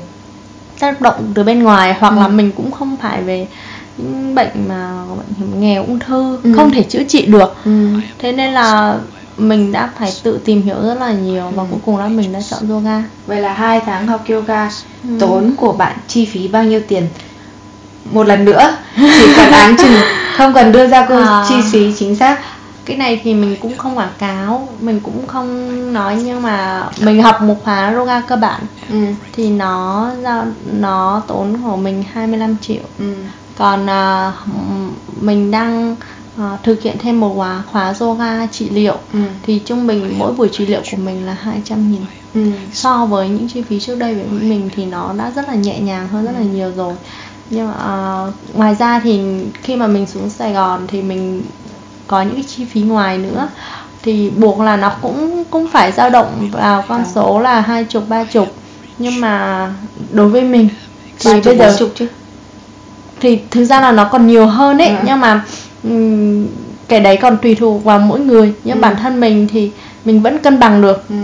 tác 0.80 1.02
động 1.02 1.32
từ 1.34 1.44
bên 1.44 1.64
ngoài 1.64 1.96
hoặc 2.00 2.10
ừ. 2.10 2.16
là 2.20 2.28
mình 2.28 2.52
cũng 2.58 2.72
không 2.72 2.98
phải 3.02 3.22
về 3.22 3.48
những 3.98 4.36
bệnh 4.36 4.68
mà 4.68 4.92
bệnh 5.18 5.62
nghèo 5.62 5.84
ung 5.84 6.00
thư 6.00 6.40
ừ. 6.44 6.54
không 6.56 6.72
thể 6.72 6.84
chữa 6.84 7.04
trị 7.04 7.26
được 7.26 7.56
ừ. 7.66 7.88
thế 8.20 8.32
nên 8.32 8.54
là 8.54 8.98
mình 9.38 9.72
đã 9.72 9.90
phải 10.00 10.14
tự 10.24 10.40
tìm 10.46 10.62
hiểu 10.62 10.76
rất 10.82 11.00
là 11.00 11.12
nhiều 11.12 11.52
và 11.56 11.64
ừ. 11.64 11.68
cuối 11.72 11.80
cùng 11.86 11.98
là 11.98 12.08
mình 12.08 12.34
đã 12.34 12.40
chọn 12.50 12.70
yoga 12.70 13.04
vậy 13.28 13.42
là 13.42 13.54
hai 13.54 13.82
tháng 13.86 14.08
học 14.08 14.24
yoga 14.30 14.70
ừ. 15.04 15.10
tốn 15.20 15.54
của 15.58 15.72
bạn 15.72 15.96
chi 16.08 16.26
phí 16.26 16.48
bao 16.48 16.64
nhiêu 16.64 16.82
tiền 16.88 17.08
một 18.12 18.28
lần 18.28 18.46
nữa 18.46 18.76
chỉ 18.96 19.34
cần 19.38 19.52
áng 19.52 19.78
chừng 19.78 19.94
không 20.38 20.54
cần 20.54 20.72
đưa 20.72 20.88
ra 20.88 21.06
câu 21.06 21.18
à. 21.28 21.46
chi 21.50 21.56
phí 21.72 21.94
chính 22.00 22.16
xác 22.16 22.40
cái 22.86 22.98
này 22.98 23.22
thì 23.24 23.34
mình 23.34 23.56
cũng 23.62 23.78
không 23.78 23.98
quảng 23.98 24.14
cáo 24.18 24.68
mình 24.80 25.00
cũng 25.00 25.28
không 25.28 25.94
nói 25.94 26.22
nhưng 26.26 26.42
mà 26.42 26.90
mình 27.02 27.24
học 27.24 27.42
một 27.42 27.56
khóa 27.64 27.94
yoga 27.94 28.22
cơ 28.22 28.36
bản 28.36 28.62
ừ. 28.90 29.06
thì 29.34 29.50
nó 29.50 30.12
nó 30.80 31.22
tốn 31.28 31.58
của 31.64 31.78
mình 31.78 32.04
25 32.12 32.56
triệu 32.62 32.84
ừ. 33.00 33.14
còn 33.58 33.86
uh, 33.86 34.34
mình 35.22 35.52
đang 35.52 35.96
uh, 36.42 36.64
thực 36.64 36.82
hiện 36.82 36.98
thêm 37.00 37.20
một 37.20 37.34
khóa 37.36 37.64
khóa 37.72 37.94
yoga 38.00 38.46
trị 38.48 38.70
liệu 38.70 38.98
ừ. 39.14 39.20
thì 39.44 39.62
trung 39.66 39.88
bình 39.88 40.14
mỗi 40.18 40.34
buổi 40.34 40.50
trị 40.52 40.66
liệu 40.66 40.82
của 40.92 40.98
mình 40.98 41.26
là 41.26 41.34
200 41.34 41.92
nghìn 41.92 42.02
ừ. 42.34 42.52
so 42.74 43.06
với 43.06 43.30
những 43.30 43.48
chi 43.50 43.62
phí 43.62 43.80
trước 43.80 43.96
đây 44.00 44.16
của 44.16 44.36
mình 44.42 44.70
thì 44.76 44.86
nó 44.86 45.14
đã 45.18 45.32
rất 45.36 45.48
là 45.48 45.56
nhẹ 45.56 45.80
nhàng 45.80 46.08
hơn 46.08 46.26
rất 46.26 46.32
là 46.32 46.44
nhiều 46.54 46.72
rồi 46.76 46.96
nhưng 47.50 47.68
mà 47.68 48.24
uh, 48.28 48.56
ngoài 48.56 48.76
ra 48.76 49.00
thì 49.04 49.22
khi 49.64 49.76
mà 49.76 49.88
mình 49.88 50.06
xuống 50.06 50.30
Sài 50.30 50.54
Gòn 50.54 50.88
thì 50.88 51.02
mình 51.02 51.42
có 52.08 52.22
những 52.22 52.36
cái 52.36 52.44
chi 52.48 52.66
phí 52.66 52.82
ngoài 52.82 53.18
nữa 53.18 53.48
thì 54.04 54.30
buộc 54.30 54.60
là 54.60 54.78
nó 54.78 54.92
cũng 55.02 55.44
cũng 55.50 55.68
phải 55.68 55.92
dao 55.92 56.10
động 56.10 56.50
vào 56.52 56.84
con 56.88 57.04
số 57.16 57.40
là 57.40 57.62
hai 57.62 57.84
chục 57.84 58.04
ba 58.10 58.24
chục. 58.24 58.56
Nhưng 58.98 59.22
mà 59.22 59.68
đối 60.12 60.30
với 60.30 60.42
mình 60.42 60.70
thì 61.20 61.42
bây 61.46 61.58
giờ 61.58 61.76
chục 61.80 61.92
chứ. 61.96 62.08
thì 63.20 63.40
thực 63.52 63.64
ra 63.64 63.82
là 63.82 63.92
nó 63.92 64.10
còn 64.12 64.28
nhiều 64.28 64.46
hơn 64.46 64.78
ấy. 64.78 64.88
Ừ. 64.88 64.96
nhưng 65.06 65.20
mà 65.20 65.42
um, 65.84 66.48
cái 66.88 67.00
đấy 67.00 67.18
còn 67.22 67.38
tùy 67.38 67.56
thuộc 67.56 67.84
vào 67.84 68.00
mỗi 68.00 68.20
người. 68.20 68.54
Nhưng 68.64 68.78
ừ. 68.78 68.82
bản 68.82 68.96
thân 68.96 69.20
mình 69.20 69.48
thì 69.52 69.72
mình 70.06 70.22
vẫn 70.22 70.38
cân 70.38 70.60
bằng 70.60 70.82
được. 70.82 71.10
Ừ. 71.10 71.16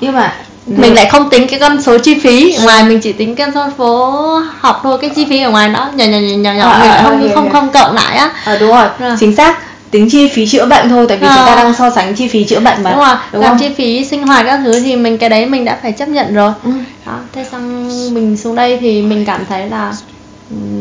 nhưng 0.00 0.12
mà 0.12 0.34
mình 0.66 0.94
lại 0.94 1.08
không 1.10 1.30
tính 1.30 1.46
cái 1.48 1.60
con 1.60 1.82
số 1.82 1.98
chi 1.98 2.18
phí. 2.18 2.52
Ở 2.52 2.64
ngoài 2.64 2.84
mình 2.84 3.00
chỉ 3.00 3.12
tính 3.12 3.34
cái 3.34 3.50
con 3.54 3.70
số 3.78 4.40
học 4.58 4.80
thôi 4.82 4.98
cái 5.00 5.10
chi 5.10 5.26
phí 5.30 5.42
ở 5.42 5.50
ngoài 5.50 5.68
nó 5.68 5.90
nhỏ 5.94 6.04
nhỏ 6.04 6.18
nhỏ 6.18 6.36
nhỏ, 6.36 6.52
nhỏ. 6.52 6.70
À, 6.70 6.78
mình 6.78 6.90
à, 6.90 7.02
không 7.02 7.28
à, 7.28 7.34
không 7.34 7.50
không 7.50 7.70
cộng 7.70 7.94
lại 7.94 8.16
á. 8.16 8.30
À, 8.44 8.56
đúng 8.60 8.70
rồi. 8.70 8.88
À. 8.98 9.16
chính 9.20 9.36
xác 9.36 9.73
tính 9.94 10.08
chi 10.10 10.28
phí 10.28 10.46
chữa 10.46 10.66
bệnh 10.66 10.88
thôi 10.88 11.06
tại 11.08 11.18
vì 11.18 11.26
à. 11.26 11.34
chúng 11.36 11.46
ta 11.46 11.56
đang 11.56 11.74
so 11.74 11.90
sánh 11.90 12.14
chi 12.14 12.28
phí 12.28 12.44
chữa 12.44 12.60
bệnh 12.60 12.82
mà 12.82 12.90
đúng 12.90 12.98
rồi 12.98 13.14
đúng 13.32 13.42
còn 13.42 13.50
không? 13.50 13.58
chi 13.58 13.74
phí 13.76 14.04
sinh 14.04 14.26
hoạt 14.26 14.46
các 14.46 14.60
thứ 14.64 14.80
thì 14.80 14.96
mình 14.96 15.18
cái 15.18 15.28
đấy 15.28 15.46
mình 15.46 15.64
đã 15.64 15.78
phải 15.82 15.92
chấp 15.92 16.08
nhận 16.08 16.34
rồi 16.34 16.52
ừ. 16.64 16.70
đó 17.06 17.18
thế 17.32 17.44
xong 17.52 17.88
mình 18.14 18.36
xuống 18.36 18.54
đây 18.54 18.78
thì 18.80 19.02
mình 19.02 19.24
cảm 19.24 19.44
thấy 19.44 19.68
là 19.68 19.92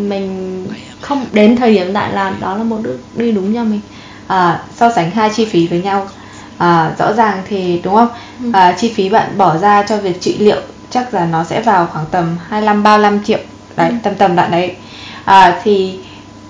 mình 0.08 0.67
không 1.02 1.26
đến 1.32 1.56
thời 1.56 1.73
điểm 1.73 1.93
tại 1.93 2.13
là 2.13 2.34
đó 2.41 2.58
là 2.58 2.63
một 2.63 2.78
bước 2.84 2.99
đi 3.15 3.32
đúng 3.32 3.54
cho 3.54 3.63
mình 3.63 3.80
à, 4.28 4.62
so 4.76 4.91
sánh 4.95 5.12
hai 5.12 5.30
chi 5.36 5.45
phí 5.45 5.67
với 5.67 5.82
nhau 5.82 6.08
à, 6.58 6.91
rõ 6.99 7.13
ràng 7.13 7.41
thì 7.49 7.82
đúng 7.84 7.95
không 7.95 8.10
ừ. 8.43 8.49
à, 8.54 8.76
chi 8.78 8.93
phí 8.95 9.10
bạn 9.10 9.38
bỏ 9.38 9.58
ra 9.58 9.84
cho 9.84 9.97
việc 9.97 10.21
trị 10.21 10.36
liệu 10.39 10.62
chắc 10.89 11.13
là 11.13 11.26
nó 11.26 11.43
sẽ 11.43 11.62
vào 11.62 11.88
khoảng 11.93 12.06
tầm 12.12 12.38
25 12.49 12.84
35 12.84 13.23
triệu 13.23 13.39
đấy 13.76 13.89
ừ. 13.89 13.95
tầm 14.04 14.15
tầm 14.15 14.36
đoạn 14.36 14.52
đấy 14.52 14.76
à, 15.26 15.62
thì 15.63 15.99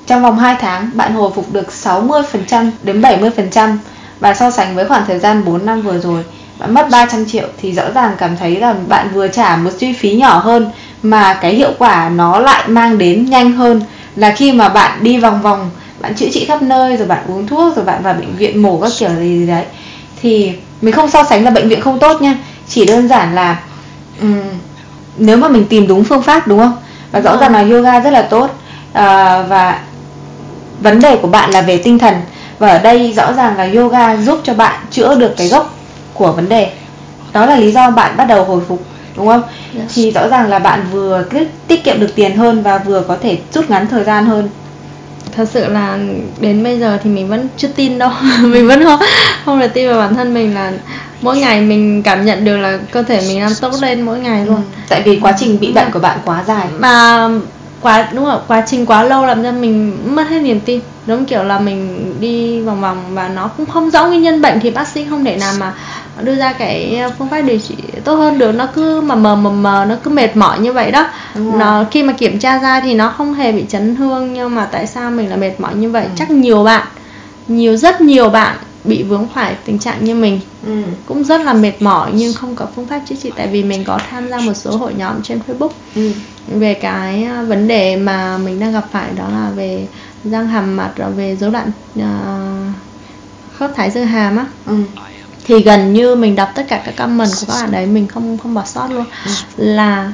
trong 0.08 0.24
vòng 0.24 0.40
2 0.40 0.56
tháng 0.60 0.90
bạn 0.94 1.14
hồi 1.14 1.32
phục 1.36 1.54
được 1.54 1.68
60% 1.84 2.72
đến 2.84 3.02
70% 3.02 3.78
và 4.20 4.34
so 4.34 4.52
sánh 4.52 4.76
với 4.76 4.86
khoảng 4.86 5.06
thời 5.08 5.20
gian 5.20 5.46
4 5.46 5.66
năm 5.66 5.82
vừa 5.82 6.00
rồi 6.00 6.24
bạn 6.60 6.74
mất 6.74 6.88
300 6.92 7.26
triệu 7.26 7.48
thì 7.62 7.72
rõ 7.72 7.84
ràng 7.96 8.12
cảm 8.18 8.38
thấy 8.38 8.60
là 8.60 8.76
bạn 8.88 9.10
vừa 9.14 9.28
trả 9.28 9.56
một 9.56 9.70
chi 9.80 9.94
phí 9.94 10.14
nhỏ 10.14 10.38
hơn 10.38 10.72
mà 11.04 11.34
cái 11.34 11.56
hiệu 11.56 11.72
quả 11.78 12.10
nó 12.10 12.40
lại 12.40 12.68
mang 12.68 12.98
đến 12.98 13.26
nhanh 13.26 13.52
hơn. 13.52 13.82
Là 14.16 14.34
khi 14.38 14.52
mà 14.52 14.70
bạn 14.70 15.04
đi 15.04 15.18
vòng 15.18 15.42
vòng 15.42 15.70
bạn 16.00 16.16
chữa 16.16 16.30
trị 16.34 16.46
khắp 16.46 16.62
nơi 16.62 16.98
rồi 16.98 17.08
bạn 17.08 17.24
uống 17.28 17.48
thuốc 17.48 17.76
rồi 17.76 17.86
bạn 17.86 18.04
vào 18.04 18.14
bệnh 18.14 18.36
viện 18.36 18.62
mổ 18.62 18.80
các 18.82 18.92
kiểu 19.00 19.10
gì, 19.10 19.40
gì 19.40 19.48
đấy 19.48 19.66
thì 20.22 20.52
mình 20.82 20.94
không 20.94 21.10
so 21.10 21.24
sánh 21.24 21.44
là 21.44 21.52
bệnh 21.52 21.70
viện 21.70 21.82
không 21.82 22.00
tốt 22.00 22.22
nha. 22.22 22.38
Chỉ 22.68 22.86
đơn 22.86 23.08
giản 23.08 23.36
là 23.36 23.60
um, 24.22 24.42
nếu 25.18 25.38
mà 25.38 25.48
mình 25.48 25.66
tìm 25.70 25.88
đúng 25.88 26.04
phương 26.04 26.22
pháp 26.22 26.48
đúng 26.48 26.60
không? 26.60 26.78
Và 27.12 27.22
rõ 27.22 27.38
ràng 27.38 27.54
là 27.54 27.62
yoga 27.62 28.00
rất 28.00 28.12
là 28.12 28.22
tốt. 28.22 28.50
À, 28.94 29.42
và 29.42 29.80
vấn 30.82 31.00
đề 31.00 31.16
của 31.16 31.28
bạn 31.28 31.52
là 31.52 31.62
về 31.62 31.78
tinh 31.78 32.00
thần. 32.00 32.14
Và 32.60 32.70
ở 32.70 32.80
đây 32.80 33.14
rõ 33.14 33.34
ràng 33.34 33.58
là 33.58 33.70
yoga 33.76 34.18
giúp 34.18 34.40
cho 34.44 34.54
bạn 34.54 34.80
chữa 34.92 35.16
được 35.16 35.34
cái 35.38 35.48
gốc 35.48 35.76
của 36.14 36.32
vấn 36.32 36.50
đề. 36.50 36.72
Đó 37.34 37.46
là 37.46 37.56
lý 37.56 37.72
do 37.72 37.92
bạn 37.92 38.18
bắt 38.18 38.26
đầu 38.26 38.44
hồi 38.46 38.62
phục 38.68 38.84
đúng 39.18 39.28
không? 39.28 39.42
Yes. 39.78 39.92
Thì 39.96 40.12
rõ 40.12 40.28
ràng 40.28 40.50
là 40.50 40.60
bạn 40.60 40.86
vừa 40.92 41.24
tiết 41.68 41.84
kiệm 41.84 42.00
được 42.00 42.16
tiền 42.16 42.38
hơn 42.38 42.64
và 42.64 42.78
vừa 42.78 43.02
có 43.02 43.18
thể 43.22 43.38
rút 43.54 43.70
ngắn 43.70 43.88
thời 43.88 44.04
gian 44.04 44.26
hơn. 44.26 44.50
Thật 45.36 45.50
sự 45.54 45.68
là 45.68 45.98
đến 46.40 46.64
bây 46.64 46.80
giờ 46.80 46.98
thì 47.04 47.10
mình 47.10 47.28
vẫn 47.28 47.48
chưa 47.58 47.68
tin 47.68 47.98
đâu. 47.98 48.12
Mình 48.42 48.68
vẫn 48.68 48.84
không 48.84 49.00
không 49.46 49.60
được 49.60 49.74
tin 49.74 49.90
vào 49.90 49.98
bản 50.00 50.16
thân 50.16 50.34
mình 50.34 50.56
là 50.56 50.72
mỗi 51.22 51.38
ngày 51.38 51.62
mình 51.62 52.04
cảm 52.04 52.26
nhận 52.26 52.46
được 52.46 52.58
là 52.58 52.78
cơ 52.92 53.04
thể 53.04 53.22
mình 53.28 53.40
đang 53.40 53.56
tốt 53.62 53.72
lên 53.82 54.02
mỗi 54.02 54.20
ngày 54.20 54.46
luôn. 54.46 54.56
Ừ, 54.56 54.62
tại 54.90 55.02
vì 55.06 55.20
quá 55.20 55.34
trình 55.40 55.60
bị 55.60 55.72
bệnh 55.72 55.92
của 55.92 56.00
bạn 56.00 56.20
quá 56.26 56.44
dài. 56.48 56.68
Mà 56.80 57.30
quá 57.84 58.08
đúng 58.14 58.26
rồi 58.26 58.40
quá 58.48 58.64
trình 58.68 58.86
quá 58.86 59.04
lâu 59.04 59.26
làm 59.26 59.44
cho 59.44 59.52
mình 59.52 59.98
mất 60.16 60.30
hết 60.30 60.40
niềm 60.40 60.60
tin. 60.60 60.82
Giống 61.08 61.26
kiểu 61.26 61.44
là 61.44 61.60
mình 61.60 62.14
đi 62.20 62.62
vòng 62.62 62.82
vòng 62.82 62.98
và 63.14 63.28
nó 63.28 63.48
cũng 63.48 63.66
không 63.66 63.90
rõ 63.92 64.08
nguyên 64.08 64.22
nhân 64.22 64.42
bệnh 64.42 64.60
thì 64.60 64.70
bác 64.70 64.88
sĩ 64.88 65.06
không 65.10 65.26
thể 65.26 65.38
nào 65.38 65.54
mà 65.60 65.74
đưa 66.22 66.36
ra 66.36 66.54
cái 66.54 67.02
phương 67.18 67.28
pháp 67.30 67.42
điều 67.42 67.60
trị 67.60 67.76
tốt 68.04 68.16
hơn 68.16 68.38
được. 68.38 68.52
Nó 68.52 68.68
cứ 68.76 69.02
mờ 69.02 69.16
mờ 69.16 69.36
mờ 69.36 69.50
mờ 69.50 69.86
nó 69.90 69.96
cứ 70.04 70.12
mệt 70.12 70.36
mỏi 70.36 70.60
như 70.60 70.74
vậy 70.74 70.92
đó. 70.92 71.08
Nó 71.36 71.86
khi 71.92 72.04
mà 72.04 72.14
kiểm 72.14 72.40
tra 72.40 72.60
ra 72.60 72.80
thì 72.80 72.94
nó 72.94 73.10
không 73.10 73.34
hề 73.34 73.52
bị 73.52 73.66
chấn 73.70 73.96
thương 73.96 74.34
nhưng 74.34 74.56
mà 74.56 74.66
tại 74.66 74.88
sao 74.88 75.12
mình 75.12 75.30
là 75.30 75.36
mệt 75.36 75.60
mỏi 75.60 75.76
như 75.76 75.90
vậy? 75.90 76.04
Ừ. 76.04 76.10
chắc 76.16 76.32
nhiều 76.32 76.64
bạn 76.64 76.88
nhiều 77.48 77.78
rất 77.78 78.02
nhiều 78.02 78.30
bạn 78.30 78.56
bị 78.84 79.04
vướng 79.04 79.28
phải 79.34 79.56
tình 79.66 79.80
trạng 79.80 80.06
như 80.06 80.16
mình 80.16 80.40
ừ. 80.66 80.84
cũng 81.06 81.24
rất 81.24 81.42
là 81.42 81.54
mệt 81.54 81.82
mỏi 81.82 82.12
nhưng 82.14 82.34
không 82.34 82.56
có 82.56 82.68
phương 82.76 82.88
pháp 82.88 83.02
chữa 83.10 83.16
trị 83.16 83.32
tại 83.36 83.48
vì 83.48 83.64
mình 83.64 83.84
có 83.84 84.00
tham 84.10 84.30
gia 84.30 84.38
một 84.38 84.54
số 84.54 84.78
hội 84.78 84.94
nhóm 84.98 85.22
trên 85.24 85.40
Facebook 85.48 85.70
ừ. 85.96 86.12
về 86.48 86.74
cái 86.74 87.24
à, 87.24 87.44
vấn 87.44 87.68
đề 87.68 87.96
mà 87.96 88.38
mình 88.38 88.60
đang 88.60 88.74
gặp 88.74 88.86
phải 88.92 89.10
đó 89.16 89.30
là 89.30 89.50
về 89.56 89.88
răng 90.24 90.48
hàm 90.48 90.76
mặt 90.76 90.92
rồi 90.96 91.12
về 91.12 91.36
rối 91.36 91.52
loạn 91.52 91.72
uh, 92.00 92.76
khớp 93.58 93.72
thái 93.76 93.92
dương 93.92 94.08
hàm 94.08 94.38
á 94.38 94.46
ừ. 94.66 94.76
thì 95.46 95.64
gần 95.64 95.94
như 95.94 96.16
mình 96.16 96.36
đọc 96.36 96.50
tất 96.56 96.66
cả 96.68 96.82
các 96.86 96.96
comment 96.98 97.30
của 97.40 97.46
các 97.48 97.54
bạn 97.62 97.72
đấy 97.72 97.86
mình 97.86 98.08
không 98.08 98.38
không 98.38 98.54
bỏ 98.54 98.64
sót 98.66 98.88
luôn 98.92 99.06
ừ. 99.26 99.32
là 99.58 100.12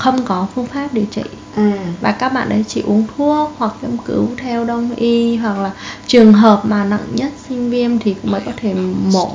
không 0.00 0.24
có 0.24 0.46
phương 0.54 0.66
pháp 0.66 0.88
điều 0.92 1.04
trị 1.10 1.22
ừ. 1.56 1.70
và 2.00 2.12
các 2.12 2.32
bạn 2.32 2.48
ấy 2.48 2.64
chỉ 2.68 2.82
uống 2.86 3.04
thuốc 3.16 3.54
hoặc 3.58 3.72
châm 3.82 3.98
cứu 3.98 4.28
theo 4.36 4.64
đông 4.64 4.90
y 4.96 5.36
hoặc 5.36 5.58
là 5.58 5.70
trường 6.06 6.32
hợp 6.32 6.60
mà 6.64 6.84
nặng 6.84 7.06
nhất 7.14 7.32
sinh 7.48 7.70
viêm 7.70 7.98
thì 7.98 8.14
mới 8.22 8.40
có 8.46 8.52
thể 8.56 8.74
mổ 9.12 9.30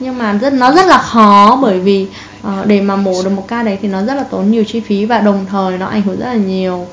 nhưng 0.00 0.18
mà 0.18 0.32
rất 0.32 0.52
nó 0.52 0.72
rất 0.72 0.86
là 0.86 0.98
khó 0.98 1.58
bởi 1.62 1.80
vì 1.80 2.06
uh, 2.46 2.66
để 2.66 2.80
mà 2.80 2.96
mổ 2.96 3.22
được 3.22 3.30
một 3.30 3.48
ca 3.48 3.62
đấy 3.62 3.78
thì 3.82 3.88
nó 3.88 4.02
rất 4.02 4.14
là 4.14 4.22
tốn 4.22 4.50
nhiều 4.50 4.64
chi 4.64 4.80
phí 4.80 5.04
và 5.04 5.18
đồng 5.20 5.46
thời 5.50 5.78
nó 5.78 5.86
ảnh 5.86 6.02
hưởng 6.02 6.18
rất 6.18 6.26
là 6.26 6.34
nhiều 6.34 6.86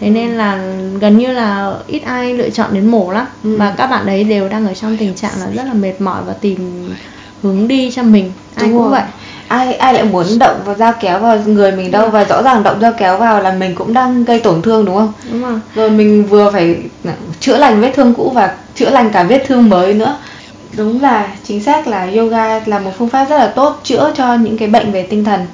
thế 0.00 0.06
ừ. 0.06 0.12
nên 0.12 0.30
là 0.30 0.74
gần 1.00 1.18
như 1.18 1.32
là 1.32 1.74
ít 1.86 2.02
ai 2.02 2.34
lựa 2.34 2.50
chọn 2.50 2.74
đến 2.74 2.86
mổ 2.86 3.12
lắm 3.12 3.26
ừ. 3.44 3.56
và 3.56 3.74
các 3.76 3.86
bạn 3.86 4.06
đấy 4.06 4.24
đều 4.24 4.48
đang 4.48 4.66
ở 4.66 4.74
trong 4.74 4.96
tình 4.96 5.14
trạng 5.14 5.40
là 5.40 5.50
rất 5.54 5.64
là 5.64 5.72
mệt 5.72 6.00
mỏi 6.00 6.22
và 6.26 6.32
tìm 6.32 6.90
hướng 7.42 7.68
đi 7.68 7.90
cho 7.90 8.02
mình 8.02 8.32
ai 8.54 8.66
Đúng 8.66 8.76
cũng 8.76 8.82
rồi. 8.82 8.90
vậy 8.90 9.02
ai 9.48 9.74
ai 9.74 9.94
lại 9.94 10.04
muốn 10.04 10.26
động 10.38 10.56
vào 10.64 10.74
dao 10.74 10.92
kéo 11.00 11.18
vào 11.18 11.38
người 11.46 11.72
mình 11.72 11.90
đâu? 11.90 12.08
Và 12.08 12.24
rõ 12.24 12.42
ràng 12.42 12.62
động 12.62 12.80
dao 12.80 12.92
kéo 12.98 13.16
vào 13.16 13.42
là 13.42 13.52
mình 13.52 13.74
cũng 13.74 13.92
đang 13.92 14.24
gây 14.24 14.40
tổn 14.40 14.62
thương 14.62 14.84
đúng 14.84 14.96
không? 14.96 15.12
Đúng 15.30 15.42
rồi. 15.42 15.60
Rồi 15.74 15.90
mình 15.90 16.26
vừa 16.26 16.50
phải 16.50 16.76
chữa 17.40 17.56
lành 17.56 17.80
vết 17.80 17.92
thương 17.94 18.14
cũ 18.14 18.32
và 18.34 18.54
chữa 18.74 18.90
lành 18.90 19.10
cả 19.10 19.22
vết 19.22 19.44
thương 19.46 19.68
mới 19.68 19.94
nữa. 19.94 20.16
Đúng 20.76 21.02
là 21.02 21.28
chính 21.44 21.62
xác 21.62 21.86
là 21.86 22.08
yoga 22.16 22.60
là 22.66 22.78
một 22.78 22.90
phương 22.98 23.08
pháp 23.08 23.24
rất 23.30 23.38
là 23.38 23.46
tốt 23.46 23.80
chữa 23.84 24.12
cho 24.16 24.34
những 24.34 24.58
cái 24.58 24.68
bệnh 24.68 24.92
về 24.92 25.02
tinh 25.02 25.24
thần. 25.24 25.46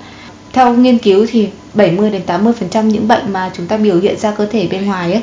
Theo 0.52 0.72
nghiên 0.72 0.98
cứu 0.98 1.26
thì 1.30 1.48
70 1.74 2.10
đến 2.10 2.22
80% 2.26 2.82
những 2.82 3.08
bệnh 3.08 3.32
mà 3.32 3.50
chúng 3.56 3.66
ta 3.66 3.76
biểu 3.76 4.00
hiện 4.00 4.18
ra 4.18 4.30
cơ 4.30 4.46
thể 4.46 4.68
bên 4.70 4.86
ngoài 4.86 5.12
ấy 5.12 5.22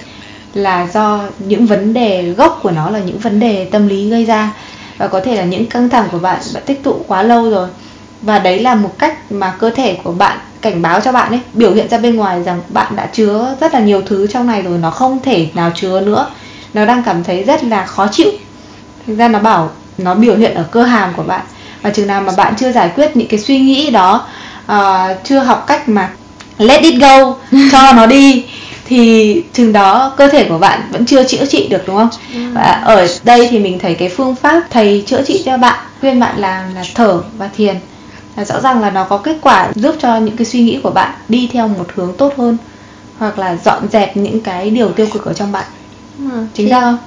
là 0.54 0.88
do 0.94 1.20
những 1.40 1.66
vấn 1.66 1.94
đề 1.94 2.34
gốc 2.38 2.60
của 2.64 2.72
nó 2.72 2.90
là 2.90 3.00
những 3.00 3.18
vấn 3.20 3.40
đề 3.40 3.68
tâm 3.72 3.88
lý 3.88 4.10
gây 4.10 4.26
ra. 4.26 4.54
Và 4.98 5.08
có 5.08 5.20
thể 5.20 5.36
là 5.36 5.44
những 5.44 5.66
căng 5.66 5.90
thẳng 5.90 6.08
của 6.12 6.20
bạn 6.20 6.40
đã 6.54 6.60
tích 6.60 6.84
tụ 6.84 6.96
quá 7.08 7.24
lâu 7.24 7.50
rồi 7.50 7.68
và 8.22 8.40
đấy 8.40 8.60
là 8.60 8.76
một 8.76 9.00
cách 9.00 9.32
mà 9.32 9.54
cơ 9.60 9.70
thể 9.70 9.98
của 10.04 10.12
bạn 10.12 10.38
cảnh 10.62 10.82
báo 10.82 11.02
cho 11.02 11.12
bạn 11.12 11.30
ấy 11.30 11.40
biểu 11.54 11.74
hiện 11.74 11.90
ra 11.90 11.98
bên 11.98 12.16
ngoài 12.16 12.44
rằng 12.44 12.62
bạn 12.70 12.96
đã 12.96 13.06
chứa 13.06 13.56
rất 13.62 13.74
là 13.74 13.80
nhiều 13.80 14.02
thứ 14.06 14.28
trong 14.28 14.48
này 14.48 14.62
rồi 14.62 14.78
nó 14.78 14.92
không 14.92 15.20
thể 15.24 15.48
nào 15.54 15.72
chứa 15.76 16.02
nữa. 16.02 16.28
Nó 16.74 16.86
đang 16.86 17.04
cảm 17.04 17.24
thấy 17.24 17.44
rất 17.44 17.64
là 17.64 17.86
khó 17.86 18.08
chịu. 18.12 18.32
Thành 19.08 19.16
ra 19.16 19.28
nó 19.28 19.40
bảo 19.40 19.70
nó 19.98 20.16
biểu 20.16 20.36
hiện 20.36 20.54
ở 20.54 20.64
cơ 20.72 20.84
hàm 20.84 21.14
của 21.14 21.24
bạn. 21.24 21.42
Và 21.82 21.90
chừng 21.90 22.08
nào 22.08 22.22
mà 22.22 22.34
bạn 22.38 22.54
chưa 22.58 22.72
giải 22.72 22.92
quyết 22.96 23.18
những 23.18 23.28
cái 23.28 23.40
suy 23.40 23.60
nghĩ 23.60 23.90
đó 23.92 24.28
uh, 24.72 24.78
chưa 25.24 25.40
học 25.40 25.64
cách 25.68 25.90
mà 25.90 26.10
let 26.58 26.82
it 26.82 27.02
go 27.02 27.36
cho 27.72 27.94
nó 27.94 28.06
đi 28.06 28.46
thì 28.86 29.44
chừng 29.54 29.74
đó 29.74 30.14
cơ 30.18 30.28
thể 30.28 30.44
của 30.44 30.58
bạn 30.58 30.82
vẫn 30.92 31.06
chưa 31.06 31.24
chữa 31.24 31.46
trị 31.46 31.68
được 31.68 31.84
đúng 31.88 31.96
không? 31.96 32.10
Ừ. 32.34 32.40
và 32.54 32.82
ở 32.86 33.08
đây 33.24 33.48
thì 33.52 33.60
mình 33.60 33.80
thấy 33.80 33.94
cái 33.96 34.10
phương 34.10 34.36
pháp 34.36 34.64
thầy 34.70 35.04
chữa 35.08 35.22
trị 35.22 35.42
cho 35.46 35.58
bạn 35.58 35.80
khuyên 36.02 36.20
bạn 36.20 36.38
làm 36.38 36.76
là 36.76 36.84
thở 36.96 37.22
và 37.38 37.50
thiền 37.58 37.76
là 38.36 38.46
rõ 38.46 38.60
ràng 38.60 38.82
là 38.82 38.90
nó 38.90 39.04
có 39.04 39.18
kết 39.18 39.38
quả 39.42 39.72
giúp 39.76 39.96
cho 40.00 40.18
những 40.18 40.38
cái 40.38 40.46
suy 40.46 40.62
nghĩ 40.62 40.80
của 40.84 40.92
bạn 40.92 41.14
đi 41.30 41.50
theo 41.54 41.68
một 41.68 41.86
hướng 41.96 42.18
tốt 42.18 42.34
hơn 42.38 42.58
hoặc 43.18 43.40
là 43.40 43.58
dọn 43.66 43.88
dẹp 43.92 44.18
những 44.18 44.42
cái 44.42 44.70
điều 44.70 44.92
tiêu 44.92 45.08
cực 45.14 45.26
ở 45.26 45.34
trong 45.34 45.52
bạn. 45.52 45.66
Ừ, 46.20 46.46
chính 46.54 46.70
xác 46.70 46.82
không? 46.82 46.98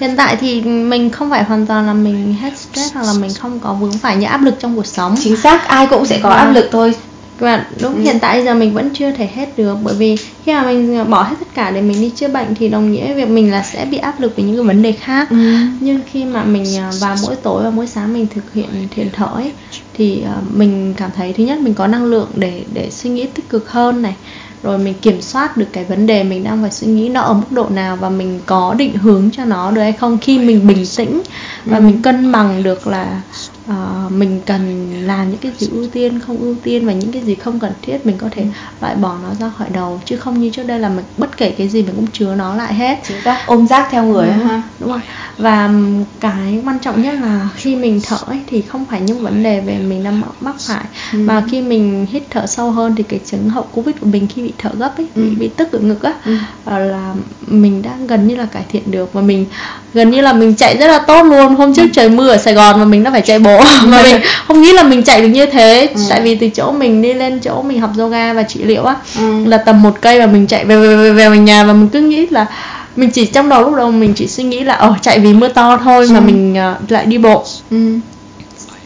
hiện 0.00 0.16
tại 0.16 0.36
thì 0.36 0.62
mình 0.62 1.10
không 1.10 1.30
phải 1.30 1.44
hoàn 1.44 1.66
toàn 1.66 1.86
là 1.86 1.92
mình 1.92 2.34
hết 2.40 2.58
stress 2.58 2.94
hoặc 2.94 3.02
là 3.02 3.12
mình 3.20 3.34
không 3.34 3.60
có 3.60 3.72
vướng 3.72 3.92
phải 3.92 4.16
những 4.16 4.30
áp 4.30 4.42
lực 4.42 4.54
trong 4.58 4.76
cuộc 4.76 4.86
sống. 4.86 5.14
Chính 5.22 5.36
xác 5.36 5.68
ai 5.68 5.86
cũng 5.86 6.06
sẽ 6.06 6.20
có 6.22 6.28
ừ. 6.28 6.34
áp 6.34 6.52
lực 6.52 6.68
thôi 6.72 6.94
và 7.38 7.66
đúng 7.80 7.94
ừ. 7.94 8.00
hiện 8.00 8.18
tại 8.20 8.44
giờ 8.44 8.54
mình 8.54 8.74
vẫn 8.74 8.90
chưa 8.94 9.10
thể 9.10 9.28
hết 9.34 9.48
được 9.56 9.76
bởi 9.82 9.94
vì 9.94 10.16
khi 10.16 10.52
mà 10.52 10.62
mình 10.62 11.10
bỏ 11.10 11.22
hết 11.22 11.34
tất 11.40 11.46
cả 11.54 11.70
để 11.70 11.80
mình 11.82 12.00
đi 12.00 12.10
chữa 12.10 12.28
bệnh 12.28 12.54
thì 12.54 12.68
đồng 12.68 12.92
nghĩa 12.92 13.14
việc 13.14 13.28
mình 13.28 13.50
là 13.52 13.62
sẽ 13.62 13.84
bị 13.84 13.98
áp 13.98 14.20
lực 14.20 14.36
về 14.36 14.44
những 14.44 14.56
cái 14.56 14.64
vấn 14.64 14.82
đề 14.82 14.92
khác 14.92 15.30
ừ. 15.30 15.36
nhưng 15.80 16.00
khi 16.10 16.24
mà 16.24 16.44
mình 16.44 16.76
à, 16.78 16.90
vào 17.00 17.16
mỗi 17.22 17.36
tối 17.36 17.62
và 17.64 17.70
mỗi 17.70 17.86
sáng 17.86 18.14
mình 18.14 18.26
thực 18.34 18.52
hiện 18.52 18.68
thiền 18.90 19.10
thở 19.12 19.26
ấy, 19.34 19.52
thì 19.94 20.22
à, 20.22 20.36
mình 20.52 20.94
cảm 20.96 21.10
thấy 21.16 21.32
thứ 21.32 21.44
nhất 21.44 21.60
mình 21.60 21.74
có 21.74 21.86
năng 21.86 22.04
lượng 22.04 22.28
để 22.34 22.64
để 22.74 22.90
suy 22.90 23.10
nghĩ 23.10 23.26
tích 23.26 23.48
cực 23.48 23.70
hơn 23.70 24.02
này 24.02 24.14
rồi 24.62 24.78
mình 24.78 24.94
kiểm 25.02 25.22
soát 25.22 25.56
được 25.56 25.66
cái 25.72 25.84
vấn 25.84 26.06
đề 26.06 26.24
mình 26.24 26.44
đang 26.44 26.62
phải 26.62 26.70
suy 26.70 26.86
nghĩ 26.86 27.08
nó 27.08 27.20
ở 27.20 27.34
mức 27.34 27.46
độ 27.50 27.68
nào 27.68 27.96
và 27.96 28.08
mình 28.08 28.40
có 28.46 28.74
định 28.78 28.94
hướng 28.94 29.30
cho 29.32 29.44
nó 29.44 29.70
được 29.70 29.80
hay 29.80 29.92
không 29.92 30.18
khi 30.18 30.38
mình 30.38 30.66
bình 30.66 30.84
tĩnh 30.96 31.22
và 31.64 31.76
ừ. 31.76 31.82
mình 31.82 32.02
cân 32.02 32.32
bằng 32.32 32.62
được 32.62 32.86
là 32.86 33.20
uh, 33.70 34.12
mình 34.12 34.40
cần 34.46 34.92
làm 35.06 35.30
những 35.30 35.38
cái 35.38 35.52
gì 35.58 35.68
ưu 35.72 35.86
tiên 35.86 36.20
không 36.20 36.38
ưu 36.38 36.54
tiên 36.62 36.86
và 36.86 36.92
những 36.92 37.12
cái 37.12 37.22
gì 37.22 37.34
không 37.34 37.58
cần 37.58 37.72
thiết 37.82 38.06
mình 38.06 38.16
có 38.18 38.28
thể 38.30 38.46
loại 38.80 38.94
bỏ 38.94 39.16
nó 39.22 39.34
ra 39.40 39.52
khỏi 39.58 39.68
đầu. 39.72 40.00
Chứ 40.04 40.16
không 40.16 40.40
như 40.40 40.50
trước 40.50 40.62
đây 40.62 40.78
là 40.78 40.88
mình 40.88 41.04
bất 41.16 41.36
kể 41.36 41.50
cái 41.50 41.68
gì 41.68 41.82
mình 41.82 41.94
cũng 41.96 42.06
chứa 42.06 42.34
nó 42.34 42.54
lại 42.54 42.74
hết. 42.74 42.98
Chính 43.08 43.20
xác. 43.24 43.42
Ôm 43.46 43.66
rác 43.66 43.88
theo 43.90 44.04
người 44.04 44.26
ừ, 44.26 44.32
ha 44.32 44.62
đúng 44.78 44.90
rồi 44.90 45.00
và 45.38 45.70
cái 46.20 46.62
quan 46.64 46.78
trọng 46.78 47.02
nhất 47.02 47.14
là 47.22 47.48
khi 47.56 47.76
mình 47.76 48.00
thở 48.06 48.16
ấy, 48.26 48.40
thì 48.46 48.62
không 48.62 48.84
phải 48.90 49.00
những 49.00 49.22
vấn 49.22 49.42
đề 49.42 49.60
về 49.60 49.78
mình 49.78 50.04
đang 50.04 50.22
mắc 50.40 50.56
phải. 50.60 50.84
Ừ. 51.12 51.18
mà 51.18 51.44
khi 51.50 51.60
mình 51.60 52.06
hít 52.10 52.22
thở 52.30 52.46
sâu 52.46 52.70
hơn 52.70 52.94
thì 52.96 53.02
cái 53.02 53.20
chứng 53.26 53.48
hậu 53.48 53.66
covid 53.72 53.96
của 54.00 54.06
mình 54.06 54.26
khi 54.34 54.42
bị 54.42 54.52
thở 54.58 54.70
gấp 54.78 54.96
ấy 54.96 55.06
ừ. 55.14 55.22
bị, 55.22 55.34
bị 55.34 55.48
tức 55.48 55.72
ở 55.72 55.78
ngực 55.78 56.02
á 56.02 56.14
ừ. 56.24 56.36
là 56.66 57.14
mình 57.46 57.82
đang 57.82 58.06
gần 58.06 58.28
như 58.28 58.36
là 58.36 58.46
cải 58.46 58.64
thiện 58.68 58.90
được. 58.90 59.12
Và 59.12 59.20
mình 59.20 59.46
gần 59.94 60.10
như 60.10 60.20
là 60.20 60.32
mình 60.32 60.54
chạy 60.54 60.76
rất 60.76 60.86
là 60.86 60.98
tốt 60.98 61.22
luôn. 61.22 61.54
Hôm 61.54 61.74
trước 61.74 61.82
ừ. 61.82 61.88
trời 61.92 62.08
mưa 62.08 62.28
ở 62.28 62.36
sài 62.36 62.54
gòn 62.54 62.78
mà 62.78 62.84
mình 62.84 63.02
đã 63.02 63.10
phải 63.10 63.22
chạy 63.22 63.38
bộ 63.38 63.51
mà 63.86 64.02
mình 64.02 64.16
không 64.46 64.62
nghĩ 64.62 64.72
là 64.72 64.82
mình 64.82 65.02
chạy 65.02 65.22
được 65.22 65.28
như 65.28 65.46
thế 65.46 65.88
ừ. 65.94 66.00
tại 66.10 66.20
vì 66.20 66.34
từ 66.34 66.48
chỗ 66.48 66.72
mình 66.72 67.02
đi 67.02 67.14
lên 67.14 67.40
chỗ 67.40 67.62
mình 67.62 67.80
học 67.80 67.90
yoga 67.98 68.32
và 68.32 68.42
trị 68.42 68.60
liệu 68.64 68.84
á 68.84 68.96
ừ. 69.18 69.44
là 69.44 69.56
tầm 69.56 69.82
một 69.82 69.94
cây 70.00 70.18
và 70.18 70.26
mình 70.26 70.46
chạy 70.46 70.64
về 70.64 70.76
về 70.76 71.12
về, 71.12 71.28
về 71.30 71.38
nhà 71.38 71.64
và 71.64 71.72
mình 71.72 71.88
cứ 71.88 72.00
nghĩ 72.00 72.26
là 72.30 72.46
mình 72.96 73.10
chỉ 73.10 73.26
trong 73.26 73.48
đầu 73.48 73.62
lúc 73.62 73.74
đầu 73.74 73.90
mình 73.90 74.14
chỉ 74.14 74.26
suy 74.26 74.44
nghĩ 74.44 74.60
là 74.60 74.74
ờ 74.74 74.94
chạy 75.02 75.18
vì 75.20 75.34
mưa 75.34 75.48
to 75.48 75.78
thôi 75.84 76.06
ừ. 76.08 76.12
mà 76.12 76.20
mình 76.20 76.56
uh, 76.82 76.90
lại 76.90 77.06
đi 77.06 77.18
bộ 77.18 77.44
ừ. 77.70 77.98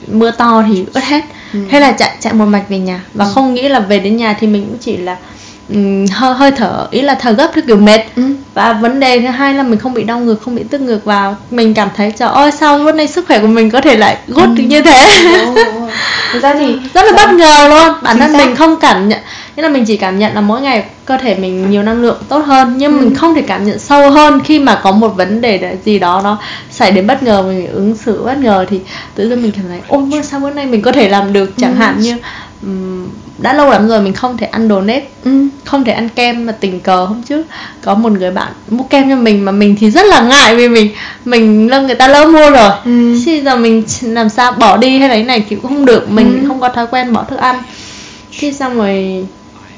mưa 0.07 0.31
to 0.31 0.65
thì 0.69 0.85
ướt 0.95 1.05
hết 1.05 1.25
ừ. 1.53 1.59
thế 1.71 1.81
là 1.81 1.93
chạy 1.93 2.17
chạy 2.21 2.33
một 2.33 2.47
mạch 2.47 2.69
về 2.69 2.79
nhà 2.79 3.01
và 3.15 3.25
ừ. 3.25 3.31
không 3.35 3.55
nghĩ 3.55 3.69
là 3.69 3.81
về 3.81 3.99
đến 3.99 4.17
nhà 4.17 4.37
thì 4.41 4.47
mình 4.47 4.67
cũng 4.69 4.79
chỉ 4.79 4.97
là 4.97 5.17
um, 5.69 6.07
hơi 6.13 6.35
hơi 6.35 6.51
thở 6.51 6.87
ý 6.91 7.03
là 7.03 7.15
thở 7.15 7.33
gấp 7.33 7.51
theo 7.55 7.65
kiểu 7.67 7.77
mệt 7.77 8.01
ừ. 8.17 8.23
và 8.55 8.73
vấn 8.73 9.01
đề 9.01 9.21
thứ 9.21 9.27
hai 9.27 9.55
là 9.55 9.63
mình 9.63 9.79
không 9.79 9.95
bị 9.95 10.05
đau 10.05 10.21
ngực 10.21 10.43
không 10.43 10.55
bị 10.55 10.63
tức 10.71 10.81
ngực 10.81 11.05
vào 11.05 11.37
mình 11.51 11.75
cảm 11.75 11.89
thấy 11.97 12.13
trời 12.17 12.29
ơi 12.29 12.53
sao 12.53 12.79
lúc 12.79 12.95
này 12.95 13.07
sức 13.07 13.27
khỏe 13.27 13.39
của 13.39 13.47
mình 13.47 13.71
có 13.71 13.81
thể 13.81 13.97
lại 13.97 14.17
gốt 14.29 14.49
ừ. 14.57 14.63
như 14.63 14.83
thế 14.83 15.07
thực 16.33 16.43
ra 16.43 16.55
thì 16.55 16.79
rất 16.95 17.05
là 17.05 17.13
bất 17.17 17.35
ngờ 17.35 17.69
luôn 17.69 17.95
bản 18.03 18.19
thân 18.19 18.33
mình 18.33 18.57
không 18.57 18.77
cảm 18.81 19.09
nhận 19.09 19.21
nghĩa 19.57 19.63
là 19.63 19.69
mình 19.69 19.85
chỉ 19.85 19.97
cảm 19.97 20.19
nhận 20.19 20.35
là 20.35 20.41
mỗi 20.41 20.61
ngày 20.61 20.85
cơ 21.05 21.17
thể 21.17 21.35
mình 21.35 21.71
nhiều 21.71 21.83
năng 21.83 22.03
lượng 22.03 22.19
tốt 22.29 22.39
hơn 22.47 22.75
nhưng 22.77 22.99
ừ. 22.99 23.05
mình 23.05 23.15
không 23.15 23.35
thể 23.35 23.43
cảm 23.43 23.67
nhận 23.67 23.79
sâu 23.79 24.11
hơn 24.11 24.41
khi 24.45 24.59
mà 24.59 24.81
có 24.83 24.93
một 24.93 25.09
vấn 25.09 25.41
đề 25.41 25.77
gì 25.85 25.99
đó 25.99 26.21
nó 26.25 26.39
xảy 26.71 26.91
đến 26.91 27.07
bất 27.07 27.23
ngờ 27.23 27.43
mình 27.43 27.67
ứng 27.67 27.97
xử 27.97 28.23
bất 28.23 28.39
ngờ 28.39 28.67
thì 28.69 28.81
tự 29.15 29.29
dưng 29.29 29.43
mình 29.43 29.53
cảm 29.57 29.65
thấy 29.69 29.81
ôi 29.89 30.03
sao 30.23 30.41
bữa 30.41 30.51
nay 30.51 30.67
mình 30.67 30.83
có 30.83 30.93
thể 30.93 31.09
làm 31.09 31.33
được 31.33 31.51
chẳng 31.57 31.75
ừ. 31.75 31.79
hạn 31.79 32.01
như 32.01 32.17
um, 32.63 33.09
đã 33.39 33.53
lâu 33.53 33.71
lắm 33.71 33.89
rồi 33.89 34.01
mình 34.01 34.13
không 34.13 34.37
thể 34.37 34.47
ăn 34.47 34.69
đồ 34.69 34.81
nếp 34.81 35.25
ừ. 35.25 35.47
không 35.65 35.85
thể 35.85 35.93
ăn 35.93 36.09
kem 36.09 36.47
mà 36.47 36.53
tình 36.53 36.81
cờ 36.81 37.05
hôm 37.05 37.23
trước 37.23 37.47
có 37.85 37.95
một 37.95 38.13
người 38.13 38.31
bạn 38.31 38.53
mua 38.71 38.85
kem 38.85 39.11
cho 39.11 39.17
mình 39.17 39.45
mà 39.45 39.53
mình 39.53 39.77
thì 39.81 39.91
rất 39.91 40.07
là 40.07 40.21
ngại 40.21 40.57
vì 40.57 40.69
mình 40.69 40.91
mình 41.25 41.71
lơ 41.71 41.83
người 41.83 41.95
ta 41.95 42.09
lỡ 42.09 42.27
mua 42.27 42.51
rồi. 42.51 42.71
Ừ. 42.85 43.17
thì 43.25 43.41
giờ 43.41 43.57
mình 43.57 43.83
làm 44.03 44.29
sao 44.29 44.53
bỏ 44.53 44.77
đi 44.77 44.99
hay 44.99 45.09
là 45.09 45.15
cái 45.15 45.25
này 45.25 45.45
thì 45.49 45.57
cũng 45.57 45.71
không 45.71 45.87
được. 45.87 46.11
Mình 46.11 46.39
ừ. 46.43 46.49
không 46.49 46.61
có 46.61 46.69
thói 46.69 46.87
quen 46.87 47.13
bỏ 47.13 47.25
thức 47.31 47.37
ăn. 47.37 47.63
Khi 48.31 48.53
xong 48.53 48.77
rồi 48.77 49.27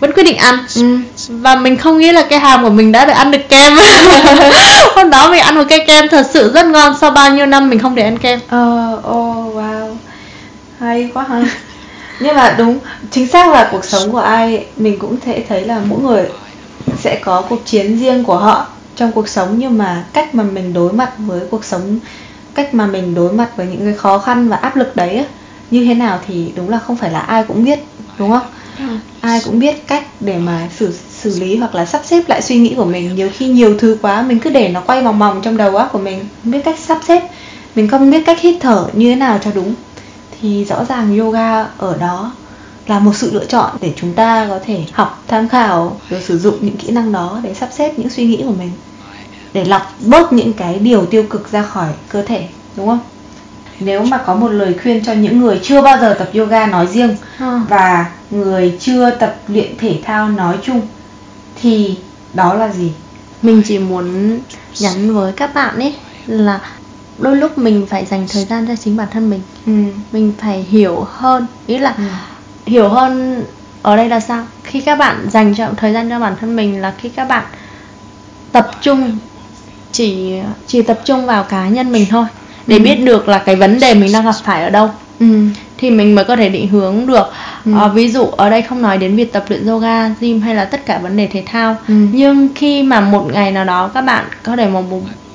vẫn 0.00 0.12
quyết 0.12 0.22
định 0.22 0.36
ăn. 0.36 0.58
Ừ. 0.74 0.98
và 1.28 1.54
mình 1.54 1.76
không 1.76 1.98
nghĩ 1.98 2.12
là 2.12 2.22
cái 2.22 2.38
hàm 2.38 2.62
của 2.62 2.70
mình 2.70 2.92
đã 2.92 3.04
được 3.04 3.12
ăn 3.12 3.30
được 3.30 3.48
kem. 3.48 3.72
Hôm 4.96 5.10
đó 5.10 5.30
mình 5.30 5.40
ăn 5.40 5.54
một 5.54 5.64
cái 5.68 5.84
kem 5.86 6.08
thật 6.08 6.26
sự 6.32 6.52
rất 6.52 6.66
ngon. 6.66 6.94
Sau 7.00 7.10
bao 7.10 7.34
nhiêu 7.34 7.46
năm 7.46 7.70
mình 7.70 7.78
không 7.78 7.94
để 7.94 8.02
ăn 8.02 8.18
kem? 8.18 8.40
Ờ 8.48 8.98
uh, 8.98 9.10
oh 9.10 9.56
wow. 9.56 9.94
Hay 10.80 11.10
quá 11.14 11.24
ha 11.28 11.42
nhưng 12.20 12.36
mà 12.36 12.54
đúng, 12.58 12.78
chính 13.10 13.28
xác 13.28 13.52
là 13.52 13.68
cuộc 13.72 13.84
sống 13.84 14.12
của 14.12 14.18
ai, 14.18 14.66
mình 14.76 14.98
cũng 14.98 15.20
thể 15.20 15.44
thấy 15.48 15.64
là 15.64 15.80
mỗi 15.86 16.00
người 16.00 16.26
sẽ 16.98 17.20
có 17.24 17.42
cuộc 17.48 17.66
chiến 17.66 17.98
riêng 17.98 18.24
của 18.24 18.36
họ 18.38 18.66
trong 18.96 19.12
cuộc 19.12 19.28
sống. 19.28 19.54
Nhưng 19.58 19.78
mà 19.78 20.04
cách 20.12 20.34
mà 20.34 20.44
mình 20.44 20.72
đối 20.72 20.92
mặt 20.92 21.12
với 21.18 21.40
cuộc 21.50 21.64
sống, 21.64 21.98
cách 22.54 22.74
mà 22.74 22.86
mình 22.86 23.14
đối 23.14 23.32
mặt 23.32 23.56
với 23.56 23.66
những 23.66 23.80
cái 23.80 23.94
khó 23.94 24.18
khăn 24.18 24.48
và 24.48 24.56
áp 24.56 24.76
lực 24.76 24.96
đấy 24.96 25.24
như 25.70 25.84
thế 25.84 25.94
nào 25.94 26.20
thì 26.26 26.52
đúng 26.56 26.68
là 26.70 26.78
không 26.78 26.96
phải 26.96 27.10
là 27.10 27.20
ai 27.20 27.44
cũng 27.44 27.64
biết, 27.64 27.78
đúng 28.18 28.30
không? 28.30 28.46
Ai 29.20 29.40
cũng 29.44 29.58
biết 29.58 29.86
cách 29.86 30.04
để 30.20 30.38
mà 30.38 30.68
xử 30.78 30.94
xử 31.22 31.40
lý 31.40 31.56
hoặc 31.56 31.74
là 31.74 31.86
sắp 31.86 32.02
xếp 32.04 32.22
lại 32.28 32.42
suy 32.42 32.56
nghĩ 32.58 32.74
của 32.76 32.84
mình. 32.84 33.14
Nhiều 33.14 33.30
khi 33.34 33.46
nhiều 33.46 33.78
thứ 33.78 33.98
quá, 34.02 34.22
mình 34.22 34.38
cứ 34.38 34.50
để 34.50 34.68
nó 34.68 34.80
quay 34.80 35.02
vòng 35.02 35.18
vòng 35.18 35.40
trong 35.44 35.56
đầu 35.56 35.76
óc 35.76 35.88
của 35.92 35.98
mình. 35.98 36.18
Không 36.42 36.52
biết 36.52 36.60
cách 36.64 36.78
sắp 36.78 36.98
xếp, 37.08 37.22
mình 37.74 37.88
không 37.88 38.10
biết 38.10 38.22
cách 38.26 38.40
hít 38.40 38.56
thở 38.60 38.86
như 38.92 39.10
thế 39.10 39.16
nào 39.16 39.38
cho 39.44 39.50
đúng 39.54 39.74
thì 40.42 40.64
rõ 40.64 40.84
ràng 40.84 41.18
yoga 41.18 41.66
ở 41.78 41.96
đó 42.00 42.32
là 42.86 42.98
một 42.98 43.16
sự 43.16 43.30
lựa 43.32 43.44
chọn 43.44 43.70
để 43.80 43.92
chúng 43.96 44.14
ta 44.14 44.46
có 44.48 44.58
thể 44.64 44.84
học 44.92 45.22
tham 45.28 45.48
khảo 45.48 46.00
rồi 46.10 46.22
sử 46.22 46.38
dụng 46.38 46.54
những 46.60 46.76
kỹ 46.76 46.90
năng 46.90 47.12
đó 47.12 47.40
để 47.42 47.54
sắp 47.54 47.68
xếp 47.72 47.98
những 47.98 48.10
suy 48.10 48.26
nghĩ 48.26 48.42
của 48.46 48.54
mình 48.58 48.70
để 49.52 49.64
lọc 49.64 49.94
bớt 50.00 50.32
những 50.32 50.52
cái 50.52 50.78
điều 50.78 51.06
tiêu 51.06 51.24
cực 51.30 51.52
ra 51.52 51.62
khỏi 51.62 51.88
cơ 52.08 52.22
thể 52.22 52.48
đúng 52.76 52.86
không 52.86 53.00
nếu 53.80 54.04
mà 54.04 54.18
có 54.18 54.34
một 54.34 54.48
lời 54.48 54.74
khuyên 54.82 55.04
cho 55.04 55.12
những 55.12 55.40
người 55.40 55.60
chưa 55.62 55.82
bao 55.82 55.98
giờ 56.00 56.14
tập 56.14 56.30
yoga 56.34 56.66
nói 56.66 56.86
riêng 56.86 57.16
à. 57.38 57.60
và 57.68 58.06
người 58.30 58.76
chưa 58.80 59.10
tập 59.10 59.36
luyện 59.48 59.76
thể 59.78 60.00
thao 60.04 60.28
nói 60.28 60.58
chung 60.62 60.80
thì 61.62 61.98
đó 62.34 62.54
là 62.54 62.72
gì 62.72 62.92
mình 63.42 63.62
chỉ 63.66 63.78
muốn 63.78 64.38
nhắn 64.80 65.14
với 65.14 65.32
các 65.32 65.54
bạn 65.54 65.78
ấy 65.78 65.94
là 66.26 66.60
đôi 67.18 67.36
lúc 67.36 67.58
mình 67.58 67.86
phải 67.90 68.04
dành 68.04 68.26
thời 68.32 68.44
gian 68.44 68.66
cho 68.66 68.76
chính 68.76 68.96
bản 68.96 69.08
thân 69.12 69.30
mình 69.30 69.40
ừ. 69.66 69.72
mình 70.12 70.32
phải 70.38 70.62
hiểu 70.62 71.06
hơn 71.10 71.46
ý 71.66 71.78
là 71.78 71.94
ừ. 71.98 72.04
hiểu 72.66 72.88
hơn 72.88 73.44
ở 73.82 73.96
đây 73.96 74.08
là 74.08 74.20
sao 74.20 74.46
khi 74.64 74.80
các 74.80 74.98
bạn 74.98 75.26
dành 75.30 75.54
cho 75.54 75.68
thời 75.76 75.92
gian 75.92 76.10
cho 76.10 76.20
bản 76.20 76.34
thân 76.40 76.56
mình 76.56 76.80
là 76.80 76.94
khi 76.98 77.08
các 77.08 77.28
bạn 77.28 77.44
tập 78.52 78.70
trung 78.80 79.18
chỉ 79.92 80.32
chỉ 80.66 80.82
tập 80.82 81.00
trung 81.04 81.26
vào 81.26 81.44
cá 81.44 81.68
nhân 81.68 81.92
mình 81.92 82.06
thôi 82.10 82.24
để 82.66 82.76
ừ. 82.76 82.82
biết 82.82 82.94
được 82.94 83.28
là 83.28 83.38
cái 83.38 83.56
vấn 83.56 83.80
đề 83.80 83.94
mình 83.94 84.12
đang 84.12 84.24
gặp 84.24 84.34
phải 84.44 84.62
ở 84.62 84.70
đâu 84.70 84.90
ừ. 85.20 85.26
thì 85.78 85.90
mình 85.90 86.14
mới 86.14 86.24
có 86.24 86.36
thể 86.36 86.48
định 86.48 86.68
hướng 86.68 87.06
được 87.06 87.26
ừ. 87.64 87.72
à, 87.78 87.88
ví 87.88 88.08
dụ 88.08 88.24
ở 88.24 88.50
đây 88.50 88.62
không 88.62 88.82
nói 88.82 88.98
đến 88.98 89.16
việc 89.16 89.32
tập 89.32 89.44
luyện 89.48 89.66
yoga 89.66 90.08
gym 90.20 90.40
hay 90.40 90.54
là 90.54 90.64
tất 90.64 90.86
cả 90.86 90.98
vấn 90.98 91.16
đề 91.16 91.26
thể 91.26 91.42
thao 91.46 91.76
ừ. 91.88 91.94
nhưng 92.12 92.48
khi 92.54 92.82
mà 92.82 93.00
một 93.00 93.30
ngày 93.32 93.52
nào 93.52 93.64
đó 93.64 93.90
các 93.94 94.02
bạn 94.02 94.24
có 94.42 94.56
thể 94.56 94.68
một 94.68 94.84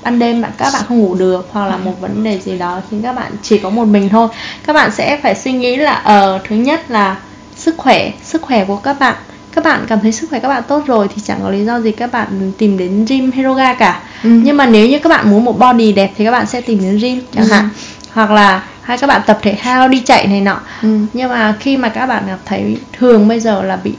ban 0.04 0.20
đêm 0.20 0.42
bạn 0.42 0.52
các 0.58 0.70
bạn 0.74 0.84
không 0.88 1.00
ngủ 1.00 1.16
được 1.16 1.50
hoặc 1.52 1.66
là 1.66 1.78
một 1.78 2.02
vấn 2.02 2.24
đề 2.24 2.40
gì 2.40 2.58
đó 2.58 2.82
khiến 2.92 3.02
các 3.02 3.14
bạn 3.14 3.32
chỉ 3.42 3.58
có 3.58 3.70
một 3.70 3.86
mình 3.86 4.10
thôi 4.10 4.28
các 4.66 4.74
bạn 4.74 4.92
sẽ 4.92 5.20
phải 5.24 5.36
suy 5.36 5.52
nghĩ 5.52 5.76
là 5.76 5.94
ờ 5.94 6.40
thứ 6.50 6.56
nhất 6.56 6.92
là 6.92 7.18
sức 7.56 7.78
khỏe 7.78 8.12
sức 8.24 8.42
khỏe 8.42 8.66
của 8.66 8.76
các 8.76 9.00
bạn 9.00 9.16
các 9.56 9.64
bạn 9.64 9.86
cảm 9.88 10.00
thấy 10.00 10.12
sức 10.12 10.30
khỏe 10.30 10.40
các 10.40 10.48
bạn 10.48 10.64
tốt 10.68 10.84
rồi 10.86 11.08
thì 11.16 11.22
chẳng 11.26 11.40
có 11.44 11.50
lý 11.50 11.66
do 11.66 11.80
gì 11.80 11.92
các 11.92 12.12
bạn 12.12 12.52
tìm 12.58 12.78
đến 12.78 13.06
gym 13.06 13.32
hay 13.32 13.44
yoga 13.44 13.74
cả 13.74 14.02
ừ. 14.24 14.30
nhưng 14.30 14.58
mà 14.58 14.66
nếu 14.66 14.88
như 14.88 15.00
các 15.00 15.10
bạn 15.10 15.30
muốn 15.30 15.46
một 15.46 15.60
body 15.60 15.92
đẹp 15.92 16.12
thì 16.18 16.26
các 16.26 16.32
bạn 16.32 16.46
sẽ 16.46 16.62
tìm 16.62 16.80
đến 16.82 16.98
gym 16.98 17.22
chẳng 17.32 17.44
ừ. 17.44 17.52
hạn 17.52 17.70
hoặc 18.14 18.32
là 18.32 18.64
hay 18.82 18.98
các 18.98 19.08
bạn 19.08 19.22
tập 19.26 19.40
thể 19.42 19.58
thao 19.62 19.88
đi 19.88 20.02
chạy 20.06 20.28
này 20.28 20.42
nọ 20.42 20.60
ừ. 20.82 20.98
nhưng 21.14 21.30
mà 21.30 21.56
khi 21.60 21.78
mà 21.78 21.90
các 21.90 22.06
bạn 22.06 22.24
thấy 22.46 22.78
thường 23.00 23.28
bây 23.28 23.40
giờ 23.40 23.64
là 23.64 23.76
bị 23.84 23.94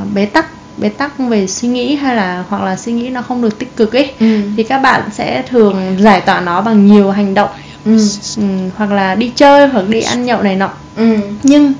uh, 0.00 0.14
bế 0.14 0.26
tắc 0.26 0.46
bế 0.76 0.88
tắc 0.88 1.18
về 1.18 1.46
suy 1.46 1.68
nghĩ 1.68 1.96
hay 1.96 2.16
là 2.16 2.44
hoặc 2.48 2.62
là 2.62 2.76
suy 2.76 2.92
nghĩ 2.92 3.10
nó 3.10 3.22
không 3.22 3.42
được 3.42 3.58
tích 3.58 3.76
cực 3.76 3.96
ấy 3.96 4.10
ừ. 4.20 4.40
thì 4.56 4.62
các 4.62 4.78
bạn 4.78 5.02
sẽ 5.12 5.42
thường 5.42 5.96
giải 5.98 6.20
tỏa 6.20 6.40
nó 6.40 6.60
bằng 6.60 6.86
nhiều 6.86 7.10
hành 7.10 7.34
động 7.34 7.50
ừ. 7.84 7.98
Ừ, 8.36 8.42
hoặc 8.76 8.90
là 8.90 9.14
đi 9.14 9.32
chơi 9.36 9.68
hoặc 9.68 9.88
đi 9.88 10.00
ăn 10.00 10.24
nhậu 10.24 10.42
này 10.42 10.56
nọ 10.56 10.70
ừ. 10.96 11.16
nhưng 11.42 11.72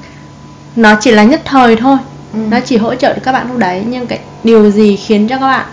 nó 0.77 0.97
chỉ 1.01 1.11
là 1.11 1.25
nhất 1.25 1.41
thời 1.45 1.77
thôi 1.77 1.97
ừ. 2.33 2.39
nó 2.51 2.61
chỉ 2.61 2.77
hỗ 2.77 2.95
trợ 2.95 3.15
được 3.15 3.23
các 3.25 3.33
bạn 3.33 3.49
lúc 3.49 3.59
đấy 3.59 3.83
nhưng 3.89 4.07
cái 4.07 4.19
điều 4.45 4.71
gì 4.71 4.97
khiến 4.97 5.29
cho 5.29 5.39
các 5.39 5.47
bạn 5.47 5.67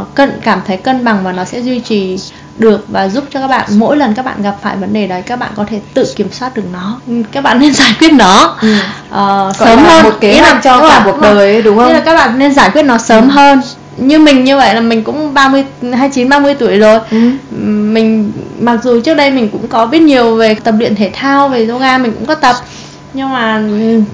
uh, 0.00 0.14
cân 0.14 0.40
cảm 0.42 0.60
thấy 0.66 0.76
cân 0.76 1.04
bằng 1.04 1.24
và 1.24 1.32
nó 1.32 1.44
sẽ 1.44 1.60
duy 1.60 1.80
trì 1.80 2.18
được 2.58 2.84
và 2.88 3.08
giúp 3.08 3.24
cho 3.30 3.40
các 3.40 3.46
bạn 3.46 3.68
mỗi 3.78 3.96
lần 3.96 4.14
các 4.14 4.24
bạn 4.24 4.42
gặp 4.42 4.56
phải 4.62 4.76
vấn 4.76 4.92
đề 4.92 5.06
đấy 5.06 5.22
các 5.22 5.38
bạn 5.38 5.50
có 5.54 5.64
thể 5.68 5.80
tự 5.94 6.12
kiểm 6.16 6.32
soát 6.32 6.56
được 6.56 6.62
nó 6.72 7.00
các 7.32 7.44
bạn 7.44 7.60
nên 7.60 7.74
giải 7.74 7.94
quyết 7.98 8.12
nó 8.12 8.56
ừ. 8.62 8.74
uh, 9.08 9.56
sớm 9.56 9.78
hơn 9.78 10.04
một 10.04 10.20
kế 10.20 10.40
hoạch 10.40 10.62
cho 10.62 10.88
cả 10.88 11.02
cuộc 11.04 11.20
đời 11.20 11.52
ấy, 11.52 11.62
đúng 11.62 11.76
không? 11.76 11.86
Nên 11.86 11.96
là 11.96 12.00
các 12.00 12.14
bạn 12.14 12.38
nên 12.38 12.54
giải 12.54 12.70
quyết 12.70 12.82
nó 12.82 12.98
sớm 12.98 13.28
ừ. 13.28 13.32
hơn 13.32 13.60
như 13.96 14.18
mình 14.18 14.44
như 14.44 14.56
vậy 14.56 14.74
là 14.74 14.80
mình 14.80 15.04
cũng 15.04 15.34
30 15.34 15.64
29 15.92 16.28
30 16.28 16.54
tuổi 16.54 16.78
rồi. 16.78 17.00
Ừ. 17.10 17.18
Mình 17.66 18.32
mặc 18.60 18.80
dù 18.82 19.00
trước 19.00 19.14
đây 19.14 19.30
mình 19.30 19.48
cũng 19.48 19.68
có 19.68 19.86
biết 19.86 20.02
nhiều 20.02 20.36
về 20.36 20.54
tập 20.54 20.74
luyện 20.78 20.94
thể 20.94 21.10
thao 21.12 21.48
về 21.48 21.66
yoga 21.66 21.98
mình 21.98 22.12
cũng 22.12 22.26
có 22.26 22.34
tập 22.34 22.56
nhưng 23.14 23.32
mà 23.32 23.62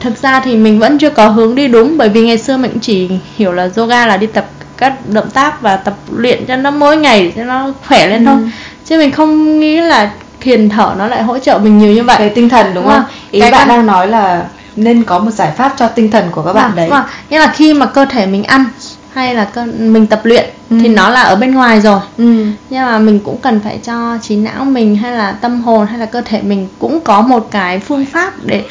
thực 0.00 0.22
ra 0.22 0.40
thì 0.40 0.56
mình 0.56 0.78
vẫn 0.78 0.98
chưa 0.98 1.10
có 1.10 1.28
hướng 1.28 1.54
đi 1.54 1.68
đúng 1.68 1.98
bởi 1.98 2.08
vì 2.08 2.26
ngày 2.26 2.38
xưa 2.38 2.56
mình 2.56 2.70
cũng 2.70 2.80
chỉ 2.80 3.10
hiểu 3.36 3.52
là 3.52 3.70
yoga 3.76 4.06
là 4.06 4.16
đi 4.16 4.26
tập 4.26 4.46
các 4.78 4.92
động 5.06 5.30
tác 5.30 5.60
và 5.60 5.76
tập 5.76 5.94
luyện 6.12 6.46
cho 6.46 6.56
nó 6.56 6.70
mỗi 6.70 6.96
ngày 6.96 7.32
cho 7.36 7.44
nó 7.44 7.72
khỏe 7.86 8.06
lên 8.06 8.26
ừ. 8.26 8.30
thôi 8.30 8.50
chứ 8.84 8.98
mình 8.98 9.12
không 9.12 9.60
nghĩ 9.60 9.80
là 9.80 10.10
thiền 10.40 10.68
thở 10.68 10.94
nó 10.98 11.06
lại 11.06 11.22
hỗ 11.22 11.38
trợ 11.38 11.58
mình 11.58 11.78
nhiều 11.78 11.92
như 11.92 12.02
vậy 12.02 12.16
về 12.18 12.28
tinh 12.28 12.48
thần 12.48 12.74
đúng 12.74 12.86
không 12.86 13.02
ý 13.30 13.40
cái 13.40 13.50
bạn 13.50 13.68
đang 13.68 13.86
nói 13.86 14.08
là 14.08 14.44
nên 14.76 15.04
có 15.04 15.18
một 15.18 15.30
giải 15.30 15.52
pháp 15.56 15.72
cho 15.76 15.88
tinh 15.88 16.10
thần 16.10 16.24
của 16.32 16.42
các 16.42 16.52
bạn 16.52 16.70
à, 16.70 16.74
đấy 16.76 16.90
nghĩa 17.30 17.38
là 17.38 17.52
khi 17.54 17.74
mà 17.74 17.86
cơ 17.86 18.04
thể 18.04 18.26
mình 18.26 18.44
ăn 18.44 18.64
hay 19.12 19.34
là 19.34 19.44
cơ, 19.44 19.66
mình 19.78 20.06
tập 20.06 20.20
luyện 20.24 20.50
ừ. 20.70 20.76
thì 20.82 20.88
nó 20.88 21.10
là 21.10 21.22
ở 21.22 21.36
bên 21.36 21.54
ngoài 21.54 21.80
rồi 21.80 22.00
ừ. 22.18 22.46
nhưng 22.70 22.82
mà 22.82 22.98
mình 22.98 23.20
cũng 23.20 23.36
cần 23.36 23.60
phải 23.64 23.78
cho 23.82 24.18
trí 24.22 24.36
não 24.36 24.64
mình 24.64 24.96
hay 24.96 25.12
là 25.12 25.32
tâm 25.32 25.60
hồn 25.60 25.86
hay 25.86 25.98
là 25.98 26.06
cơ 26.06 26.20
thể 26.20 26.42
mình 26.42 26.68
cũng 26.78 27.00
có 27.00 27.22
một 27.22 27.48
cái 27.50 27.78
phương 27.78 28.04
pháp 28.04 28.32
để 28.44 28.64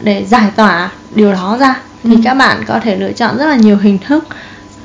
để 0.00 0.24
giải 0.24 0.46
tỏa 0.56 0.90
điều 1.14 1.32
đó 1.32 1.56
ra 1.60 1.74
thì 2.04 2.14
ừ. 2.14 2.20
các 2.24 2.34
bạn 2.34 2.64
có 2.66 2.80
thể 2.80 2.96
lựa 2.96 3.12
chọn 3.12 3.38
rất 3.38 3.46
là 3.46 3.56
nhiều 3.56 3.78
hình 3.82 3.98
thức 3.98 4.24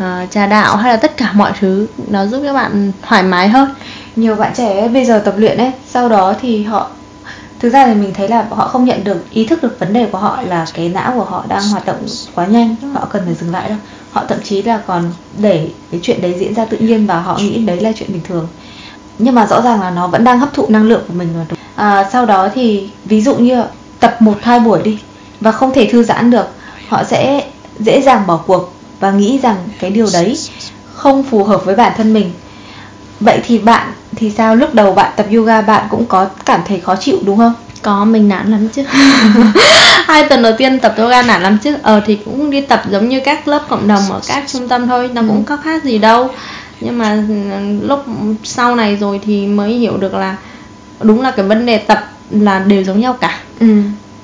uh, 0.04 0.32
trà 0.32 0.48
đạo 0.48 0.76
hay 0.76 0.94
là 0.94 0.98
tất 0.98 1.18
cả 1.18 1.32
mọi 1.34 1.52
thứ 1.60 1.88
nó 2.08 2.26
giúp 2.26 2.42
các 2.44 2.54
bạn 2.54 2.92
thoải 3.02 3.24
mái 3.24 3.50
hơn. 3.50 3.70
Nhiều 4.16 4.36
bạn 4.36 4.54
trẻ 4.56 4.88
bây 4.88 5.06
giờ 5.06 5.20
tập 5.20 5.34
luyện 5.38 5.58
ấy 5.58 5.72
sau 5.88 6.10
đó 6.10 6.34
thì 6.42 6.64
họ 6.64 6.90
thực 7.60 7.70
ra 7.70 7.86
thì 7.86 7.94
mình 7.94 8.14
thấy 8.14 8.28
là 8.28 8.46
họ 8.50 8.68
không 8.68 8.86
nhận 8.86 9.04
được 9.04 9.32
ý 9.32 9.46
thức 9.46 9.64
được 9.64 9.80
vấn 9.80 9.94
đề 9.94 10.06
của 10.12 10.18
họ 10.18 10.42
là 10.42 10.66
cái 10.74 10.90
não 10.90 11.14
của 11.16 11.24
họ 11.24 11.46
đang 11.48 11.70
hoạt 11.70 11.86
động 11.86 12.06
quá 12.36 12.46
nhanh 12.46 12.76
họ 12.94 13.08
cần 13.12 13.22
phải 13.26 13.34
dừng 13.34 13.52
lại 13.52 13.70
đâu. 13.70 13.78
Họ 14.12 14.24
thậm 14.30 14.38
chí 14.44 14.62
là 14.62 14.82
còn 14.88 15.12
để 15.38 15.70
cái 15.92 16.00
chuyện 16.04 16.22
đấy 16.22 16.36
diễn 16.40 16.54
ra 16.54 16.66
tự 16.66 16.78
nhiên 16.78 17.08
và 17.08 17.20
họ 17.22 17.38
nghĩ 17.38 17.66
đấy 17.66 17.82
là 17.82 17.92
chuyện 17.96 18.14
bình 18.14 18.22
thường. 18.28 18.48
Nhưng 19.18 19.36
mà 19.36 19.48
rõ 19.48 19.62
ràng 19.62 19.82
là 19.82 19.92
nó 19.92 20.08
vẫn 20.08 20.24
đang 20.24 20.40
hấp 20.40 20.54
thụ 20.54 20.66
năng 20.70 20.84
lượng 20.84 21.04
của 21.08 21.14
mình 21.14 21.34
rồi 21.34 21.58
à, 21.76 22.10
sau 22.12 22.26
đó 22.26 22.50
thì 22.54 22.90
ví 23.06 23.22
dụ 23.22 23.36
như 23.36 23.64
tập 24.00 24.18
một 24.20 24.38
hai 24.42 24.60
buổi 24.60 24.84
đi 24.84 25.00
và 25.42 25.52
không 25.52 25.74
thể 25.74 25.90
thư 25.92 26.04
giãn 26.04 26.32
được 26.32 26.46
họ 26.88 27.04
sẽ 27.04 27.44
dễ 27.80 28.02
dàng 28.02 28.28
bỏ 28.28 28.38
cuộc 28.48 28.77
và 29.00 29.12
nghĩ 29.12 29.40
rằng 29.44 29.56
cái 29.80 29.90
điều 29.90 30.08
đấy 30.14 30.38
không 30.94 31.24
phù 31.24 31.44
hợp 31.44 31.66
với 31.66 31.76
bản 31.76 31.94
thân 31.98 32.14
mình. 32.14 32.32
Vậy 33.20 33.40
thì 33.46 33.60
bạn 33.60 33.92
thì 34.16 34.30
sao? 34.30 34.56
Lúc 34.56 34.74
đầu 34.74 34.94
bạn 34.94 35.12
tập 35.16 35.26
yoga 35.34 35.62
bạn 35.62 35.88
cũng 35.90 36.06
có 36.06 36.30
cảm 36.46 36.62
thấy 36.68 36.80
khó 36.80 36.96
chịu 36.96 37.18
đúng 37.26 37.38
không? 37.38 37.54
Có 37.82 38.06
mình 38.06 38.30
nản 38.30 38.52
lắm 38.52 38.68
chứ. 38.70 38.84
Hai 40.06 40.24
tuần 40.30 40.42
đầu 40.42 40.54
tiên 40.58 40.80
tập 40.80 40.94
yoga 40.98 41.22
nản 41.22 41.44
lắm 41.44 41.58
chứ. 41.64 41.76
Ờ 41.84 42.02
thì 42.06 42.20
cũng 42.26 42.50
đi 42.50 42.62
tập 42.62 42.84
giống 42.92 43.10
như 43.10 43.20
các 43.20 43.48
lớp 43.48 43.62
cộng 43.70 43.88
đồng 43.88 44.12
ở 44.12 44.20
các 44.28 44.44
trung 44.48 44.68
tâm 44.68 44.88
thôi. 44.88 45.10
Nó 45.14 45.22
ừ. 45.22 45.28
cũng 45.28 45.44
có 45.44 45.58
khác 45.58 45.84
gì 45.84 45.98
đâu. 45.98 46.30
Nhưng 46.80 46.98
mà 46.98 47.24
ừ, 47.30 47.34
lúc 47.88 48.06
sau 48.44 48.76
này 48.76 48.96
rồi 48.96 49.20
thì 49.24 49.48
mới 49.48 49.74
hiểu 49.74 49.98
được 49.98 50.14
là 50.14 50.36
đúng 51.02 51.22
là 51.22 51.32
cái 51.32 51.46
vấn 51.46 51.66
đề 51.66 51.78
tập 51.78 52.12
là 52.30 52.60
đều 52.60 52.84
giống 52.84 53.00
nhau 53.00 53.14
cả. 53.14 53.40
Ừ 53.60 53.68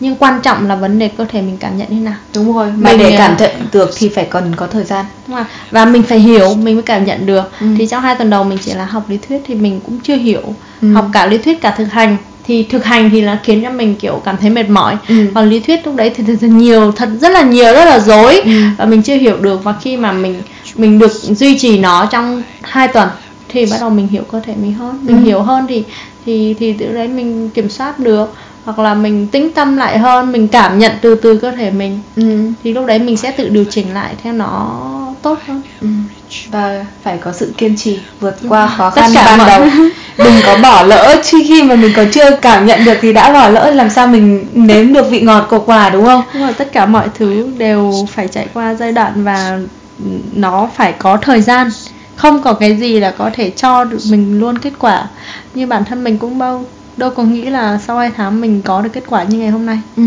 nhưng 0.04 0.16
quan 0.16 0.40
trọng 0.44 0.68
là 0.68 0.76
vấn 0.76 1.00
đề 1.00 1.08
cơ 1.08 1.26
thể 1.26 1.42
mình 1.42 1.58
cảm 1.60 1.78
nhận 1.78 1.88
như 1.90 2.00
nào 2.00 2.14
đúng 2.36 2.54
rồi 2.54 2.72
mà 2.78 2.90
mình 2.90 3.00
để 3.00 3.16
cảm 3.18 3.36
nhận 3.40 3.52
được 3.72 3.92
thì 3.98 4.10
phải 4.10 4.26
cần 4.26 4.56
có 4.56 4.68
thời 4.68 4.84
gian 4.84 5.06
đúng 5.28 5.36
rồi. 5.36 5.46
và 5.72 5.86
mình 5.86 6.04
phải 6.04 6.20
hiểu 6.20 6.56
mình 6.56 6.76
mới 6.76 6.84
cảm 6.84 7.06
nhận 7.06 7.26
được 7.26 7.52
ừ. 7.60 7.68
thì 7.78 7.88
trong 7.88 8.02
hai 8.02 8.16
tuần 8.16 8.30
đầu 8.30 8.44
mình 8.44 8.58
chỉ 8.66 8.74
là 8.74 8.86
học 8.86 9.10
lý 9.10 9.18
thuyết 9.18 9.42
thì 9.46 9.56
mình 9.56 9.80
cũng 9.86 10.00
chưa 10.00 10.16
hiểu 10.16 10.42
ừ. 10.82 10.94
học 10.94 11.08
cả 11.14 11.26
lý 11.26 11.38
thuyết 11.38 11.62
cả 11.62 11.74
thực 11.78 11.92
hành 11.92 12.18
thì 12.46 12.64
thực 12.64 12.86
hành 12.86 13.10
thì 13.10 13.22
là 13.22 13.40
khiến 13.44 13.64
cho 13.64 13.70
mình 13.70 13.96
kiểu 13.96 14.22
cảm 14.26 14.38
thấy 14.38 14.50
mệt 14.50 14.70
mỏi 14.70 14.98
ừ. 15.08 15.16
còn 15.36 15.50
lý 15.50 15.60
thuyết 15.60 15.86
lúc 15.86 15.96
đấy 15.96 16.12
thì 16.16 16.24
thật 16.24 16.48
nhiều 16.48 16.92
thật 16.92 17.10
rất 17.22 17.30
là 17.30 17.42
nhiều 17.42 17.74
rất 17.74 17.86
là 17.86 18.00
dối 18.00 18.42
ừ. 18.42 18.52
và 18.78 18.86
mình 18.86 19.02
chưa 19.02 19.16
hiểu 19.16 19.38
được 19.38 19.64
và 19.64 19.76
khi 19.82 19.98
mà 19.98 20.12
mình 20.12 20.42
mình 20.76 21.00
được 21.00 21.12
duy 21.12 21.58
trì 21.60 21.80
nó 21.80 22.06
trong 22.06 22.44
hai 22.62 22.88
tuần 22.88 23.10
thì 23.50 23.66
bắt 23.66 23.78
đầu 23.80 23.90
mình 23.90 24.08
hiểu 24.08 24.24
cơ 24.32 24.40
thể 24.40 24.54
mình 24.62 24.74
hơn 24.74 25.00
mình 25.04 25.18
ừ. 25.18 25.24
hiểu 25.24 25.42
hơn 25.42 25.66
thì 25.70 25.84
thì 26.26 26.56
thì 26.60 26.74
từ 26.74 26.94
đấy 26.94 27.08
mình 27.08 27.50
kiểm 27.50 27.70
soát 27.70 28.00
được 28.00 28.34
hoặc 28.66 28.80
là 28.80 28.94
mình 28.94 29.28
tĩnh 29.28 29.52
tâm 29.52 29.78
lại 29.78 29.98
hơn 29.98 30.32
mình 30.32 30.48
cảm 30.48 30.80
nhận 30.80 30.92
từ 31.02 31.16
từ 31.16 31.38
cơ 31.38 31.52
thể 31.52 31.72
mình 31.72 32.00
ừ. 32.16 32.52
thì 32.64 32.74
lúc 32.74 32.86
đấy 32.86 33.00
mình 33.00 33.18
sẽ 33.18 33.32
tự 33.32 33.50
điều 33.50 33.66
chỉnh 33.70 33.94
lại 33.94 34.14
theo 34.24 34.34
nó 34.34 34.80
tốt 35.22 35.40
hơn. 35.48 35.62
Ừ. 35.82 35.88
và 36.52 36.86
phải 37.04 37.18
có 37.18 37.32
sự 37.32 37.54
kiên 37.58 37.76
trì 37.78 38.00
vượt 38.20 38.36
qua 38.50 38.68
khó 38.78 38.90
khăn 38.90 39.12
ban 39.16 39.38
mọi... 39.38 39.50
đầu. 39.50 39.68
đừng 40.18 40.34
có 40.46 40.58
bỏ 40.64 40.84
lỡ 40.84 41.16
khi 41.24 41.46
khi 41.48 41.64
mà 41.64 41.76
mình 41.76 41.94
còn 41.96 42.12
chưa 42.12 42.36
cảm 42.42 42.66
nhận 42.66 42.86
được 42.86 42.98
thì 43.02 43.14
đã 43.14 43.34
bỏ 43.34 43.50
lỡ 43.50 43.72
làm 43.72 43.90
sao 43.90 44.08
mình 44.08 44.46
nếm 44.54 44.94
được 44.94 45.10
vị 45.10 45.22
ngọt 45.22 45.48
của 45.50 45.60
quả 45.60 45.90
đúng 45.90 46.06
không? 46.06 46.22
Đúng 46.34 46.44
rồi 46.44 46.54
tất 46.54 46.72
cả 46.72 46.86
mọi 46.86 47.08
thứ 47.18 47.50
đều 47.58 47.94
phải 48.12 48.28
trải 48.28 48.48
qua 48.54 48.74
giai 48.74 48.92
đoạn 48.92 49.24
và 49.24 49.60
nó 50.34 50.70
phải 50.76 50.94
có 51.00 51.18
thời 51.18 51.42
gian. 51.42 51.70
Không 52.16 52.44
có 52.44 52.54
cái 52.54 52.76
gì 52.78 53.00
là 53.00 53.12
có 53.18 53.30
thể 53.34 53.50
cho 53.50 53.84
được 53.84 53.98
mình 54.12 54.40
luôn 54.40 54.58
kết 54.58 54.74
quả. 54.80 55.08
Như 55.54 55.68
bản 55.68 55.86
thân 55.86 56.04
mình 56.04 56.18
cũng 56.18 56.38
bao 56.38 56.64
đâu 56.98 57.10
có 57.10 57.24
nghĩ 57.24 57.42
là 57.42 57.80
sau 57.88 57.98
2 57.98 58.12
tháng 58.18 58.42
mình 58.42 58.62
có 58.62 58.82
được 58.82 58.90
kết 58.94 59.04
quả 59.08 59.24
như 59.24 59.38
ngày 59.38 59.50
hôm 59.50 59.66
nay. 59.66 59.80
Ừ. 59.98 60.04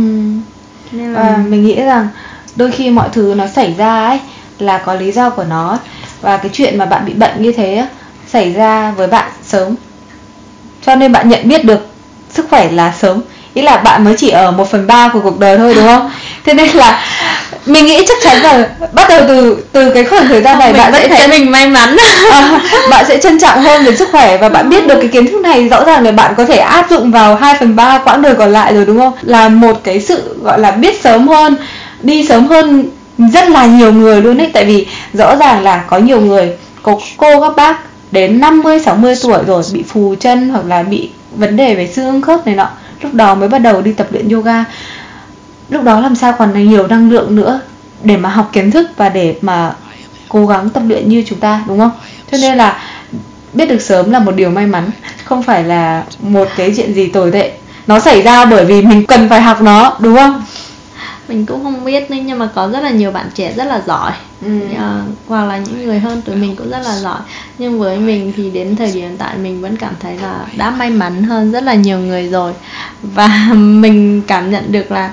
nên 0.92 1.12
là 1.12 1.22
và 1.22 1.36
mình 1.48 1.64
nghĩ 1.64 1.82
rằng 1.82 2.08
đôi 2.56 2.70
khi 2.70 2.90
mọi 2.90 3.08
thứ 3.12 3.34
nó 3.36 3.46
xảy 3.46 3.74
ra 3.78 4.06
ấy 4.06 4.20
là 4.58 4.78
có 4.78 4.94
lý 4.94 5.12
do 5.12 5.30
của 5.30 5.44
nó. 5.44 5.78
Và 6.20 6.36
cái 6.36 6.50
chuyện 6.52 6.78
mà 6.78 6.86
bạn 6.86 7.04
bị 7.04 7.12
bệnh 7.12 7.42
như 7.42 7.52
thế 7.52 7.86
xảy 8.26 8.52
ra 8.52 8.90
với 8.90 9.06
bạn 9.06 9.30
sớm. 9.42 9.74
Cho 10.86 10.94
nên 10.94 11.12
bạn 11.12 11.28
nhận 11.28 11.48
biết 11.48 11.64
được 11.64 11.86
sức 12.30 12.46
khỏe 12.50 12.70
là 12.70 12.94
sớm. 12.98 13.20
Ý 13.54 13.62
là 13.62 13.76
bạn 13.76 14.04
mới 14.04 14.14
chỉ 14.18 14.28
ở 14.28 14.50
một 14.50 14.70
phần 14.70 14.86
ba 14.86 15.08
của 15.08 15.20
cuộc 15.20 15.38
đời 15.38 15.58
thôi 15.58 15.74
đúng 15.74 15.86
không? 15.86 16.10
Thế 16.44 16.54
nên 16.54 16.68
là 16.68 17.04
mình 17.66 17.86
nghĩ 17.86 18.04
chắc 18.08 18.16
chắn 18.22 18.42
là 18.42 18.68
bắt 18.92 19.06
đầu 19.08 19.20
từ 19.28 19.64
từ 19.72 19.90
cái 19.90 20.04
khoảng 20.04 20.28
thời 20.28 20.42
gian 20.42 20.58
này 20.58 20.72
mình 20.72 20.78
bạn 20.78 20.92
sẽ 20.92 21.08
thấy 21.08 21.28
mình 21.28 21.50
may 21.50 21.68
mắn. 21.68 21.96
À, 22.30 22.60
bạn 22.90 23.04
sẽ 23.08 23.18
trân 23.20 23.38
trọng 23.38 23.62
hơn 23.62 23.84
về 23.84 23.96
sức 23.96 24.08
khỏe 24.12 24.38
và 24.38 24.48
bạn 24.48 24.70
biết 24.70 24.86
được 24.86 24.98
cái 25.00 25.08
kiến 25.08 25.26
thức 25.26 25.40
này. 25.40 25.68
Rõ 25.68 25.84
ràng 25.84 26.04
là 26.04 26.10
bạn 26.10 26.34
có 26.36 26.44
thể 26.44 26.56
áp 26.56 26.90
dụng 26.90 27.10
vào 27.10 27.34
2 27.34 27.54
phần 27.60 27.76
ba 27.76 27.98
quãng 27.98 28.22
đời 28.22 28.34
còn 28.34 28.52
lại 28.52 28.74
rồi 28.74 28.84
đúng 28.84 28.98
không? 28.98 29.12
Là 29.22 29.48
một 29.48 29.80
cái 29.84 30.00
sự 30.00 30.36
gọi 30.42 30.60
là 30.60 30.70
biết 30.70 31.00
sớm 31.02 31.28
hơn 31.28 31.56
đi 32.02 32.26
sớm 32.26 32.46
hơn 32.46 32.84
rất 33.32 33.48
là 33.48 33.66
nhiều 33.66 33.92
người 33.92 34.22
luôn 34.22 34.40
ấy. 34.40 34.50
Tại 34.52 34.64
vì 34.64 34.86
rõ 35.12 35.36
ràng 35.36 35.62
là 35.62 35.84
có 35.86 35.98
nhiều 35.98 36.20
người 36.20 36.52
có 36.82 36.98
cô 37.16 37.40
các 37.40 37.56
bác 37.56 37.78
đến 38.10 38.40
50 38.40 38.80
60 38.80 39.14
tuổi 39.22 39.38
rồi 39.46 39.62
bị 39.72 39.82
phù 39.88 40.14
chân 40.20 40.48
hoặc 40.48 40.64
là 40.68 40.82
bị 40.82 41.10
vấn 41.36 41.56
đề 41.56 41.74
về 41.74 41.86
xương 41.96 42.22
khớp 42.22 42.46
này 42.46 42.54
nọ. 42.56 42.68
Lúc 43.02 43.14
đó 43.14 43.34
mới 43.34 43.48
bắt 43.48 43.58
đầu 43.58 43.80
đi 43.80 43.92
tập 43.92 44.06
luyện 44.10 44.28
yoga 44.28 44.64
lúc 45.68 45.84
đó 45.84 46.00
làm 46.00 46.14
sao 46.14 46.32
còn 46.38 46.70
nhiều 46.70 46.86
năng 46.86 47.10
lượng 47.10 47.36
nữa 47.36 47.60
để 48.02 48.16
mà 48.16 48.28
học 48.28 48.50
kiến 48.52 48.70
thức 48.70 48.90
và 48.96 49.08
để 49.08 49.36
mà 49.40 49.74
cố 50.28 50.46
gắng 50.46 50.70
tập 50.70 50.82
luyện 50.86 51.08
như 51.08 51.24
chúng 51.26 51.38
ta, 51.38 51.64
đúng 51.66 51.78
không? 51.78 51.90
Cho 52.32 52.38
nên 52.38 52.56
là 52.56 52.78
biết 53.52 53.66
được 53.68 53.82
sớm 53.82 54.10
là 54.10 54.18
một 54.18 54.32
điều 54.36 54.50
may 54.50 54.66
mắn, 54.66 54.90
không 55.24 55.42
phải 55.42 55.64
là 55.64 56.04
một 56.20 56.48
cái 56.56 56.72
chuyện 56.76 56.94
gì 56.94 57.06
tồi 57.06 57.30
tệ. 57.30 57.52
Nó 57.86 58.00
xảy 58.00 58.22
ra 58.22 58.44
bởi 58.44 58.64
vì 58.64 58.82
mình 58.82 59.06
cần 59.06 59.28
phải 59.28 59.42
học 59.42 59.62
nó, 59.62 59.96
đúng 60.00 60.16
không? 60.16 60.42
Mình 61.28 61.46
cũng 61.46 61.62
không 61.62 61.84
biết 61.84 62.10
nên 62.10 62.26
nhưng 62.26 62.38
mà 62.38 62.48
có 62.54 62.68
rất 62.68 62.80
là 62.80 62.90
nhiều 62.90 63.10
bạn 63.10 63.26
trẻ 63.34 63.52
rất 63.56 63.64
là 63.64 63.82
giỏi. 63.86 64.12
Ừ. 64.42 64.60
uh, 64.72 65.28
hoặc 65.28 65.44
là 65.44 65.58
những 65.58 65.84
người 65.84 65.98
hơn 65.98 66.22
tuổi 66.24 66.36
mình 66.36 66.56
cũng 66.56 66.70
rất 66.70 66.78
là 66.84 66.98
giỏi. 66.98 67.20
Nhưng 67.58 67.78
với 67.78 67.98
mình 67.98 68.32
thì 68.36 68.50
đến 68.50 68.76
thời 68.76 68.92
điểm 68.92 69.02
hiện 69.02 69.16
tại 69.18 69.38
mình 69.38 69.62
vẫn 69.62 69.76
cảm 69.76 69.94
thấy 70.00 70.18
là 70.22 70.46
đã 70.56 70.70
may 70.70 70.90
mắn 70.90 71.22
hơn 71.22 71.52
rất 71.52 71.62
là 71.62 71.74
nhiều 71.74 71.98
người 71.98 72.28
rồi. 72.28 72.52
Và 73.02 73.28
mình 73.54 74.22
cảm 74.26 74.50
nhận 74.50 74.72
được 74.72 74.92
là 74.92 75.12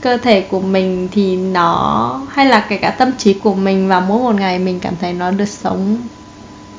cơ 0.00 0.16
thể 0.16 0.40
của 0.40 0.60
mình 0.60 1.08
thì 1.12 1.36
nó 1.36 2.20
hay 2.32 2.46
là 2.46 2.60
kể 2.68 2.76
cả 2.76 2.90
tâm 2.90 3.12
trí 3.18 3.34
của 3.34 3.54
mình 3.54 3.88
vào 3.88 4.00
mỗi 4.00 4.18
một 4.18 4.34
ngày 4.34 4.58
mình 4.58 4.80
cảm 4.80 4.94
thấy 5.00 5.12
nó 5.12 5.30
được 5.30 5.48
sống 5.48 5.98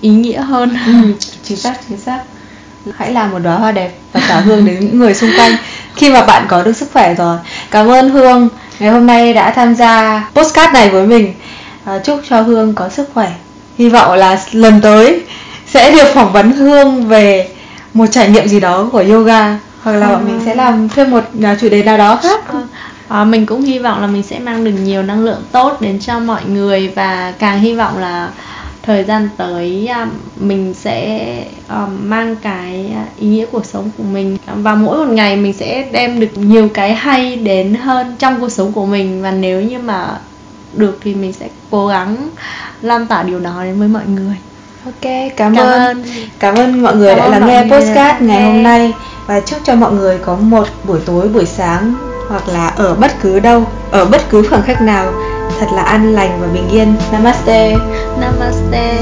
ý 0.01 0.09
nghĩa 0.09 0.41
hơn. 0.41 0.77
Ừ, 0.85 1.13
chính 1.43 1.57
xác 1.57 1.77
chính 1.89 1.97
xác. 1.97 2.23
Hãy 2.95 3.13
làm 3.13 3.31
một 3.31 3.39
đóa 3.39 3.55
hoa 3.55 3.71
đẹp 3.71 3.97
và 4.13 4.21
tỏa 4.29 4.39
hương 4.39 4.65
đến 4.65 4.79
những 4.79 4.99
người 4.99 5.13
xung 5.13 5.29
quanh. 5.37 5.51
Khi 5.95 6.09
mà 6.09 6.25
bạn 6.25 6.45
có 6.49 6.63
được 6.63 6.77
sức 6.77 6.89
khỏe 6.93 7.15
rồi 7.15 7.37
cảm 7.71 7.87
ơn 7.87 8.09
hương 8.09 8.49
ngày 8.79 8.89
hôm 8.89 9.07
nay 9.07 9.33
đã 9.33 9.51
tham 9.51 9.75
gia 9.75 10.23
postcard 10.35 10.73
này 10.73 10.89
với 10.89 11.07
mình. 11.07 11.33
À, 11.85 11.99
chúc 12.03 12.21
cho 12.29 12.41
hương 12.41 12.73
có 12.73 12.89
sức 12.89 13.09
khỏe. 13.13 13.31
Hy 13.77 13.89
vọng 13.89 14.13
là 14.13 14.39
lần 14.51 14.81
tới 14.81 15.21
sẽ 15.67 15.91
được 15.91 16.13
phỏng 16.13 16.33
vấn 16.33 16.51
hương 16.51 17.07
về 17.07 17.49
một 17.93 18.05
trải 18.11 18.29
nghiệm 18.29 18.47
gì 18.47 18.59
đó 18.59 18.89
của 18.91 19.03
yoga 19.09 19.59
hoặc 19.81 19.91
là 19.91 20.07
bọn 20.07 20.25
mình 20.25 20.41
sẽ 20.45 20.55
làm 20.55 20.89
thêm 20.89 21.11
một 21.11 21.23
chủ 21.61 21.69
đề 21.69 21.83
nào 21.83 21.97
đó 21.97 22.19
khác. 22.23 22.39
À, 23.07 23.23
mình 23.23 23.45
cũng 23.45 23.61
hy 23.61 23.79
vọng 23.79 24.01
là 24.01 24.07
mình 24.07 24.23
sẽ 24.23 24.39
mang 24.39 24.63
được 24.63 24.71
nhiều 24.71 25.03
năng 25.03 25.25
lượng 25.25 25.43
tốt 25.51 25.81
đến 25.81 25.99
cho 25.99 26.19
mọi 26.19 26.41
người 26.45 26.91
và 26.95 27.33
càng 27.39 27.59
hy 27.59 27.75
vọng 27.75 27.97
là 27.97 28.29
thời 28.87 29.03
gian 29.03 29.29
tới 29.37 29.87
à, 29.87 30.07
mình 30.39 30.73
sẽ 30.73 31.27
um, 31.69 32.09
mang 32.09 32.35
cái 32.35 32.91
ý 33.19 33.27
nghĩa 33.27 33.45
cuộc 33.51 33.65
sống 33.65 33.89
của 33.97 34.03
mình. 34.03 34.37
Và 34.55 34.75
mỗi 34.75 34.97
một 34.97 35.13
ngày 35.13 35.37
mình 35.37 35.53
sẽ 35.53 35.89
đem 35.91 36.19
được 36.19 36.37
nhiều 36.37 36.69
cái 36.73 36.93
hay 36.93 37.35
đến 37.35 37.73
hơn 37.73 38.15
trong 38.19 38.39
cuộc 38.39 38.49
sống 38.49 38.71
của 38.71 38.85
mình. 38.85 39.21
Và 39.21 39.31
nếu 39.31 39.61
như 39.61 39.79
mà 39.79 40.19
được 40.73 40.97
thì 41.03 41.15
mình 41.15 41.33
sẽ 41.33 41.47
cố 41.71 41.87
gắng 41.87 42.29
lan 42.81 43.07
tỏa 43.07 43.23
điều 43.23 43.39
đó 43.39 43.63
đến 43.63 43.79
với 43.79 43.87
mọi 43.87 44.05
người. 44.05 44.35
Ok 44.85 45.01
cảm, 45.01 45.55
cảm 45.55 45.55
ơn. 45.55 45.81
ơn. 45.81 46.03
Cảm 46.39 46.55
ơn 46.55 46.81
mọi 46.81 46.95
người 46.95 47.15
cảm 47.15 47.31
đã 47.31 47.39
lắng 47.39 47.47
nghe 47.47 47.77
postcard 47.77 48.21
ngày 48.21 48.43
hôm 48.43 48.63
nay. 48.63 48.93
Và 49.25 49.39
chúc 49.39 49.59
cho 49.63 49.75
mọi 49.75 49.91
người 49.91 50.17
có 50.17 50.35
một 50.35 50.67
buổi 50.83 50.99
tối 51.05 51.27
buổi 51.27 51.45
sáng 51.45 52.06
hoặc 52.29 52.47
là 52.47 52.67
ở 52.67 52.95
bất 52.95 53.11
cứ 53.21 53.39
đâu, 53.39 53.63
ở 53.91 54.05
bất 54.05 54.21
cứ 54.29 54.47
khoảng 54.49 54.63
khắc 54.63 54.81
nào. 54.81 55.13
Thật 55.59 55.67
là 55.73 55.81
an 55.81 56.13
lành 56.13 56.41
và 56.41 56.47
bình 56.53 56.69
yên. 56.69 56.95
Namaste. 57.11 57.75
Namaste. 58.19 58.95